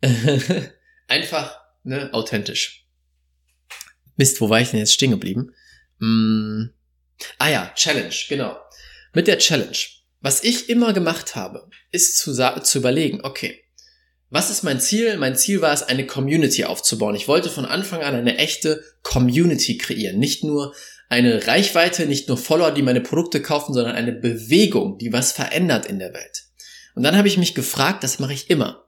einfach, 1.08 1.60
ne, 1.84 2.10
authentisch. 2.14 2.88
Mist, 4.16 4.42
wo 4.42 4.50
war 4.50 4.62
ich 4.62 4.70
denn 4.70 4.80
jetzt 4.80 4.94
stehen 4.94 5.12
geblieben? 5.12 5.54
Mm. 6.00 6.66
Ah 7.38 7.50
ja, 7.50 7.72
Challenge, 7.76 8.16
genau. 8.30 8.58
Mit 9.14 9.28
der 9.28 9.38
Challenge. 9.38 9.78
Was 10.20 10.44
ich 10.44 10.70
immer 10.70 10.94
gemacht 10.94 11.36
habe, 11.36 11.70
ist 11.92 12.18
zu, 12.18 12.34
zu 12.34 12.78
überlegen, 12.78 13.22
okay, 13.24 13.64
was 14.30 14.50
ist 14.50 14.64
mein 14.64 14.80
Ziel? 14.80 15.18
Mein 15.18 15.36
Ziel 15.36 15.62
war 15.62 15.74
es, 15.74 15.84
eine 15.84 16.08
Community 16.08 16.64
aufzubauen. 16.64 17.16
Ich 17.16 17.28
wollte 17.28 17.50
von 17.50 17.66
Anfang 17.66 18.02
an 18.02 18.16
eine 18.16 18.38
echte 18.38 18.84
Community 19.04 19.78
kreieren. 19.78 20.20
Nicht 20.20 20.44
nur 20.44 20.74
eine 21.10 21.46
Reichweite, 21.46 22.06
nicht 22.06 22.30
nur 22.30 22.38
Follower, 22.38 22.72
die 22.72 22.82
meine 22.82 23.02
Produkte 23.02 23.42
kaufen, 23.42 23.74
sondern 23.74 23.96
eine 23.96 24.14
Bewegung, 24.14 24.98
die 24.98 25.12
was 25.12 25.34
verändert 25.34 25.86
in 25.86 26.00
der 26.00 26.14
Welt. 26.14 26.46
Und 26.96 27.04
dann 27.04 27.18
habe 27.18 27.28
ich 27.28 27.38
mich 27.38 27.54
gefragt, 27.54 28.04
das 28.04 28.20
mache 28.20 28.34
ich 28.34 28.50
immer. 28.50 28.81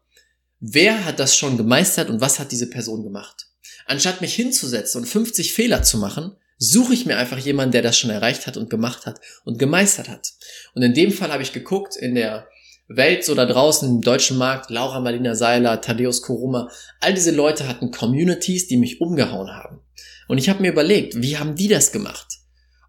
Wer 0.65 1.03
hat 1.03 1.19
das 1.19 1.35
schon 1.35 1.57
gemeistert 1.57 2.09
und 2.09 2.21
was 2.21 2.39
hat 2.39 2.53
diese 2.53 2.69
Person 2.69 3.03
gemacht? 3.03 3.47
Anstatt 3.85 4.21
mich 4.21 4.33
hinzusetzen 4.33 5.01
und 5.01 5.07
50 5.07 5.51
Fehler 5.51 5.83
zu 5.83 5.97
machen, 5.97 6.37
suche 6.57 6.93
ich 6.93 7.05
mir 7.05 7.17
einfach 7.17 7.37
jemanden, 7.37 7.73
der 7.73 7.81
das 7.81 7.97
schon 7.97 8.09
erreicht 8.09 8.47
hat 8.47 8.55
und 8.55 8.69
gemacht 8.69 9.05
hat 9.05 9.19
und 9.43 9.59
gemeistert 9.59 10.07
hat. 10.07 10.31
Und 10.73 10.81
in 10.81 10.93
dem 10.93 11.11
Fall 11.11 11.33
habe 11.33 11.43
ich 11.43 11.51
geguckt, 11.51 11.97
in 11.97 12.15
der 12.15 12.47
Welt 12.87 13.25
so 13.25 13.35
da 13.35 13.45
draußen 13.45 13.89
im 13.89 14.01
deutschen 14.01 14.37
Markt, 14.37 14.69
Laura 14.69 15.01
Marlina 15.01 15.35
Seiler, 15.35 15.81
Thaddeus 15.81 16.21
Koruma, 16.21 16.69
all 17.01 17.13
diese 17.13 17.31
Leute 17.31 17.67
hatten 17.67 17.91
Communities, 17.91 18.67
die 18.67 18.77
mich 18.77 19.01
umgehauen 19.01 19.49
haben. 19.49 19.81
Und 20.29 20.37
ich 20.37 20.47
habe 20.47 20.61
mir 20.61 20.71
überlegt, 20.71 21.21
wie 21.21 21.37
haben 21.37 21.55
die 21.55 21.67
das 21.67 21.91
gemacht? 21.91 22.39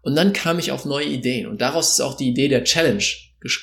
Und 0.01 0.15
dann 0.15 0.31
kam 0.31 0.59
ich 0.59 0.71
auf 0.71 0.85
neue 0.85 1.07
Ideen 1.07 1.45
und 1.45 1.59
daraus 1.59 1.89
ist 1.91 1.99
auch 1.99 2.15
die 2.15 2.29
Idee 2.29 2.47
der 2.47 2.63
Challenge 2.63 3.03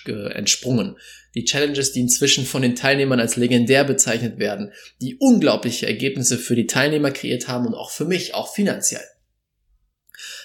entsprungen. 0.06 0.96
Die 1.34 1.44
Challenges, 1.44 1.92
die 1.92 2.00
inzwischen 2.00 2.44
von 2.44 2.62
den 2.62 2.76
Teilnehmern 2.76 3.20
als 3.20 3.36
legendär 3.36 3.84
bezeichnet 3.84 4.38
werden, 4.38 4.72
die 5.00 5.16
unglaubliche 5.18 5.86
Ergebnisse 5.86 6.38
für 6.38 6.56
die 6.56 6.66
Teilnehmer 6.66 7.10
kreiert 7.10 7.48
haben 7.48 7.66
und 7.66 7.74
auch 7.74 7.90
für 7.90 8.04
mich, 8.04 8.34
auch 8.34 8.52
finanziell. 8.52 9.04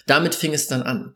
Damit 0.05 0.35
fing 0.35 0.53
es 0.53 0.67
dann 0.67 0.81
an. 0.81 1.15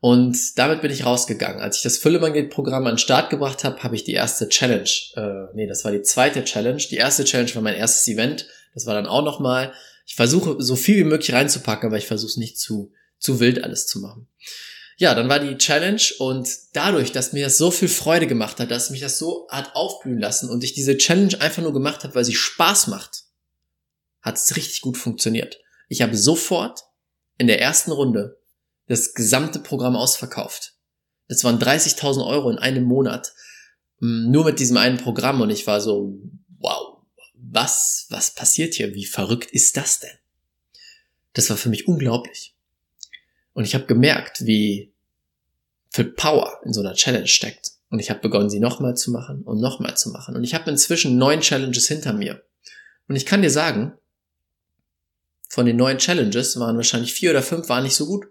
Und 0.00 0.58
damit 0.58 0.80
bin 0.80 0.92
ich 0.92 1.04
rausgegangen. 1.04 1.60
Als 1.60 1.78
ich 1.78 1.82
das 1.82 1.98
Füllemagnet-Programm 1.98 2.86
an 2.86 2.94
den 2.94 2.98
Start 2.98 3.30
gebracht 3.30 3.64
habe, 3.64 3.82
habe 3.82 3.96
ich 3.96 4.04
die 4.04 4.12
erste 4.12 4.48
Challenge, 4.48 4.88
äh, 5.16 5.54
nee, 5.54 5.66
das 5.66 5.84
war 5.84 5.90
die 5.90 6.02
zweite 6.02 6.44
Challenge. 6.44 6.82
Die 6.90 6.96
erste 6.96 7.24
Challenge 7.24 7.52
war 7.56 7.62
mein 7.62 7.74
erstes 7.74 8.06
Event. 8.06 8.46
Das 8.74 8.86
war 8.86 8.94
dann 8.94 9.06
auch 9.06 9.24
nochmal. 9.24 9.72
Ich 10.06 10.14
versuche 10.14 10.56
so 10.60 10.76
viel 10.76 10.98
wie 10.98 11.04
möglich 11.04 11.32
reinzupacken, 11.32 11.88
aber 11.88 11.98
ich 11.98 12.06
versuche 12.06 12.30
es 12.30 12.36
nicht 12.36 12.58
zu, 12.58 12.92
zu 13.18 13.40
wild 13.40 13.64
alles 13.64 13.86
zu 13.86 13.98
machen. 13.98 14.28
Ja, 15.00 15.14
dann 15.14 15.28
war 15.28 15.38
die 15.38 15.56
Challenge 15.56 16.02
und 16.18 16.48
dadurch, 16.72 17.12
dass 17.12 17.32
mir 17.32 17.44
das 17.44 17.56
so 17.56 17.70
viel 17.70 17.88
Freude 17.88 18.26
gemacht 18.26 18.58
hat, 18.58 18.72
dass 18.72 18.90
mich 18.90 19.00
das 19.00 19.16
so 19.16 19.46
hat 19.48 19.76
aufblühen 19.76 20.18
lassen 20.18 20.50
und 20.50 20.64
ich 20.64 20.72
diese 20.72 20.98
Challenge 20.98 21.40
einfach 21.40 21.62
nur 21.62 21.72
gemacht 21.72 22.02
habe, 22.02 22.16
weil 22.16 22.24
sie 22.24 22.34
Spaß 22.34 22.88
macht, 22.88 23.22
hat 24.22 24.34
es 24.34 24.56
richtig 24.56 24.80
gut 24.80 24.96
funktioniert. 24.96 25.60
Ich 25.88 26.02
habe 26.02 26.16
sofort 26.16 26.82
in 27.36 27.46
der 27.46 27.60
ersten 27.60 27.92
Runde 27.92 28.40
das 28.88 29.14
gesamte 29.14 29.60
Programm 29.60 29.94
ausverkauft. 29.94 30.74
Das 31.28 31.44
waren 31.44 31.60
30.000 31.60 32.26
Euro 32.26 32.50
in 32.50 32.58
einem 32.58 32.82
Monat. 32.82 33.34
Mm, 34.00 34.32
nur 34.32 34.46
mit 34.46 34.58
diesem 34.58 34.78
einen 34.78 34.96
Programm 34.98 35.40
und 35.40 35.50
ich 35.50 35.64
war 35.68 35.80
so, 35.80 36.18
wow, 36.58 36.98
was, 37.34 38.06
was 38.10 38.34
passiert 38.34 38.74
hier? 38.74 38.94
Wie 38.94 39.06
verrückt 39.06 39.52
ist 39.52 39.76
das 39.76 40.00
denn? 40.00 40.18
Das 41.34 41.50
war 41.50 41.56
für 41.56 41.68
mich 41.68 41.86
unglaublich. 41.86 42.56
Und 43.58 43.64
ich 43.64 43.74
habe 43.74 43.86
gemerkt, 43.86 44.46
wie 44.46 44.92
viel 45.90 46.04
Power 46.04 46.60
in 46.64 46.72
so 46.72 46.80
einer 46.80 46.94
Challenge 46.94 47.26
steckt. 47.26 47.72
Und 47.90 47.98
ich 47.98 48.08
habe 48.08 48.20
begonnen, 48.20 48.48
sie 48.48 48.60
nochmal 48.60 48.96
zu 48.96 49.10
machen 49.10 49.42
und 49.42 49.58
nochmal 49.60 49.96
zu 49.96 50.10
machen. 50.10 50.36
Und 50.36 50.44
ich 50.44 50.54
habe 50.54 50.70
inzwischen 50.70 51.18
neun 51.18 51.40
Challenges 51.40 51.88
hinter 51.88 52.12
mir. 52.12 52.40
Und 53.08 53.16
ich 53.16 53.26
kann 53.26 53.42
dir 53.42 53.50
sagen, 53.50 53.94
von 55.48 55.66
den 55.66 55.74
neuen 55.74 55.98
Challenges 55.98 56.56
waren 56.60 56.76
wahrscheinlich 56.76 57.12
vier 57.12 57.32
oder 57.32 57.42
fünf, 57.42 57.68
waren 57.68 57.82
nicht 57.82 57.96
so 57.96 58.06
gut. 58.06 58.28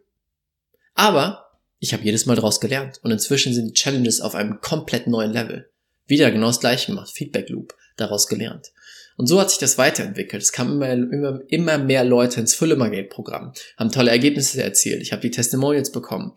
Aber 0.94 1.52
ich 1.80 1.92
habe 1.92 2.06
jedes 2.06 2.26
Mal 2.26 2.36
daraus 2.38 2.62
gelernt 2.62 3.02
und 3.04 3.12
inzwischen 3.12 3.54
sind 3.54 3.68
die 3.68 3.74
Challenges 3.74 4.22
auf 4.22 4.34
einem 4.34 4.62
komplett 4.62 5.08
neuen 5.08 5.34
Level. 5.34 5.70
Wieder 6.06 6.32
genau 6.32 6.48
das 6.48 6.62
gleiche 6.62 6.94
gemacht, 6.94 7.12
Feedback 7.12 7.50
Loop, 7.50 7.76
daraus 7.98 8.30
gelernt. 8.30 8.72
Und 9.18 9.26
so 9.26 9.41
hat 9.41 9.49
sich 9.49 9.59
das 9.59 9.80
weiterentwickelt. 9.80 10.41
Es 10.41 10.51
kamen 10.51 10.76
immer, 10.76 10.91
immer, 10.91 11.41
immer 11.47 11.78
mehr 11.80 12.03
Leute 12.03 12.39
ins 12.39 12.53
Füllemagate-Programm, 12.53 13.51
haben 13.76 13.91
tolle 13.91 14.11
Ergebnisse 14.11 14.61
erzielt. 14.61 15.01
Ich 15.01 15.11
habe 15.11 15.24
die 15.24 15.32
Testimonials 15.32 15.91
bekommen. 15.91 16.34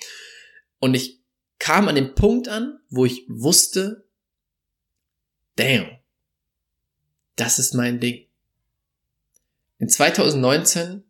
Und 0.78 0.94
ich 0.94 1.20
kam 1.58 1.88
an 1.88 1.94
den 1.94 2.14
Punkt 2.14 2.48
an, 2.48 2.80
wo 2.88 3.04
ich 3.04 3.26
wusste, 3.28 4.06
damn, 5.56 5.86
das 7.36 7.58
ist 7.58 7.74
mein 7.74 8.00
Ding. 8.00 8.26
In 9.78 9.88
2019 9.88 11.04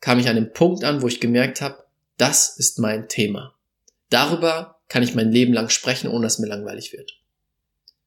kam 0.00 0.18
ich 0.18 0.28
an 0.28 0.36
den 0.36 0.52
Punkt 0.52 0.82
an, 0.82 1.02
wo 1.02 1.06
ich 1.06 1.20
gemerkt 1.20 1.60
habe, 1.60 1.84
das 2.16 2.56
ist 2.56 2.80
mein 2.80 3.08
Thema. 3.08 3.54
Darüber 4.10 4.80
kann 4.88 5.02
ich 5.02 5.14
mein 5.14 5.30
Leben 5.30 5.52
lang 5.52 5.68
sprechen, 5.68 6.08
ohne 6.08 6.26
dass 6.26 6.38
mir 6.38 6.46
langweilig 6.48 6.92
wird. 6.92 7.20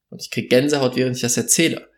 Und 0.09 0.21
ich 0.21 0.31
krieg 0.31 0.49
Gänsehaut, 0.49 0.95
während 0.95 1.15
ich 1.15 1.21
das 1.21 1.37
erzähle. 1.37 1.89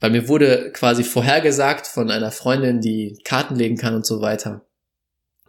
Weil 0.00 0.10
mir 0.10 0.28
wurde 0.28 0.70
quasi 0.72 1.02
vorhergesagt 1.04 1.86
von 1.86 2.10
einer 2.10 2.30
Freundin, 2.30 2.80
die 2.80 3.18
Karten 3.24 3.56
legen 3.56 3.76
kann 3.76 3.94
und 3.94 4.06
so 4.06 4.20
weiter, 4.20 4.66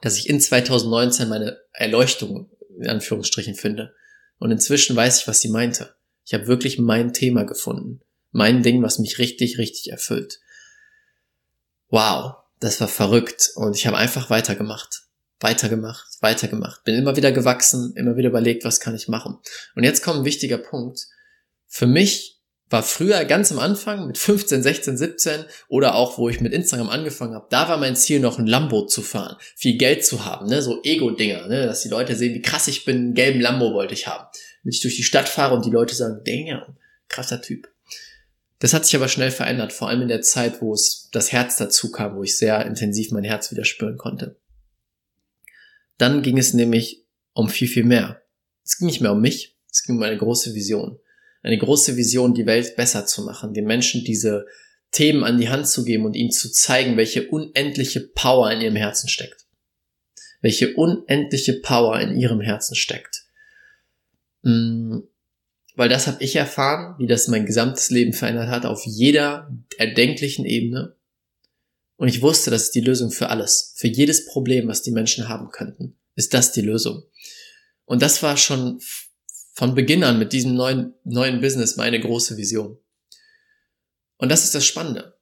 dass 0.01 0.17
ich 0.17 0.29
in 0.29 0.41
2019 0.41 1.29
meine 1.29 1.59
Erleuchtung 1.71 2.49
in 2.79 2.87
Anführungsstrichen 2.87 3.55
finde. 3.55 3.93
Und 4.39 4.51
inzwischen 4.51 4.95
weiß 4.95 5.21
ich, 5.21 5.27
was 5.27 5.41
sie 5.41 5.49
meinte. 5.49 5.95
Ich 6.25 6.33
habe 6.33 6.47
wirklich 6.47 6.79
mein 6.79 7.13
Thema 7.13 7.43
gefunden. 7.43 8.01
Mein 8.31 8.63
Ding, 8.63 8.81
was 8.81 8.99
mich 8.99 9.19
richtig, 9.19 9.57
richtig 9.57 9.91
erfüllt 9.91 10.39
wow, 11.89 12.35
das 12.59 12.79
war 12.81 12.87
verrückt. 12.87 13.51
Und 13.55 13.75
ich 13.75 13.85
habe 13.87 13.97
einfach 13.97 14.29
weitergemacht, 14.29 15.03
weitergemacht, 15.39 16.07
weitergemacht. 16.21 16.83
Bin 16.83 16.95
immer 16.95 17.15
wieder 17.15 17.31
gewachsen, 17.31 17.93
immer 17.95 18.15
wieder 18.15 18.29
überlegt, 18.29 18.63
was 18.63 18.79
kann 18.79 18.95
ich 18.95 19.07
machen. 19.07 19.37
Und 19.75 19.83
jetzt 19.83 20.03
kommt 20.03 20.19
ein 20.19 20.25
wichtiger 20.25 20.57
Punkt. 20.57 21.07
Für 21.67 21.87
mich 21.87 22.38
war 22.69 22.83
früher 22.83 23.25
ganz 23.25 23.51
am 23.51 23.59
Anfang 23.59 24.05
mit 24.05 24.17
15, 24.17 24.61
16, 24.61 24.97
17 24.97 25.45
oder 25.67 25.95
auch 25.95 26.17
wo 26.17 26.29
ich 26.29 26.39
mit 26.39 26.53
Instagram 26.53 26.89
angefangen 26.89 27.33
habe, 27.33 27.47
da 27.49 27.67
war 27.67 27.77
mein 27.77 27.95
Ziel 27.95 28.19
noch 28.19 28.37
ein 28.37 28.47
Lambo 28.47 28.85
zu 28.85 29.01
fahren, 29.01 29.37
viel 29.55 29.77
Geld 29.77 30.05
zu 30.05 30.25
haben, 30.25 30.47
ne, 30.47 30.61
so 30.61 30.81
Ego-Dinger, 30.83 31.47
ne, 31.47 31.65
dass 31.65 31.81
die 31.81 31.89
Leute 31.89 32.15
sehen, 32.15 32.35
wie 32.35 32.41
krass 32.41 32.67
ich 32.67 32.85
bin, 32.85 32.97
einen 32.97 33.13
gelben 33.13 33.41
Lambo 33.41 33.73
wollte 33.73 33.93
ich 33.93 34.07
haben. 34.07 34.27
Wenn 34.63 34.71
ich 34.71 34.81
durch 34.81 34.95
die 34.95 35.03
Stadt 35.03 35.29
fahre 35.29 35.55
und 35.55 35.65
die 35.65 35.71
Leute 35.71 35.95
sagen, 35.95 36.21
damn, 36.25 36.77
krasser 37.07 37.41
Typ. 37.41 37.69
Das 38.59 38.73
hat 38.73 38.85
sich 38.85 38.95
aber 38.95 39.07
schnell 39.07 39.31
verändert, 39.31 39.71
vor 39.71 39.87
allem 39.87 40.01
in 40.01 40.09
der 40.09 40.21
Zeit, 40.21 40.61
wo 40.61 40.73
es 40.73 41.09
das 41.11 41.31
Herz 41.31 41.55
dazu 41.55 41.91
kam, 41.91 42.15
wo 42.15 42.23
ich 42.23 42.37
sehr 42.37 42.65
intensiv 42.65 43.11
mein 43.11 43.23
Herz 43.23 43.51
wieder 43.51 43.63
spüren 43.63 43.97
konnte. 43.97 44.35
Dann 45.97 46.21
ging 46.21 46.37
es 46.37 46.53
nämlich 46.53 47.05
um 47.33 47.49
viel, 47.49 47.67
viel 47.67 47.85
mehr. 47.85 48.21
Es 48.65 48.77
ging 48.77 48.87
nicht 48.87 49.01
mehr 49.01 49.13
um 49.13 49.21
mich, 49.21 49.57
es 49.71 49.83
ging 49.83 49.95
um 49.95 50.03
eine 50.03 50.17
große 50.17 50.53
Vision. 50.53 50.99
Eine 51.41 51.57
große 51.57 51.95
Vision, 51.95 52.33
die 52.33 52.45
Welt 52.45 52.75
besser 52.75 53.05
zu 53.05 53.23
machen, 53.23 53.53
den 53.53 53.65
Menschen 53.65 54.03
diese 54.03 54.45
Themen 54.91 55.23
an 55.23 55.37
die 55.37 55.49
Hand 55.49 55.67
zu 55.67 55.83
geben 55.85 56.05
und 56.05 56.15
ihnen 56.15 56.31
zu 56.31 56.51
zeigen, 56.51 56.97
welche 56.97 57.29
unendliche 57.29 58.01
Power 58.01 58.51
in 58.51 58.61
ihrem 58.61 58.75
Herzen 58.75 59.07
steckt. 59.07 59.45
Welche 60.41 60.75
unendliche 60.75 61.53
Power 61.53 61.99
in 61.99 62.17
ihrem 62.17 62.41
Herzen 62.41 62.75
steckt. 62.75 63.23
Mm, 64.41 64.99
weil 65.75 65.89
das 65.89 66.07
habe 66.07 66.23
ich 66.23 66.35
erfahren, 66.35 66.95
wie 66.97 67.07
das 67.07 67.27
mein 67.27 67.45
gesamtes 67.45 67.89
Leben 67.89 68.13
verändert 68.13 68.49
hat, 68.49 68.65
auf 68.65 68.85
jeder 68.85 69.49
erdenklichen 69.77 70.45
Ebene. 70.45 70.95
Und 71.95 72.07
ich 72.07 72.21
wusste, 72.21 72.51
das 72.51 72.63
ist 72.63 72.75
die 72.75 72.81
Lösung 72.81 73.11
für 73.11 73.29
alles, 73.29 73.73
für 73.77 73.87
jedes 73.87 74.25
Problem, 74.25 74.67
was 74.67 74.81
die 74.81 74.91
Menschen 74.91 75.29
haben 75.29 75.51
könnten, 75.51 75.97
ist 76.15 76.33
das 76.33 76.51
die 76.51 76.61
Lösung. 76.61 77.03
Und 77.85 78.01
das 78.01 78.23
war 78.23 78.37
schon 78.37 78.79
von 79.59 79.75
Beginn 79.75 80.05
an 80.05 80.17
mit 80.17 80.31
diesem 80.31 80.55
neuen, 80.55 80.93
neuen 81.03 81.41
Business 81.41 81.75
meine 81.75 81.99
große 81.99 82.37
Vision. 82.37 82.77
Und 84.15 84.29
das 84.29 84.45
ist 84.45 84.55
das 84.55 84.65
Spannende. 84.65 85.17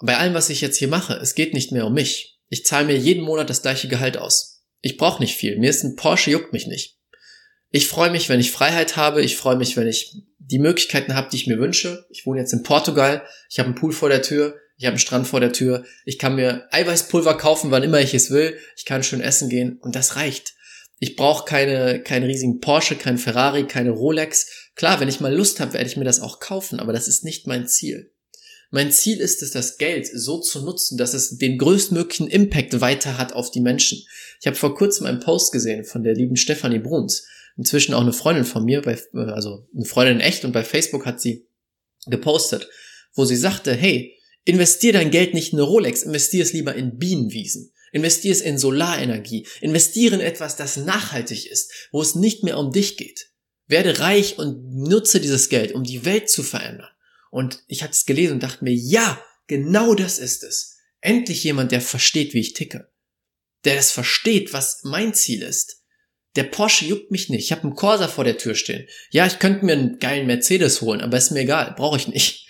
Bei 0.00 0.18
allem, 0.18 0.34
was 0.34 0.50
ich 0.50 0.60
jetzt 0.60 0.76
hier 0.76 0.86
mache, 0.86 1.14
es 1.14 1.34
geht 1.34 1.52
nicht 1.52 1.72
mehr 1.72 1.84
um 1.84 1.92
mich. 1.92 2.38
Ich 2.48 2.64
zahle 2.64 2.86
mir 2.86 2.96
jeden 2.96 3.24
Monat 3.24 3.50
das 3.50 3.62
gleiche 3.62 3.88
Gehalt 3.88 4.18
aus. 4.18 4.62
Ich 4.82 4.96
brauche 4.96 5.20
nicht 5.20 5.34
viel. 5.34 5.58
Mir 5.58 5.68
ist 5.68 5.82
ein 5.82 5.96
Porsche 5.96 6.30
juckt 6.30 6.52
mich 6.52 6.68
nicht. 6.68 7.00
Ich 7.70 7.88
freue 7.88 8.10
mich, 8.10 8.28
wenn 8.28 8.38
ich 8.38 8.52
Freiheit 8.52 8.96
habe. 8.96 9.20
Ich 9.20 9.36
freue 9.36 9.56
mich, 9.56 9.76
wenn 9.76 9.88
ich 9.88 10.14
die 10.38 10.60
Möglichkeiten 10.60 11.16
habe, 11.16 11.28
die 11.32 11.36
ich 11.36 11.48
mir 11.48 11.58
wünsche. 11.58 12.06
Ich 12.10 12.24
wohne 12.24 12.38
jetzt 12.38 12.52
in 12.52 12.62
Portugal. 12.62 13.26
Ich 13.50 13.58
habe 13.58 13.66
einen 13.66 13.74
Pool 13.74 13.92
vor 13.92 14.10
der 14.10 14.22
Tür. 14.22 14.54
Ich 14.76 14.84
habe 14.84 14.92
einen 14.92 15.00
Strand 15.00 15.26
vor 15.26 15.40
der 15.40 15.52
Tür. 15.52 15.84
Ich 16.04 16.20
kann 16.20 16.36
mir 16.36 16.68
Eiweißpulver 16.70 17.36
kaufen, 17.36 17.72
wann 17.72 17.82
immer 17.82 18.00
ich 18.00 18.14
es 18.14 18.30
will. 18.30 18.56
Ich 18.76 18.84
kann 18.84 19.02
schön 19.02 19.20
essen 19.20 19.48
gehen 19.48 19.80
und 19.80 19.96
das 19.96 20.14
reicht. 20.14 20.54
Ich 20.98 21.16
brauche 21.16 21.44
keine 21.44 22.02
keinen 22.02 22.24
riesigen 22.24 22.60
Porsche, 22.60 22.96
kein 22.96 23.18
Ferrari, 23.18 23.66
keine 23.66 23.90
Rolex. 23.90 24.70
Klar, 24.74 25.00
wenn 25.00 25.08
ich 25.08 25.20
mal 25.20 25.34
Lust 25.34 25.60
habe, 25.60 25.74
werde 25.74 25.88
ich 25.88 25.96
mir 25.96 26.04
das 26.04 26.20
auch 26.20 26.40
kaufen, 26.40 26.80
aber 26.80 26.92
das 26.92 27.08
ist 27.08 27.24
nicht 27.24 27.46
mein 27.46 27.68
Ziel. 27.68 28.12
Mein 28.70 28.90
Ziel 28.90 29.20
ist 29.20 29.42
es, 29.42 29.52
das 29.52 29.78
Geld 29.78 30.08
so 30.12 30.40
zu 30.40 30.64
nutzen, 30.64 30.98
dass 30.98 31.14
es 31.14 31.38
den 31.38 31.56
größtmöglichen 31.56 32.28
Impact 32.28 32.80
weiter 32.80 33.16
hat 33.16 33.32
auf 33.32 33.50
die 33.50 33.60
Menschen. 33.60 34.02
Ich 34.40 34.46
habe 34.46 34.56
vor 34.56 34.74
kurzem 34.74 35.06
einen 35.06 35.20
Post 35.20 35.52
gesehen 35.52 35.84
von 35.84 36.02
der 36.02 36.14
lieben 36.14 36.36
Stefanie 36.36 36.80
Bruns 36.80 37.26
inzwischen 37.56 37.94
auch 37.94 38.02
eine 38.02 38.12
Freundin 38.12 38.44
von 38.44 38.64
mir, 38.64 38.82
bei, 38.82 38.98
also 39.32 39.66
eine 39.74 39.84
Freundin 39.84 40.16
in 40.16 40.20
echt 40.20 40.44
und 40.44 40.52
bei 40.52 40.64
Facebook 40.64 41.06
hat 41.06 41.20
sie 41.20 41.48
gepostet, 42.06 42.68
wo 43.14 43.24
sie 43.24 43.36
sagte, 43.36 43.72
hey, 43.72 44.14
investier 44.44 44.92
dein 44.92 45.10
Geld 45.10 45.34
nicht 45.34 45.52
in 45.52 45.58
eine 45.58 45.66
Rolex, 45.66 46.02
investier 46.02 46.42
es 46.42 46.52
lieber 46.52 46.74
in 46.74 46.98
Bienenwiesen. 46.98 47.72
Investier 47.96 48.32
es 48.32 48.42
in 48.42 48.58
Solarenergie. 48.58 49.46
Investiere 49.62 50.16
in 50.16 50.20
etwas, 50.20 50.56
das 50.56 50.76
nachhaltig 50.76 51.46
ist, 51.46 51.72
wo 51.92 52.02
es 52.02 52.14
nicht 52.14 52.44
mehr 52.44 52.58
um 52.58 52.70
dich 52.70 52.98
geht. 52.98 53.30
Werde 53.68 54.00
reich 54.00 54.38
und 54.38 54.74
nutze 54.74 55.18
dieses 55.18 55.48
Geld, 55.48 55.72
um 55.72 55.82
die 55.82 56.04
Welt 56.04 56.28
zu 56.28 56.42
verändern. 56.42 56.90
Und 57.30 57.64
ich 57.66 57.82
hatte 57.82 57.94
es 57.94 58.04
gelesen 58.04 58.34
und 58.34 58.42
dachte 58.42 58.64
mir, 58.64 58.74
ja, 58.74 59.18
genau 59.46 59.94
das 59.94 60.18
ist 60.18 60.44
es. 60.44 60.76
Endlich 61.00 61.42
jemand, 61.42 61.72
der 61.72 61.80
versteht, 61.80 62.34
wie 62.34 62.40
ich 62.40 62.52
ticke. 62.52 62.92
Der 63.64 63.78
es 63.78 63.92
versteht, 63.92 64.52
was 64.52 64.80
mein 64.82 65.14
Ziel 65.14 65.42
ist. 65.42 65.82
Der 66.36 66.44
Porsche 66.44 66.84
juckt 66.84 67.10
mich 67.10 67.30
nicht. 67.30 67.44
Ich 67.44 67.52
habe 67.52 67.62
einen 67.62 67.76
Corsa 67.76 68.08
vor 68.08 68.24
der 68.24 68.36
Tür 68.36 68.54
stehen. 68.54 68.86
Ja, 69.10 69.26
ich 69.26 69.38
könnte 69.38 69.64
mir 69.64 69.72
einen 69.72 69.98
geilen 69.98 70.26
Mercedes 70.26 70.82
holen, 70.82 71.00
aber 71.00 71.16
ist 71.16 71.30
mir 71.30 71.40
egal. 71.40 71.72
Brauche 71.78 71.96
ich 71.96 72.08
nicht. 72.08 72.46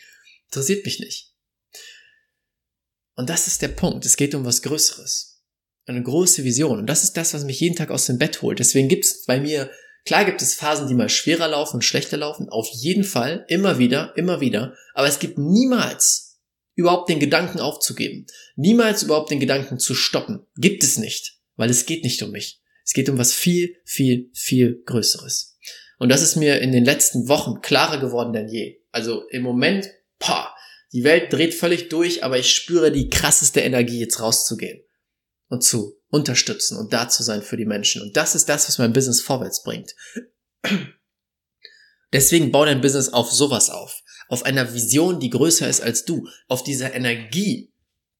Interessiert 0.47 0.85
mich 0.85 0.99
nicht. 0.99 1.35
Und 3.15 3.31
das 3.31 3.47
ist 3.47 3.63
der 3.63 3.69
Punkt. 3.69 4.05
Es 4.05 4.17
geht 4.17 4.35
um 4.35 4.45
was 4.45 4.63
Größeres. 4.63 5.36
Eine 5.89 6.03
große 6.03 6.43
Vision. 6.43 6.80
Und 6.80 6.87
das 6.87 7.05
ist 7.05 7.16
das, 7.16 7.32
was 7.32 7.45
mich 7.45 7.61
jeden 7.61 7.76
Tag 7.76 7.93
aus 7.93 8.07
dem 8.07 8.18
Bett 8.18 8.43
holt. 8.43 8.59
Deswegen 8.59 8.89
gibt 8.89 9.05
es 9.05 9.24
bei 9.24 9.39
mir, 9.39 9.70
klar 10.05 10.24
gibt 10.24 10.43
es 10.43 10.55
Phasen, 10.55 10.89
die 10.89 10.95
mal 10.95 11.09
schwerer 11.09 11.47
laufen 11.47 11.76
und 11.76 11.82
schlechter 11.82 12.16
laufen. 12.16 12.49
Auf 12.49 12.68
jeden 12.72 13.05
Fall. 13.05 13.45
Immer 13.49 13.78
wieder, 13.78 14.12
immer 14.16 14.41
wieder. 14.41 14.74
Aber 14.95 15.07
es 15.07 15.20
gibt 15.20 15.39
niemals 15.39 16.41
überhaupt 16.74 17.09
den 17.09 17.20
Gedanken 17.20 17.61
aufzugeben. 17.61 18.26
Niemals 18.57 19.05
überhaupt 19.05 19.30
den 19.30 19.39
Gedanken 19.39 19.78
zu 19.78 19.95
stoppen. 19.95 20.45
Gibt 20.57 20.82
es 20.82 20.99
nicht. 20.99 21.39
Weil 21.55 21.70
es 21.70 21.87
geht 21.87 22.03
nicht 22.03 22.20
um 22.22 22.32
mich. 22.32 22.61
Es 22.84 22.93
geht 22.93 23.09
um 23.09 23.16
was 23.16 23.32
viel, 23.32 23.76
viel, 23.84 24.30
viel 24.34 24.82
Größeres. 24.87 25.57
Und 25.99 26.09
das 26.09 26.20
ist 26.20 26.34
mir 26.34 26.61
in 26.61 26.72
den 26.72 26.84
letzten 26.84 27.28
Wochen 27.28 27.61
klarer 27.62 28.01
geworden 28.01 28.32
denn 28.32 28.49
je. 28.49 28.80
Also 28.91 29.22
im 29.30 29.43
Moment, 29.43 29.89
pah, 30.18 30.53
die 30.93 31.05
Welt 31.05 31.32
dreht 31.32 31.55
völlig 31.55 31.89
durch, 31.91 32.24
aber 32.24 32.39
ich 32.39 32.53
spüre 32.53 32.91
die 32.91 33.09
krasseste 33.09 33.61
Energie, 33.61 34.01
jetzt 34.01 34.20
rauszugehen 34.20 34.86
und 35.49 35.63
zu 35.63 35.97
unterstützen 36.09 36.77
und 36.77 36.93
da 36.93 37.09
zu 37.09 37.23
sein 37.23 37.43
für 37.43 37.57
die 37.57 37.65
Menschen. 37.65 38.03
Und 38.03 38.17
das 38.17 38.35
ist 38.35 38.49
das, 38.49 38.69
was 38.69 38.79
mein 38.79 38.93
Business 38.93 39.21
vorwärts 39.21 39.63
bringt. 39.63 39.95
Deswegen 42.13 42.53
bau 42.53 42.65
dein 42.65 42.81
Business 42.81 43.09
auf 43.09 43.33
sowas 43.33 43.71
auf. 43.71 44.03
Auf 44.29 44.45
einer 44.45 44.75
Vision, 44.75 45.21
die 45.21 45.31
größer 45.31 45.69
ist 45.69 45.83
als 45.83 46.05
du. 46.05 46.29
Auf 46.49 46.65
dieser 46.65 46.95
Energie, 46.95 47.73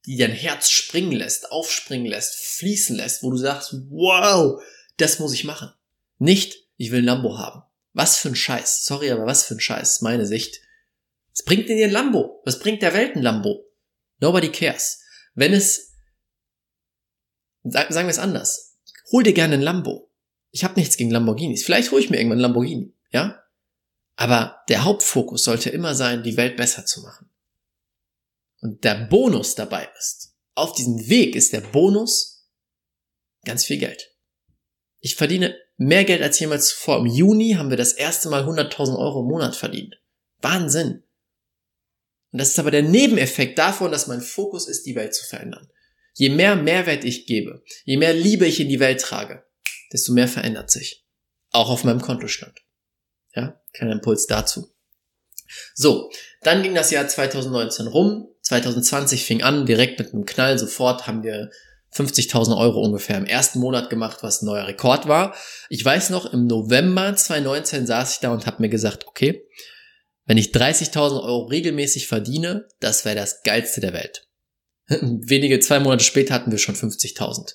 die 0.05 0.17
dein 0.17 0.33
Herz 0.33 0.71
springen 0.71 1.13
lässt, 1.13 1.51
aufspringen 1.51 2.07
lässt, 2.07 2.37
fließen 2.37 2.97
lässt, 2.97 3.23
wo 3.23 3.31
du 3.31 3.37
sagst, 3.37 3.75
wow, 3.91 4.63
das 4.97 5.19
muss 5.19 5.33
ich 5.33 5.45
machen. 5.45 5.73
Nicht, 6.19 6.67
ich 6.77 6.91
will 6.91 7.01
ein 7.01 7.07
Lambo 7.07 7.39
haben. 7.39 7.63
Was 7.93 8.19
für 8.19 8.29
ein 8.29 8.37
Scheiß. 8.37 8.85
Sorry, 8.85 9.11
aber 9.11 9.27
was 9.27 9.45
für 9.45 9.55
ein 9.55 9.61
Scheiß, 9.61 10.03
meine 10.03 10.27
Sicht. 10.27 10.61
Was 11.33 11.45
bringt 11.45 11.69
denn 11.69 11.77
dir 11.77 11.87
ein 11.87 11.93
Lambo? 11.93 12.43
Was 12.45 12.59
bringt 12.59 12.83
der 12.83 12.95
Welt 12.95 13.17
ein 13.17 13.23
Lambo? 13.23 13.65
Nobody 14.21 14.51
cares. 14.51 15.01
Wenn 15.35 15.53
es, 15.53 15.96
sagen 17.71 18.07
wir 18.07 18.09
es 18.09 18.19
anders, 18.19 18.77
hol 19.13 19.23
dir 19.23 19.33
gerne 19.33 19.55
ein 19.55 19.63
Lambo. 19.63 20.11
Ich 20.51 20.65
habe 20.65 20.79
nichts 20.79 20.97
gegen 20.97 21.11
Lamborghinis. 21.11 21.65
Vielleicht 21.65 21.91
hole 21.91 22.03
ich 22.03 22.11
mir 22.11 22.19
irgendwann 22.19 22.39
Lamborghini, 22.39 22.95
ja? 23.11 23.43
Aber 24.17 24.63
der 24.69 24.85
Hauptfokus 24.85 25.45
sollte 25.45 25.71
immer 25.71 25.95
sein, 25.95 26.23
die 26.23 26.37
Welt 26.37 26.57
besser 26.57 26.87
zu 26.87 27.03
machen 27.03 27.29
und 28.67 28.85
der 28.85 29.07
Bonus 29.07 29.55
dabei 29.55 29.89
ist, 29.99 30.35
auf 30.55 30.73
diesem 30.73 31.09
Weg 31.09 31.37
ist 31.37 31.53
der 31.53 31.61
Bonus 31.61 32.49
ganz 33.45 33.65
viel 33.65 33.79
Geld. 33.79 34.13
Ich 35.01 35.15
verdiene 35.15 35.57
mehr 35.77 36.05
Geld 36.05 36.23
als 36.23 36.41
jemals 36.41 36.71
zuvor. 36.71 36.99
Im 36.99 37.07
Juni 37.07 37.53
haben 37.53 37.71
wir 37.71 37.77
das 37.77 37.93
erste 37.93 38.29
Mal 38.29 38.43
100.000 38.43 38.99
Euro 38.99 39.21
im 39.21 39.29
Monat 39.29 39.55
verdient. 39.55 40.01
Wahnsinn. 40.41 41.05
Und 42.33 42.41
das 42.41 42.49
ist 42.49 42.59
aber 42.59 42.71
der 42.71 42.83
Nebeneffekt 42.83 43.59
davon, 43.59 43.93
dass 43.93 44.09
mein 44.09 44.21
Fokus 44.21 44.67
ist, 44.67 44.85
die 44.87 44.97
Welt 44.97 45.15
zu 45.15 45.25
verändern. 45.25 45.71
Je 46.19 46.31
mehr 46.31 46.57
Mehrwert 46.57 47.05
ich 47.05 47.27
gebe, 47.27 47.63
je 47.85 47.99
mehr 47.99 48.15
Liebe 48.15 48.47
ich 48.47 48.59
in 48.59 48.71
die 48.71 48.81
Welt 48.81 49.03
trage, 49.03 49.45
desto 49.93 50.13
mehr 50.13 50.29
verändert 50.29 50.71
sich. 50.71 51.05
Auch 51.51 51.69
auf 51.69 51.85
meinem 51.85 52.01
Kontostand. 52.01 52.59
Ja, 53.35 53.61
kein 53.75 53.91
Impuls 53.91 54.27
dazu. 54.27 54.73
So, 55.75 56.11
dann 56.41 56.63
ging 56.63 56.75
das 56.75 56.91
Jahr 56.91 57.07
2019 57.07 57.87
rum. 57.87 58.29
2020 58.41 59.27
fing 59.27 59.43
an, 59.43 59.67
direkt 59.67 59.99
mit 59.99 60.15
einem 60.15 60.25
Knall. 60.25 60.59
Sofort 60.59 61.07
haben 61.07 61.23
wir 61.23 61.51
50.000 61.93 62.57
Euro 62.59 62.81
ungefähr 62.81 63.19
im 63.19 63.27
ersten 63.27 63.59
Monat 63.59 63.91
gemacht, 63.91 64.23
was 64.23 64.41
ein 64.41 64.47
neuer 64.47 64.67
Rekord 64.67 65.09
war. 65.09 65.35
Ich 65.69 65.85
weiß 65.85 66.09
noch, 66.11 66.33
im 66.33 66.47
November 66.47 67.15
2019 67.15 67.87
saß 67.87 68.15
ich 68.15 68.21
da 68.21 68.33
und 68.33 68.47
habe 68.47 68.63
mir 68.63 68.71
gesagt, 68.71 69.07
okay, 69.07 69.47
wenn 70.25 70.39
ich 70.39 70.49
30.000 70.49 71.23
Euro 71.23 71.45
regelmäßig 71.45 72.07
verdiene, 72.07 72.67
das 72.81 73.05
wäre 73.05 73.17
das 73.17 73.43
geilste 73.43 73.83
der 73.83 73.93
Welt. 73.93 74.26
Wenige 75.01 75.61
zwei 75.61 75.81
Monate 75.81 76.05
später 76.05 76.35
hatten 76.35 76.51
wir 76.51 76.59
schon 76.59 76.77
50.000. 76.77 77.55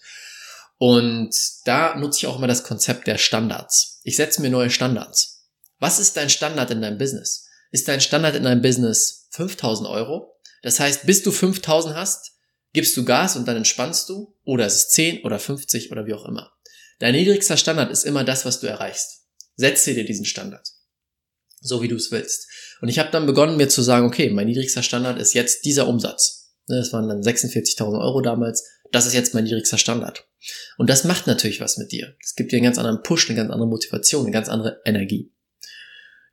Und 0.78 1.36
da 1.66 1.96
nutze 1.96 2.20
ich 2.20 2.28
auch 2.28 2.38
immer 2.38 2.48
das 2.48 2.64
Konzept 2.64 3.08
der 3.08 3.18
Standards. 3.18 4.02
Ich 4.04 4.16
setze 4.16 4.42
mir 4.42 4.50
neue 4.50 4.70
Standards. 4.70 5.46
Was 5.80 6.00
ist 6.00 6.18
dein 6.18 6.30
Standard 6.30 6.72
in 6.72 6.82
deinem 6.82 6.98
Business? 6.98 7.48
Ist 7.72 7.88
dein 7.88 8.02
Standard 8.02 8.36
in 8.36 8.44
deinem 8.44 8.62
Business 8.62 9.28
5000 9.32 9.88
Euro? 9.88 10.40
Das 10.62 10.80
heißt, 10.80 11.06
bis 11.06 11.24
du 11.24 11.32
5000 11.32 11.96
hast, 11.96 12.34
gibst 12.74 12.96
du 12.98 13.06
Gas 13.06 13.36
und 13.36 13.48
dann 13.48 13.58
entspannst 13.58 14.10
du? 14.10 14.36
Oder 14.44 14.68
ist 14.68 14.76
es 14.76 14.90
10 14.90 15.24
oder 15.24 15.40
50 15.40 15.92
oder 15.92 16.06
wie 16.06 16.14
auch 16.14 16.26
immer? 16.26 16.52
Dein 17.00 17.16
niedrigster 17.16 17.58
Standard 17.58 17.92
ist 17.92 18.04
immer 18.04 18.24
das, 18.24 18.46
was 18.46 18.60
du 18.60 18.68
erreichst. 18.68 19.24
Setze 19.56 19.94
dir 19.94 20.06
diesen 20.06 20.26
Standard. 20.26 20.68
So 21.60 21.82
wie 21.82 21.88
du 21.88 21.96
es 21.96 22.12
willst. 22.12 22.48
Und 22.82 22.90
ich 22.90 23.00
habe 23.00 23.12
dann 23.12 23.26
begonnen, 23.26 23.58
mir 23.58 23.70
zu 23.70 23.82
sagen, 23.82 24.06
okay, 24.06 24.30
mein 24.30 24.48
niedrigster 24.48 24.84
Standard 24.84 25.20
ist 25.20 25.34
jetzt 25.34 25.66
dieser 25.66 25.88
Umsatz. 25.88 26.41
Ne, 26.72 26.78
das 26.78 26.94
waren 26.94 27.10
dann 27.10 27.22
46.000 27.22 28.00
Euro 28.00 28.22
damals. 28.22 28.66
Das 28.92 29.06
ist 29.06 29.14
jetzt 29.14 29.34
mein 29.34 29.44
niedrigster 29.44 29.78
Standard. 29.78 30.26
Und 30.78 30.90
das 30.90 31.04
macht 31.04 31.28
natürlich 31.28 31.60
was 31.60 31.78
mit 31.78 31.92
dir. 31.92 32.16
Es 32.24 32.36
gibt 32.36 32.52
dir 32.52 32.58
einen 32.58 32.64
ganz 32.64 32.78
anderen 32.78 33.04
Push, 33.04 33.30
eine 33.30 33.38
ganz 33.38 33.52
andere 33.52 33.68
Motivation, 33.68 34.24
eine 34.24 34.32
ganz 34.32 34.48
andere 34.48 34.82
Energie. 34.86 35.32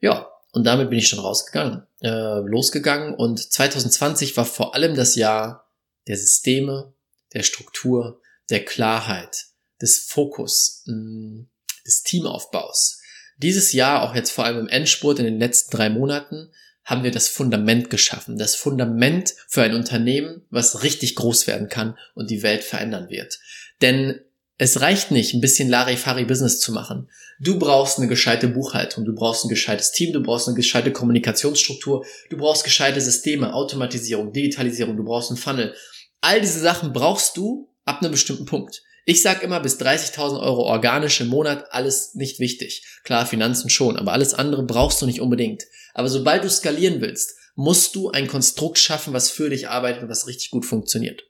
Ja, 0.01 0.28
und 0.53 0.64
damit 0.64 0.91
bin 0.91 0.99
ich 0.99 1.09
schon 1.09 1.18
rausgegangen, 1.18 1.82
äh, 2.03 2.39
losgegangen. 2.41 3.14
Und 3.14 3.53
2020 3.53 4.36
war 4.36 4.45
vor 4.45 4.74
allem 4.76 4.95
das 4.95 5.16
Jahr 5.16 5.68
der 6.07 6.16
Systeme, 6.16 6.95
der 7.34 7.43
Struktur, 7.43 8.22
der 8.49 8.64
Klarheit, 8.64 9.47
des 9.82 9.99
Fokus, 9.99 10.84
mh, 10.86 10.95
mm, 10.95 11.51
des 11.84 12.03
Teamaufbaus. 12.05 13.01
Dieses 13.39 13.72
Jahr, 13.72 14.03
auch 14.03 14.14
jetzt 14.14 14.30
vor 14.30 14.45
allem 14.45 14.61
im 14.61 14.68
Endspurt 14.68 15.18
in 15.18 15.24
den 15.24 15.39
letzten 15.39 15.76
drei 15.76 15.91
Monaten, 15.91 16.53
haben 16.89 17.05
wir 17.05 17.11
das 17.11 17.28
Fundament 17.28 17.91
geschaffen. 17.91 18.39
Das 18.39 18.55
Fundament 18.55 19.34
für 19.47 19.62
ein 19.62 19.74
Unternehmen, 19.74 20.41
was 20.49 20.82
richtig 20.82 21.16
groß 21.16 21.47
werden 21.47 21.68
kann 21.68 21.99
und 22.14 22.30
die 22.30 22.43
Welt 22.43 22.64
verändern 22.64 23.11
wird. 23.11 23.39
Denn 23.82 24.20
es 24.57 24.80
reicht 24.80 25.11
nicht, 25.11 25.34
ein 25.34 25.43
bisschen 25.43 25.68
Larifari-Business 25.68 26.61
zu 26.61 26.72
machen. 26.72 27.11
Du 27.41 27.59
brauchst 27.59 27.99
eine 27.99 28.09
gescheite 28.09 28.49
Buchhaltung, 28.49 29.05
du 29.05 29.14
brauchst 29.14 29.45
ein 29.45 29.51
gescheites 29.51 29.93
Team, 29.93 30.14
du 30.14 30.22
brauchst 30.22 30.49
eine 30.49 30.57
gescheite 30.57 30.91
Kommunikationsstruktur, 30.91 32.07
du 32.30 32.39
brauchst 32.39 32.64
gescheite 32.64 33.03
Systeme, 33.03 33.53
Automatisierung, 33.53 34.32
Digitalisierung, 34.32 34.97
du 34.97 35.05
brauchst 35.05 35.30
einen 35.30 35.36
Funnel. 35.36 35.74
All 36.22 36.41
diese 36.41 36.59
Sachen 36.59 36.95
brauchst 36.95 37.36
du 37.36 37.68
ab 37.84 38.01
einem 38.01 38.12
bestimmten 38.12 38.47
Punkt. 38.47 38.82
Ich 39.11 39.22
sag 39.22 39.42
immer, 39.42 39.59
bis 39.61 39.80
30.000 39.80 40.38
Euro 40.38 40.64
organisch 40.64 41.22
im 41.22 41.28
Monat, 41.28 41.72
alles 41.72 42.14
nicht 42.14 42.40
wichtig. 42.40 42.84
Klar, 43.04 43.24
Finanzen 43.24 43.70
schon, 43.70 43.96
aber 43.96 44.12
alles 44.12 44.34
andere 44.34 44.64
brauchst 44.64 45.00
du 45.00 45.06
nicht 45.06 45.22
unbedingt. 45.22 45.64
Aber 45.94 46.11
sobald 46.11 46.44
du 46.44 46.50
skalieren 46.50 47.00
willst, 47.00 47.34
musst 47.54 47.94
du 47.94 48.11
ein 48.11 48.26
Konstrukt 48.26 48.78
schaffen, 48.78 49.14
was 49.14 49.30
für 49.30 49.48
dich 49.48 49.70
arbeitet 49.70 50.02
und 50.02 50.11
was 50.11 50.26
richtig 50.26 50.50
gut 50.50 50.66
funktioniert. 50.66 51.22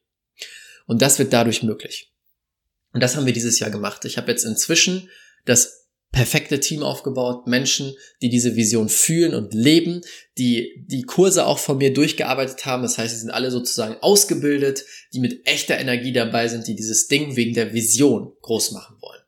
Und 0.89 1.03
das 1.03 1.21
wird 1.21 1.33
dadurch 1.33 1.63
möglich. 1.63 2.13
Und 2.95 3.01
das 3.01 3.15
haben 3.15 3.27
wir 3.27 3.33
dieses 3.33 3.61
Jahr 3.61 3.71
gemacht. 3.71 4.05
Ich 4.07 4.17
habe 4.17 4.33
jetzt 4.33 4.43
inzwischen 4.43 5.09
das 5.45 5.87
perfekte 6.13 6.59
Team 6.59 6.83
aufgebaut, 6.83 7.47
Menschen, 7.47 7.95
die 8.23 8.31
diese 8.31 8.57
Vision 8.57 8.89
fühlen 8.89 9.35
und 9.35 9.55
leben, 9.55 10.01
die 10.39 10.85
die 10.87 11.03
Kurse 11.03 11.47
auch 11.47 11.59
von 11.59 11.79
mir 11.79 11.93
durchgearbeitet 11.93 12.65
haben. 12.67 12.83
Das 12.83 12.99
heißt, 12.99 13.15
sie 13.15 13.21
sind 13.21 13.31
alle 13.31 13.51
sozusagen 13.51 13.97
ausgebildet, 14.01 14.85
die 15.13 15.21
mit 15.21 15.47
echter 15.47 15.79
Energie 15.79 16.13
dabei 16.13 16.49
sind, 16.49 16.67
die 16.67 16.75
dieses 16.75 17.09
Ding 17.09 17.37
wegen 17.37 17.55
der 17.55 17.73
Vision 17.73 18.33
groß 18.43 18.73
machen 18.73 18.97
wollen. 19.01 19.21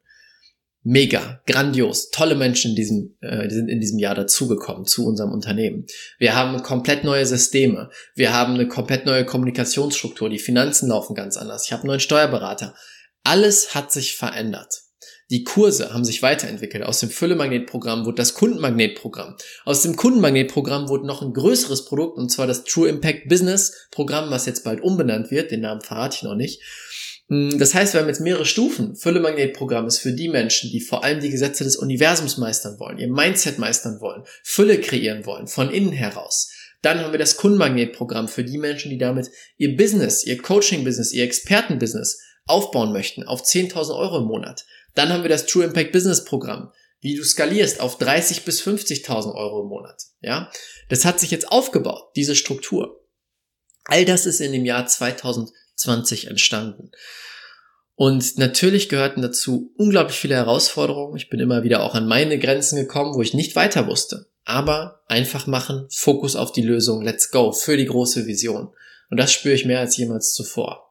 Mega, 0.82 1.42
grandios, 1.46 2.10
tolle 2.10 2.34
Menschen 2.34 2.70
in 2.70 2.76
diesem, 2.76 3.16
äh, 3.20 3.46
die 3.48 3.54
sind 3.54 3.68
in 3.68 3.80
diesem 3.80 3.98
Jahr 3.98 4.14
dazugekommen 4.14 4.86
zu 4.86 5.06
unserem 5.06 5.30
Unternehmen. 5.30 5.84
Wir 6.18 6.34
haben 6.34 6.62
komplett 6.62 7.04
neue 7.04 7.26
Systeme, 7.26 7.90
wir 8.14 8.32
haben 8.32 8.54
eine 8.54 8.66
komplett 8.66 9.04
neue 9.04 9.26
Kommunikationsstruktur, 9.26 10.30
die 10.30 10.38
Finanzen 10.38 10.88
laufen 10.88 11.14
ganz 11.14 11.36
anders. 11.36 11.66
Ich 11.66 11.72
habe 11.72 11.82
einen 11.82 11.88
neuen 11.88 12.00
Steuerberater. 12.00 12.74
Alles 13.24 13.74
hat 13.74 13.92
sich 13.92 14.16
verändert. 14.16 14.84
Die 15.30 15.44
Kurse 15.44 15.94
haben 15.94 16.04
sich 16.04 16.22
weiterentwickelt. 16.22 16.82
Aus 16.82 16.98
dem 16.98 17.08
Fülle-Magnet-Programm 17.08 18.04
wurde 18.04 18.16
das 18.16 18.34
Kundenmagnet-Programm. 18.34 19.36
Aus 19.64 19.82
dem 19.82 19.94
Kundenmagnet-Programm 19.94 20.88
wurde 20.88 21.06
noch 21.06 21.22
ein 21.22 21.32
größeres 21.32 21.84
Produkt, 21.84 22.18
und 22.18 22.30
zwar 22.30 22.48
das 22.48 22.64
True 22.64 22.88
Impact 22.88 23.28
Business-Programm, 23.28 24.30
was 24.30 24.46
jetzt 24.46 24.64
bald 24.64 24.80
umbenannt 24.80 25.30
wird. 25.30 25.52
Den 25.52 25.60
Namen 25.60 25.82
verrate 25.82 26.16
ich 26.16 26.22
noch 26.24 26.34
nicht. 26.34 26.60
Hm, 27.28 27.60
das 27.60 27.74
heißt, 27.74 27.94
wir 27.94 28.00
haben 28.00 28.08
jetzt 28.08 28.20
mehrere 28.20 28.44
Stufen. 28.44 28.96
Fülle-Magnet-Programm 28.96 29.86
ist 29.86 29.98
für 29.98 30.12
die 30.12 30.28
Menschen, 30.28 30.70
die 30.72 30.80
vor 30.80 31.04
allem 31.04 31.20
die 31.20 31.30
Gesetze 31.30 31.62
des 31.62 31.76
Universums 31.76 32.36
meistern 32.36 32.80
wollen, 32.80 32.98
ihr 32.98 33.08
Mindset 33.08 33.60
meistern 33.60 34.00
wollen, 34.00 34.24
Fülle 34.42 34.80
kreieren 34.80 35.26
wollen, 35.26 35.46
von 35.46 35.70
innen 35.70 35.92
heraus. 35.92 36.50
Dann 36.82 36.98
haben 36.98 37.12
wir 37.12 37.20
das 37.20 37.36
Kundenmagnet-Programm 37.36 38.26
für 38.26 38.42
die 38.42 38.58
Menschen, 38.58 38.90
die 38.90 38.98
damit 38.98 39.30
ihr 39.58 39.76
Business, 39.76 40.24
ihr 40.26 40.42
Coaching-Business, 40.42 41.12
ihr 41.12 41.22
Experten-Business 41.22 42.20
aufbauen 42.46 42.92
möchten 42.92 43.22
auf 43.22 43.42
10.000 43.42 43.96
Euro 43.96 44.18
im 44.18 44.24
Monat. 44.24 44.64
Dann 44.94 45.10
haben 45.10 45.22
wir 45.22 45.30
das 45.30 45.46
True 45.46 45.64
Impact 45.64 45.92
Business 45.92 46.24
Programm, 46.24 46.72
wie 47.00 47.16
du 47.16 47.24
skalierst 47.24 47.80
auf 47.80 47.98
30 47.98 48.44
bis 48.44 48.62
50.000 48.62 49.34
Euro 49.34 49.62
im 49.62 49.68
Monat. 49.68 50.02
Ja, 50.20 50.50
das 50.88 51.04
hat 51.04 51.20
sich 51.20 51.30
jetzt 51.30 51.50
aufgebaut, 51.50 52.10
diese 52.16 52.36
Struktur. 52.36 53.00
All 53.84 54.04
das 54.04 54.26
ist 54.26 54.40
in 54.40 54.52
dem 54.52 54.64
Jahr 54.64 54.86
2020 54.86 56.26
entstanden. 56.26 56.90
Und 57.94 58.38
natürlich 58.38 58.88
gehörten 58.88 59.20
dazu 59.20 59.74
unglaublich 59.76 60.18
viele 60.18 60.34
Herausforderungen. 60.34 61.16
Ich 61.16 61.28
bin 61.28 61.38
immer 61.38 61.64
wieder 61.64 61.82
auch 61.82 61.94
an 61.94 62.06
meine 62.06 62.38
Grenzen 62.38 62.76
gekommen, 62.76 63.14
wo 63.14 63.20
ich 63.20 63.34
nicht 63.34 63.56
weiter 63.56 63.86
wusste. 63.86 64.30
Aber 64.44 65.02
einfach 65.06 65.46
machen, 65.46 65.86
Fokus 65.90 66.34
auf 66.34 66.50
die 66.50 66.62
Lösung, 66.62 67.02
let's 67.02 67.30
go, 67.30 67.52
für 67.52 67.76
die 67.76 67.84
große 67.84 68.26
Vision. 68.26 68.72
Und 69.10 69.20
das 69.20 69.32
spüre 69.32 69.54
ich 69.54 69.66
mehr 69.66 69.80
als 69.80 69.96
jemals 69.96 70.32
zuvor. 70.32 70.90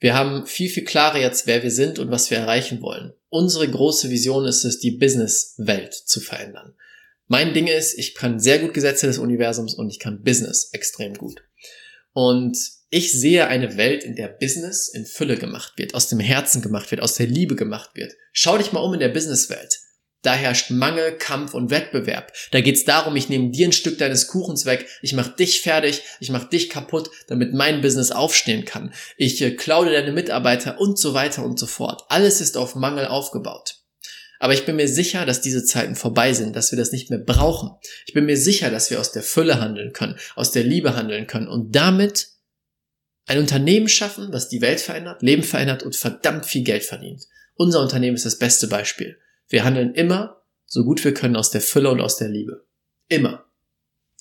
Wir 0.00 0.14
haben 0.14 0.46
viel, 0.46 0.68
viel 0.68 0.84
klarer 0.84 1.18
jetzt, 1.18 1.46
wer 1.46 1.62
wir 1.62 1.70
sind 1.70 2.00
und 2.00 2.10
was 2.10 2.28
wir 2.28 2.38
erreichen 2.38 2.82
wollen. 2.82 3.12
Unsere 3.34 3.66
große 3.66 4.10
Vision 4.10 4.44
ist 4.44 4.62
es, 4.62 4.78
die 4.78 4.90
Business-Welt 4.90 5.94
zu 5.94 6.20
verändern. 6.20 6.74
Mein 7.28 7.54
Ding 7.54 7.66
ist, 7.66 7.98
ich 7.98 8.14
kann 8.14 8.38
sehr 8.38 8.58
gut 8.58 8.74
Gesetze 8.74 9.06
des 9.06 9.16
Universums 9.16 9.72
und 9.72 9.88
ich 9.88 9.98
kann 9.98 10.22
Business 10.22 10.68
extrem 10.72 11.14
gut. 11.14 11.42
Und 12.12 12.58
ich 12.90 13.10
sehe 13.10 13.46
eine 13.46 13.78
Welt, 13.78 14.04
in 14.04 14.16
der 14.16 14.28
Business 14.28 14.88
in 14.88 15.06
Fülle 15.06 15.38
gemacht 15.38 15.72
wird, 15.78 15.94
aus 15.94 16.08
dem 16.08 16.20
Herzen 16.20 16.60
gemacht 16.60 16.90
wird, 16.90 17.00
aus 17.00 17.14
der 17.14 17.26
Liebe 17.26 17.56
gemacht 17.56 17.92
wird. 17.94 18.12
Schau 18.32 18.58
dich 18.58 18.72
mal 18.72 18.80
um 18.80 18.92
in 18.92 19.00
der 19.00 19.08
Businesswelt. 19.08 19.80
Da 20.22 20.34
herrscht 20.34 20.70
Mangel, 20.70 21.18
Kampf 21.18 21.52
und 21.52 21.70
Wettbewerb. 21.70 22.32
Da 22.52 22.60
geht's 22.60 22.84
darum, 22.84 23.16
ich 23.16 23.28
nehme 23.28 23.50
dir 23.50 23.68
ein 23.68 23.72
Stück 23.72 23.98
deines 23.98 24.28
Kuchens 24.28 24.64
weg, 24.66 24.86
ich 25.02 25.12
mach 25.12 25.28
dich 25.34 25.60
fertig, 25.60 26.02
ich 26.20 26.30
mach 26.30 26.44
dich 26.44 26.70
kaputt, 26.70 27.10
damit 27.26 27.52
mein 27.52 27.80
Business 27.80 28.12
aufstehen 28.12 28.64
kann. 28.64 28.94
Ich 29.16 29.42
äh, 29.42 29.50
klaue 29.50 29.90
deine 29.90 30.12
Mitarbeiter 30.12 30.80
und 30.80 30.98
so 30.98 31.12
weiter 31.12 31.44
und 31.44 31.58
so 31.58 31.66
fort. 31.66 32.04
Alles 32.08 32.40
ist 32.40 32.56
auf 32.56 32.76
Mangel 32.76 33.06
aufgebaut. 33.06 33.82
Aber 34.38 34.54
ich 34.54 34.64
bin 34.64 34.76
mir 34.76 34.88
sicher, 34.88 35.24
dass 35.24 35.40
diese 35.40 35.64
Zeiten 35.64 35.94
vorbei 35.94 36.32
sind, 36.32 36.56
dass 36.56 36.72
wir 36.72 36.78
das 36.78 36.90
nicht 36.90 37.10
mehr 37.10 37.20
brauchen. 37.20 37.70
Ich 38.06 38.14
bin 38.14 38.24
mir 38.24 38.36
sicher, 38.36 38.70
dass 38.70 38.90
wir 38.90 38.98
aus 38.98 39.12
der 39.12 39.22
Fülle 39.22 39.60
handeln 39.60 39.92
können, 39.92 40.18
aus 40.34 40.50
der 40.50 40.64
Liebe 40.64 40.96
handeln 40.96 41.28
können 41.28 41.46
und 41.46 41.74
damit 41.76 42.28
ein 43.26 43.38
Unternehmen 43.38 43.88
schaffen, 43.88 44.32
was 44.32 44.48
die 44.48 44.60
Welt 44.60 44.80
verändert, 44.80 45.22
Leben 45.22 45.44
verändert 45.44 45.84
und 45.84 45.94
verdammt 45.94 46.46
viel 46.46 46.64
Geld 46.64 46.82
verdient. 46.84 47.28
Unser 47.54 47.80
Unternehmen 47.80 48.16
ist 48.16 48.26
das 48.26 48.38
beste 48.38 48.66
Beispiel. 48.66 49.16
Wir 49.52 49.64
handeln 49.64 49.94
immer 49.94 50.42
so 50.64 50.82
gut 50.82 51.04
wir 51.04 51.12
können 51.12 51.36
aus 51.36 51.50
der 51.50 51.60
Fülle 51.60 51.90
und 51.90 52.00
aus 52.00 52.16
der 52.16 52.30
Liebe. 52.30 52.64
Immer. 53.08 53.44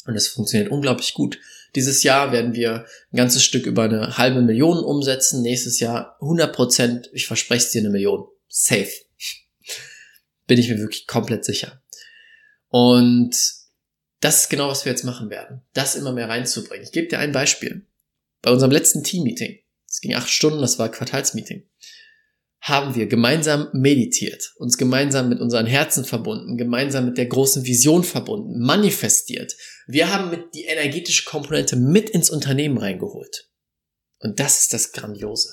Und 0.05 0.15
es 0.15 0.27
funktioniert 0.27 0.69
unglaublich 0.69 1.13
gut. 1.13 1.39
Dieses 1.73 2.03
Jahr 2.03 2.33
werden 2.33 2.53
wir 2.53 2.85
ein 3.13 3.15
ganzes 3.15 3.41
Stück 3.41 3.65
über 3.65 3.83
eine 3.83 4.17
halbe 4.17 4.41
Million 4.41 4.83
umsetzen. 4.83 5.41
Nächstes 5.41 5.79
Jahr 5.79 6.17
100 6.19 6.53
Prozent. 6.53 7.09
Ich 7.13 7.27
verspreche 7.27 7.65
es 7.65 7.71
dir 7.71 7.79
eine 7.79 7.91
Million. 7.91 8.27
Safe. 8.49 8.91
Bin 10.47 10.59
ich 10.59 10.67
mir 10.67 10.79
wirklich 10.79 11.07
komplett 11.07 11.45
sicher. 11.45 11.81
Und 12.67 13.33
das 14.19 14.41
ist 14.41 14.49
genau, 14.49 14.67
was 14.67 14.83
wir 14.83 14.91
jetzt 14.91 15.05
machen 15.05 15.29
werden. 15.29 15.61
Das 15.71 15.95
immer 15.95 16.11
mehr 16.11 16.27
reinzubringen. 16.27 16.83
Ich 16.83 16.91
gebe 16.91 17.07
dir 17.07 17.19
ein 17.19 17.31
Beispiel. 17.31 17.85
Bei 18.41 18.51
unserem 18.51 18.71
letzten 18.71 19.05
Team-Meeting. 19.05 19.59
Es 19.87 20.01
ging 20.01 20.13
acht 20.13 20.29
Stunden, 20.29 20.59
das 20.59 20.77
war 20.77 20.91
Quartalsmeeting 20.91 21.63
haben 22.61 22.93
wir 22.93 23.07
gemeinsam 23.07 23.69
meditiert, 23.73 24.53
uns 24.57 24.77
gemeinsam 24.77 25.29
mit 25.29 25.39
unseren 25.39 25.65
Herzen 25.65 26.05
verbunden, 26.05 26.57
gemeinsam 26.57 27.05
mit 27.05 27.17
der 27.17 27.25
großen 27.25 27.65
Vision 27.65 28.03
verbunden, 28.03 28.59
manifestiert. 28.59 29.55
Wir 29.87 30.13
haben 30.13 30.29
mit 30.29 30.53
die 30.53 30.65
energetische 30.65 31.25
Komponente 31.25 31.75
mit 31.75 32.11
ins 32.11 32.29
Unternehmen 32.29 32.77
reingeholt. 32.77 33.49
Und 34.19 34.39
das 34.39 34.61
ist 34.61 34.73
das 34.73 34.91
Grandiose. 34.91 35.49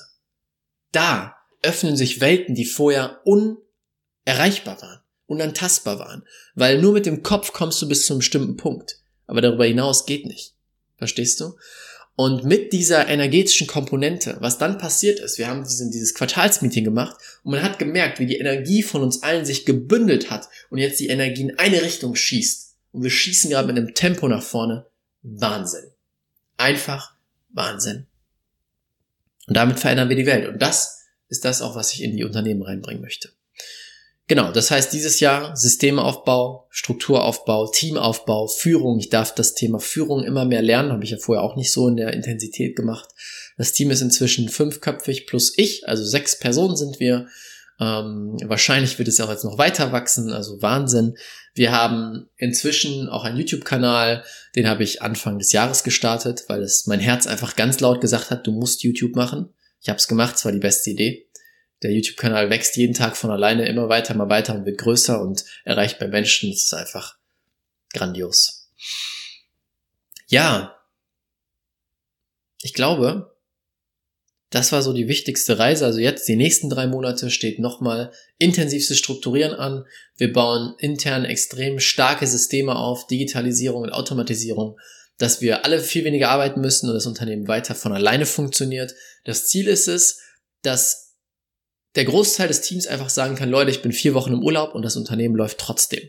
Da 0.91 1.35
öffnen 1.63 1.97
sich 1.97 2.21
Welten, 2.21 2.53
die 2.53 2.65
vorher 2.65 3.21
unerreichbar 3.25 4.79
waren, 4.79 5.01
unantastbar 5.25 5.97
waren, 5.97 6.23
weil 6.53 6.79
nur 6.79 6.93
mit 6.93 7.07
dem 7.07 7.23
Kopf 7.23 7.53
kommst 7.53 7.81
du 7.81 7.87
bis 7.87 8.05
zu 8.05 8.13
einem 8.13 8.19
bestimmten 8.19 8.55
Punkt. 8.55 8.99
Aber 9.25 9.41
darüber 9.41 9.65
hinaus 9.65 10.05
geht 10.05 10.25
nicht. 10.25 10.55
Verstehst 10.97 11.39
du? 11.39 11.57
Und 12.19 12.43
mit 12.43 12.73
dieser 12.73 13.07
energetischen 13.07 13.65
Komponente, 13.65 14.35
was 14.41 14.57
dann 14.57 14.77
passiert 14.77 15.21
ist, 15.21 15.37
wir 15.37 15.47
haben 15.47 15.63
diesen, 15.63 15.89
dieses 15.89 16.13
Quartalsmeeting 16.13 16.83
gemacht 16.83 17.15
und 17.45 17.53
man 17.53 17.63
hat 17.63 17.79
gemerkt, 17.79 18.19
wie 18.19 18.25
die 18.25 18.35
Energie 18.35 18.83
von 18.83 19.03
uns 19.03 19.23
allen 19.23 19.45
sich 19.45 19.65
gebündelt 19.65 20.29
hat 20.29 20.49
und 20.69 20.79
jetzt 20.79 20.99
die 20.99 21.07
Energie 21.07 21.43
in 21.43 21.57
eine 21.57 21.81
Richtung 21.81 22.15
schießt. 22.15 22.75
Und 22.91 23.03
wir 23.03 23.09
schießen 23.09 23.49
gerade 23.49 23.69
mit 23.69 23.77
einem 23.77 23.93
Tempo 23.93 24.27
nach 24.27 24.43
vorne. 24.43 24.85
Wahnsinn. 25.21 25.85
Einfach 26.57 27.15
Wahnsinn. 27.53 28.05
Und 29.47 29.55
damit 29.55 29.79
verändern 29.79 30.09
wir 30.09 30.17
die 30.17 30.25
Welt. 30.25 30.45
Und 30.49 30.61
das 30.61 31.05
ist 31.29 31.45
das 31.45 31.61
auch, 31.61 31.77
was 31.77 31.93
ich 31.93 32.03
in 32.03 32.17
die 32.17 32.25
Unternehmen 32.25 32.63
reinbringen 32.63 33.01
möchte. 33.01 33.29
Genau, 34.29 34.51
das 34.51 34.69
heißt 34.69 34.93
dieses 34.93 35.19
Jahr 35.19 35.55
Systemaufbau, 35.57 36.67
Strukturaufbau, 36.69 37.65
Teamaufbau, 37.71 38.45
Führung. 38.45 38.99
Ich 38.99 39.09
darf 39.09 39.33
das 39.33 39.55
Thema 39.55 39.79
Führung 39.79 40.23
immer 40.23 40.45
mehr 40.45 40.61
lernen, 40.61 40.91
habe 40.91 41.03
ich 41.03 41.09
ja 41.09 41.17
vorher 41.17 41.43
auch 41.43 41.55
nicht 41.55 41.71
so 41.71 41.87
in 41.87 41.97
der 41.97 42.13
Intensität 42.13 42.75
gemacht. 42.75 43.09
Das 43.57 43.71
Team 43.71 43.89
ist 43.89 44.01
inzwischen 44.01 44.47
fünfköpfig 44.47 45.25
plus 45.25 45.57
ich, 45.57 45.87
also 45.87 46.05
sechs 46.05 46.37
Personen 46.37 46.77
sind 46.77 46.99
wir. 46.99 47.27
Ähm, 47.79 48.37
wahrscheinlich 48.43 48.99
wird 48.99 49.07
es 49.07 49.19
auch 49.19 49.31
jetzt 49.31 49.45
noch 49.45 49.57
weiter 49.57 49.91
wachsen, 49.91 50.31
also 50.31 50.61
Wahnsinn. 50.61 51.15
Wir 51.55 51.71
haben 51.71 52.29
inzwischen 52.37 53.09
auch 53.09 53.23
einen 53.23 53.39
YouTube-Kanal, 53.39 54.23
den 54.55 54.67
habe 54.67 54.83
ich 54.83 55.01
Anfang 55.01 55.39
des 55.39 55.53
Jahres 55.53 55.83
gestartet, 55.83 56.43
weil 56.49 56.61
es 56.61 56.85
mein 56.85 56.99
Herz 56.99 57.25
einfach 57.25 57.55
ganz 57.55 57.79
laut 57.79 57.99
gesagt 57.99 58.29
hat, 58.29 58.45
du 58.45 58.51
musst 58.51 58.83
YouTube 58.83 59.15
machen. 59.15 59.49
Ich 59.81 59.89
habe 59.89 59.97
es 59.97 60.07
gemacht, 60.07 60.35
es 60.35 60.45
war 60.45 60.51
die 60.51 60.59
beste 60.59 60.91
Idee. 60.91 61.25
Der 61.81 61.91
YouTube-Kanal 61.91 62.49
wächst 62.49 62.75
jeden 62.75 62.93
Tag 62.93 63.15
von 63.15 63.31
alleine 63.31 63.67
immer 63.67 63.87
weiter, 63.87 64.13
mal 64.13 64.29
weiter 64.29 64.55
und 64.55 64.65
wird 64.65 64.79
größer 64.79 65.21
und 65.21 65.45
erreicht 65.63 65.99
bei 65.99 66.07
Menschen. 66.07 66.51
Das 66.51 66.63
ist 66.63 66.73
einfach 66.73 67.17
grandios. 67.93 68.69
Ja. 70.27 70.75
Ich 72.61 72.73
glaube, 72.73 73.33
das 74.49 74.71
war 74.71 74.81
so 74.81 74.93
die 74.93 75.07
wichtigste 75.07 75.59
Reise. 75.59 75.85
Also 75.85 75.99
jetzt 75.99 76.27
die 76.27 76.35
nächsten 76.35 76.69
drei 76.69 76.87
Monate 76.87 77.29
steht 77.29 77.59
nochmal 77.59 78.11
intensivstes 78.37 78.97
Strukturieren 78.97 79.53
an. 79.53 79.85
Wir 80.17 80.33
bauen 80.33 80.75
intern 80.79 81.23
extrem 81.23 81.79
starke 81.79 82.25
Systeme 82.25 82.75
auf, 82.75 83.07
Digitalisierung 83.07 83.83
und 83.83 83.91
Automatisierung, 83.91 84.77
dass 85.17 85.41
wir 85.41 85.65
alle 85.65 85.79
viel 85.79 86.03
weniger 86.03 86.29
arbeiten 86.29 86.61
müssen 86.61 86.89
und 86.89 86.95
das 86.95 87.05
Unternehmen 87.05 87.47
weiter 87.47 87.75
von 87.75 87.93
alleine 87.93 88.25
funktioniert. 88.25 88.95
Das 89.23 89.47
Ziel 89.47 89.67
ist 89.67 89.87
es, 89.87 90.19
dass 90.63 91.08
der 91.95 92.05
Großteil 92.05 92.47
des 92.47 92.61
Teams 92.61 92.87
einfach 92.87 93.09
sagen 93.09 93.35
kann, 93.35 93.49
Leute, 93.49 93.71
ich 93.71 93.81
bin 93.81 93.91
vier 93.91 94.13
Wochen 94.13 94.33
im 94.33 94.43
Urlaub 94.43 94.75
und 94.75 94.83
das 94.83 94.95
Unternehmen 94.95 95.35
läuft 95.35 95.57
trotzdem. 95.57 96.07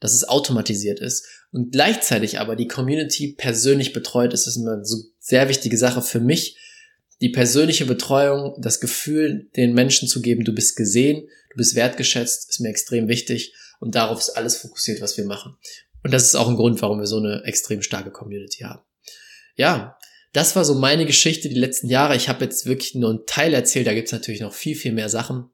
Dass 0.00 0.12
es 0.12 0.28
automatisiert 0.28 1.00
ist 1.00 1.26
und 1.52 1.72
gleichzeitig 1.72 2.38
aber 2.40 2.56
die 2.56 2.68
Community 2.68 3.34
persönlich 3.38 3.92
betreut 3.92 4.34
ist, 4.34 4.46
ist 4.46 4.58
eine 4.58 4.82
sehr 5.18 5.48
wichtige 5.48 5.78
Sache 5.78 6.02
für 6.02 6.20
mich. 6.20 6.58
Die 7.20 7.30
persönliche 7.30 7.86
Betreuung, 7.86 8.54
das 8.60 8.80
Gefühl, 8.80 9.48
den 9.56 9.72
Menschen 9.72 10.08
zu 10.08 10.20
geben, 10.20 10.44
du 10.44 10.52
bist 10.52 10.76
gesehen, 10.76 11.28
du 11.50 11.56
bist 11.56 11.74
wertgeschätzt, 11.74 12.50
ist 12.50 12.60
mir 12.60 12.68
extrem 12.68 13.08
wichtig 13.08 13.54
und 13.80 13.94
darauf 13.94 14.18
ist 14.18 14.30
alles 14.30 14.56
fokussiert, 14.56 15.00
was 15.00 15.16
wir 15.16 15.24
machen. 15.24 15.56
Und 16.02 16.12
das 16.12 16.24
ist 16.24 16.34
auch 16.34 16.48
ein 16.48 16.56
Grund, 16.56 16.82
warum 16.82 16.98
wir 16.98 17.06
so 17.06 17.18
eine 17.18 17.42
extrem 17.44 17.80
starke 17.80 18.10
Community 18.10 18.64
haben. 18.64 18.82
Ja, 19.56 19.96
das 20.34 20.56
war 20.56 20.64
so 20.64 20.74
meine 20.74 21.06
Geschichte 21.06 21.48
die 21.48 21.54
letzten 21.54 21.88
Jahre. 21.88 22.16
Ich 22.16 22.28
habe 22.28 22.44
jetzt 22.44 22.66
wirklich 22.66 22.94
nur 22.96 23.08
einen 23.08 23.26
Teil 23.26 23.54
erzählt, 23.54 23.86
da 23.86 23.94
gibt's 23.94 24.12
natürlich 24.12 24.40
noch 24.40 24.52
viel, 24.52 24.74
viel 24.74 24.92
mehr 24.92 25.08
Sachen. 25.08 25.48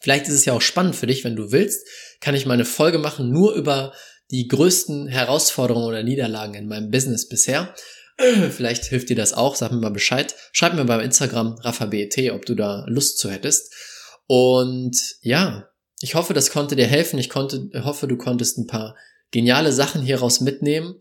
Vielleicht 0.00 0.26
ist 0.26 0.34
es 0.34 0.44
ja 0.44 0.52
auch 0.52 0.60
spannend 0.60 0.96
für 0.96 1.06
dich, 1.06 1.24
wenn 1.24 1.36
du 1.36 1.52
willst, 1.52 1.86
kann 2.20 2.34
ich 2.34 2.44
mal 2.44 2.54
eine 2.54 2.64
Folge 2.64 2.98
machen, 2.98 3.30
nur 3.30 3.54
über 3.54 3.94
die 4.30 4.48
größten 4.48 5.06
Herausforderungen 5.06 5.86
oder 5.86 6.02
Niederlagen 6.02 6.54
in 6.54 6.66
meinem 6.66 6.90
Business 6.90 7.28
bisher. 7.28 7.74
Vielleicht 8.50 8.84
hilft 8.86 9.08
dir 9.08 9.16
das 9.16 9.32
auch, 9.32 9.54
sag 9.54 9.70
mir 9.70 9.78
mal 9.78 9.90
Bescheid. 9.90 10.34
Schreib 10.52 10.74
mir 10.74 10.84
beim 10.84 11.00
Instagram 11.00 11.54
RaffaBET, 11.62 12.32
ob 12.32 12.44
du 12.44 12.56
da 12.56 12.84
Lust 12.88 13.18
zu 13.18 13.30
hättest. 13.30 13.72
Und 14.26 14.96
ja, 15.20 15.68
ich 16.00 16.16
hoffe, 16.16 16.34
das 16.34 16.50
konnte 16.50 16.74
dir 16.74 16.86
helfen. 16.86 17.18
Ich 17.18 17.30
konnte, 17.30 17.70
hoffe, 17.84 18.08
du 18.08 18.16
konntest 18.16 18.58
ein 18.58 18.66
paar 18.66 18.96
geniale 19.30 19.72
Sachen 19.72 20.02
hieraus 20.02 20.40
mitnehmen. 20.40 20.96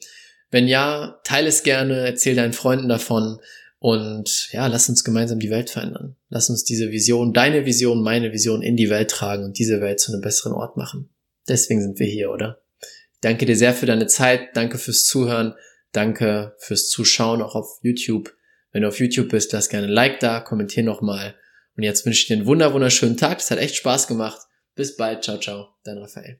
Wenn 0.49 0.67
ja, 0.67 1.19
teile 1.23 1.47
es 1.47 1.63
gerne, 1.63 2.05
erzähl 2.05 2.35
deinen 2.35 2.53
Freunden 2.53 2.87
davon 2.87 3.39
und 3.79 4.49
ja, 4.51 4.67
lass 4.67 4.89
uns 4.89 5.03
gemeinsam 5.03 5.39
die 5.39 5.51
Welt 5.51 5.69
verändern. 5.69 6.15
Lass 6.29 6.49
uns 6.49 6.63
diese 6.63 6.91
Vision, 6.91 7.33
deine 7.33 7.65
Vision, 7.65 8.01
meine 8.01 8.31
Vision 8.31 8.61
in 8.61 8.75
die 8.75 8.89
Welt 8.89 9.11
tragen 9.11 9.43
und 9.43 9.59
diese 9.59 9.81
Welt 9.81 9.99
zu 9.99 10.11
einem 10.11 10.21
besseren 10.21 10.53
Ort 10.53 10.77
machen. 10.77 11.09
Deswegen 11.47 11.81
sind 11.81 11.99
wir 11.99 12.07
hier, 12.07 12.31
oder? 12.31 12.61
danke 13.21 13.45
dir 13.45 13.55
sehr 13.55 13.73
für 13.73 13.85
deine 13.85 14.07
Zeit, 14.07 14.55
danke 14.55 14.77
fürs 14.77 15.05
Zuhören, 15.05 15.55
danke 15.91 16.55
fürs 16.59 16.89
Zuschauen 16.89 17.41
auch 17.41 17.55
auf 17.55 17.79
YouTube. 17.81 18.33
Wenn 18.71 18.83
du 18.83 18.87
auf 18.87 18.99
YouTube 18.99 19.29
bist, 19.29 19.53
lass 19.53 19.69
gerne 19.69 19.87
ein 19.87 19.93
Like 19.93 20.19
da, 20.19 20.39
kommentier 20.39 20.83
nochmal. 20.83 21.35
Und 21.75 21.83
jetzt 21.83 22.05
wünsche 22.05 22.21
ich 22.21 22.27
dir 22.27 22.35
einen 22.35 22.45
wunder 22.45 22.73
wunderschönen 22.73 23.17
Tag. 23.17 23.39
Es 23.39 23.51
hat 23.51 23.59
echt 23.59 23.75
Spaß 23.75 24.07
gemacht. 24.07 24.41
Bis 24.75 24.97
bald. 24.97 25.23
Ciao, 25.23 25.39
ciao. 25.39 25.69
Dein 25.83 25.97
Raphael. 25.97 26.39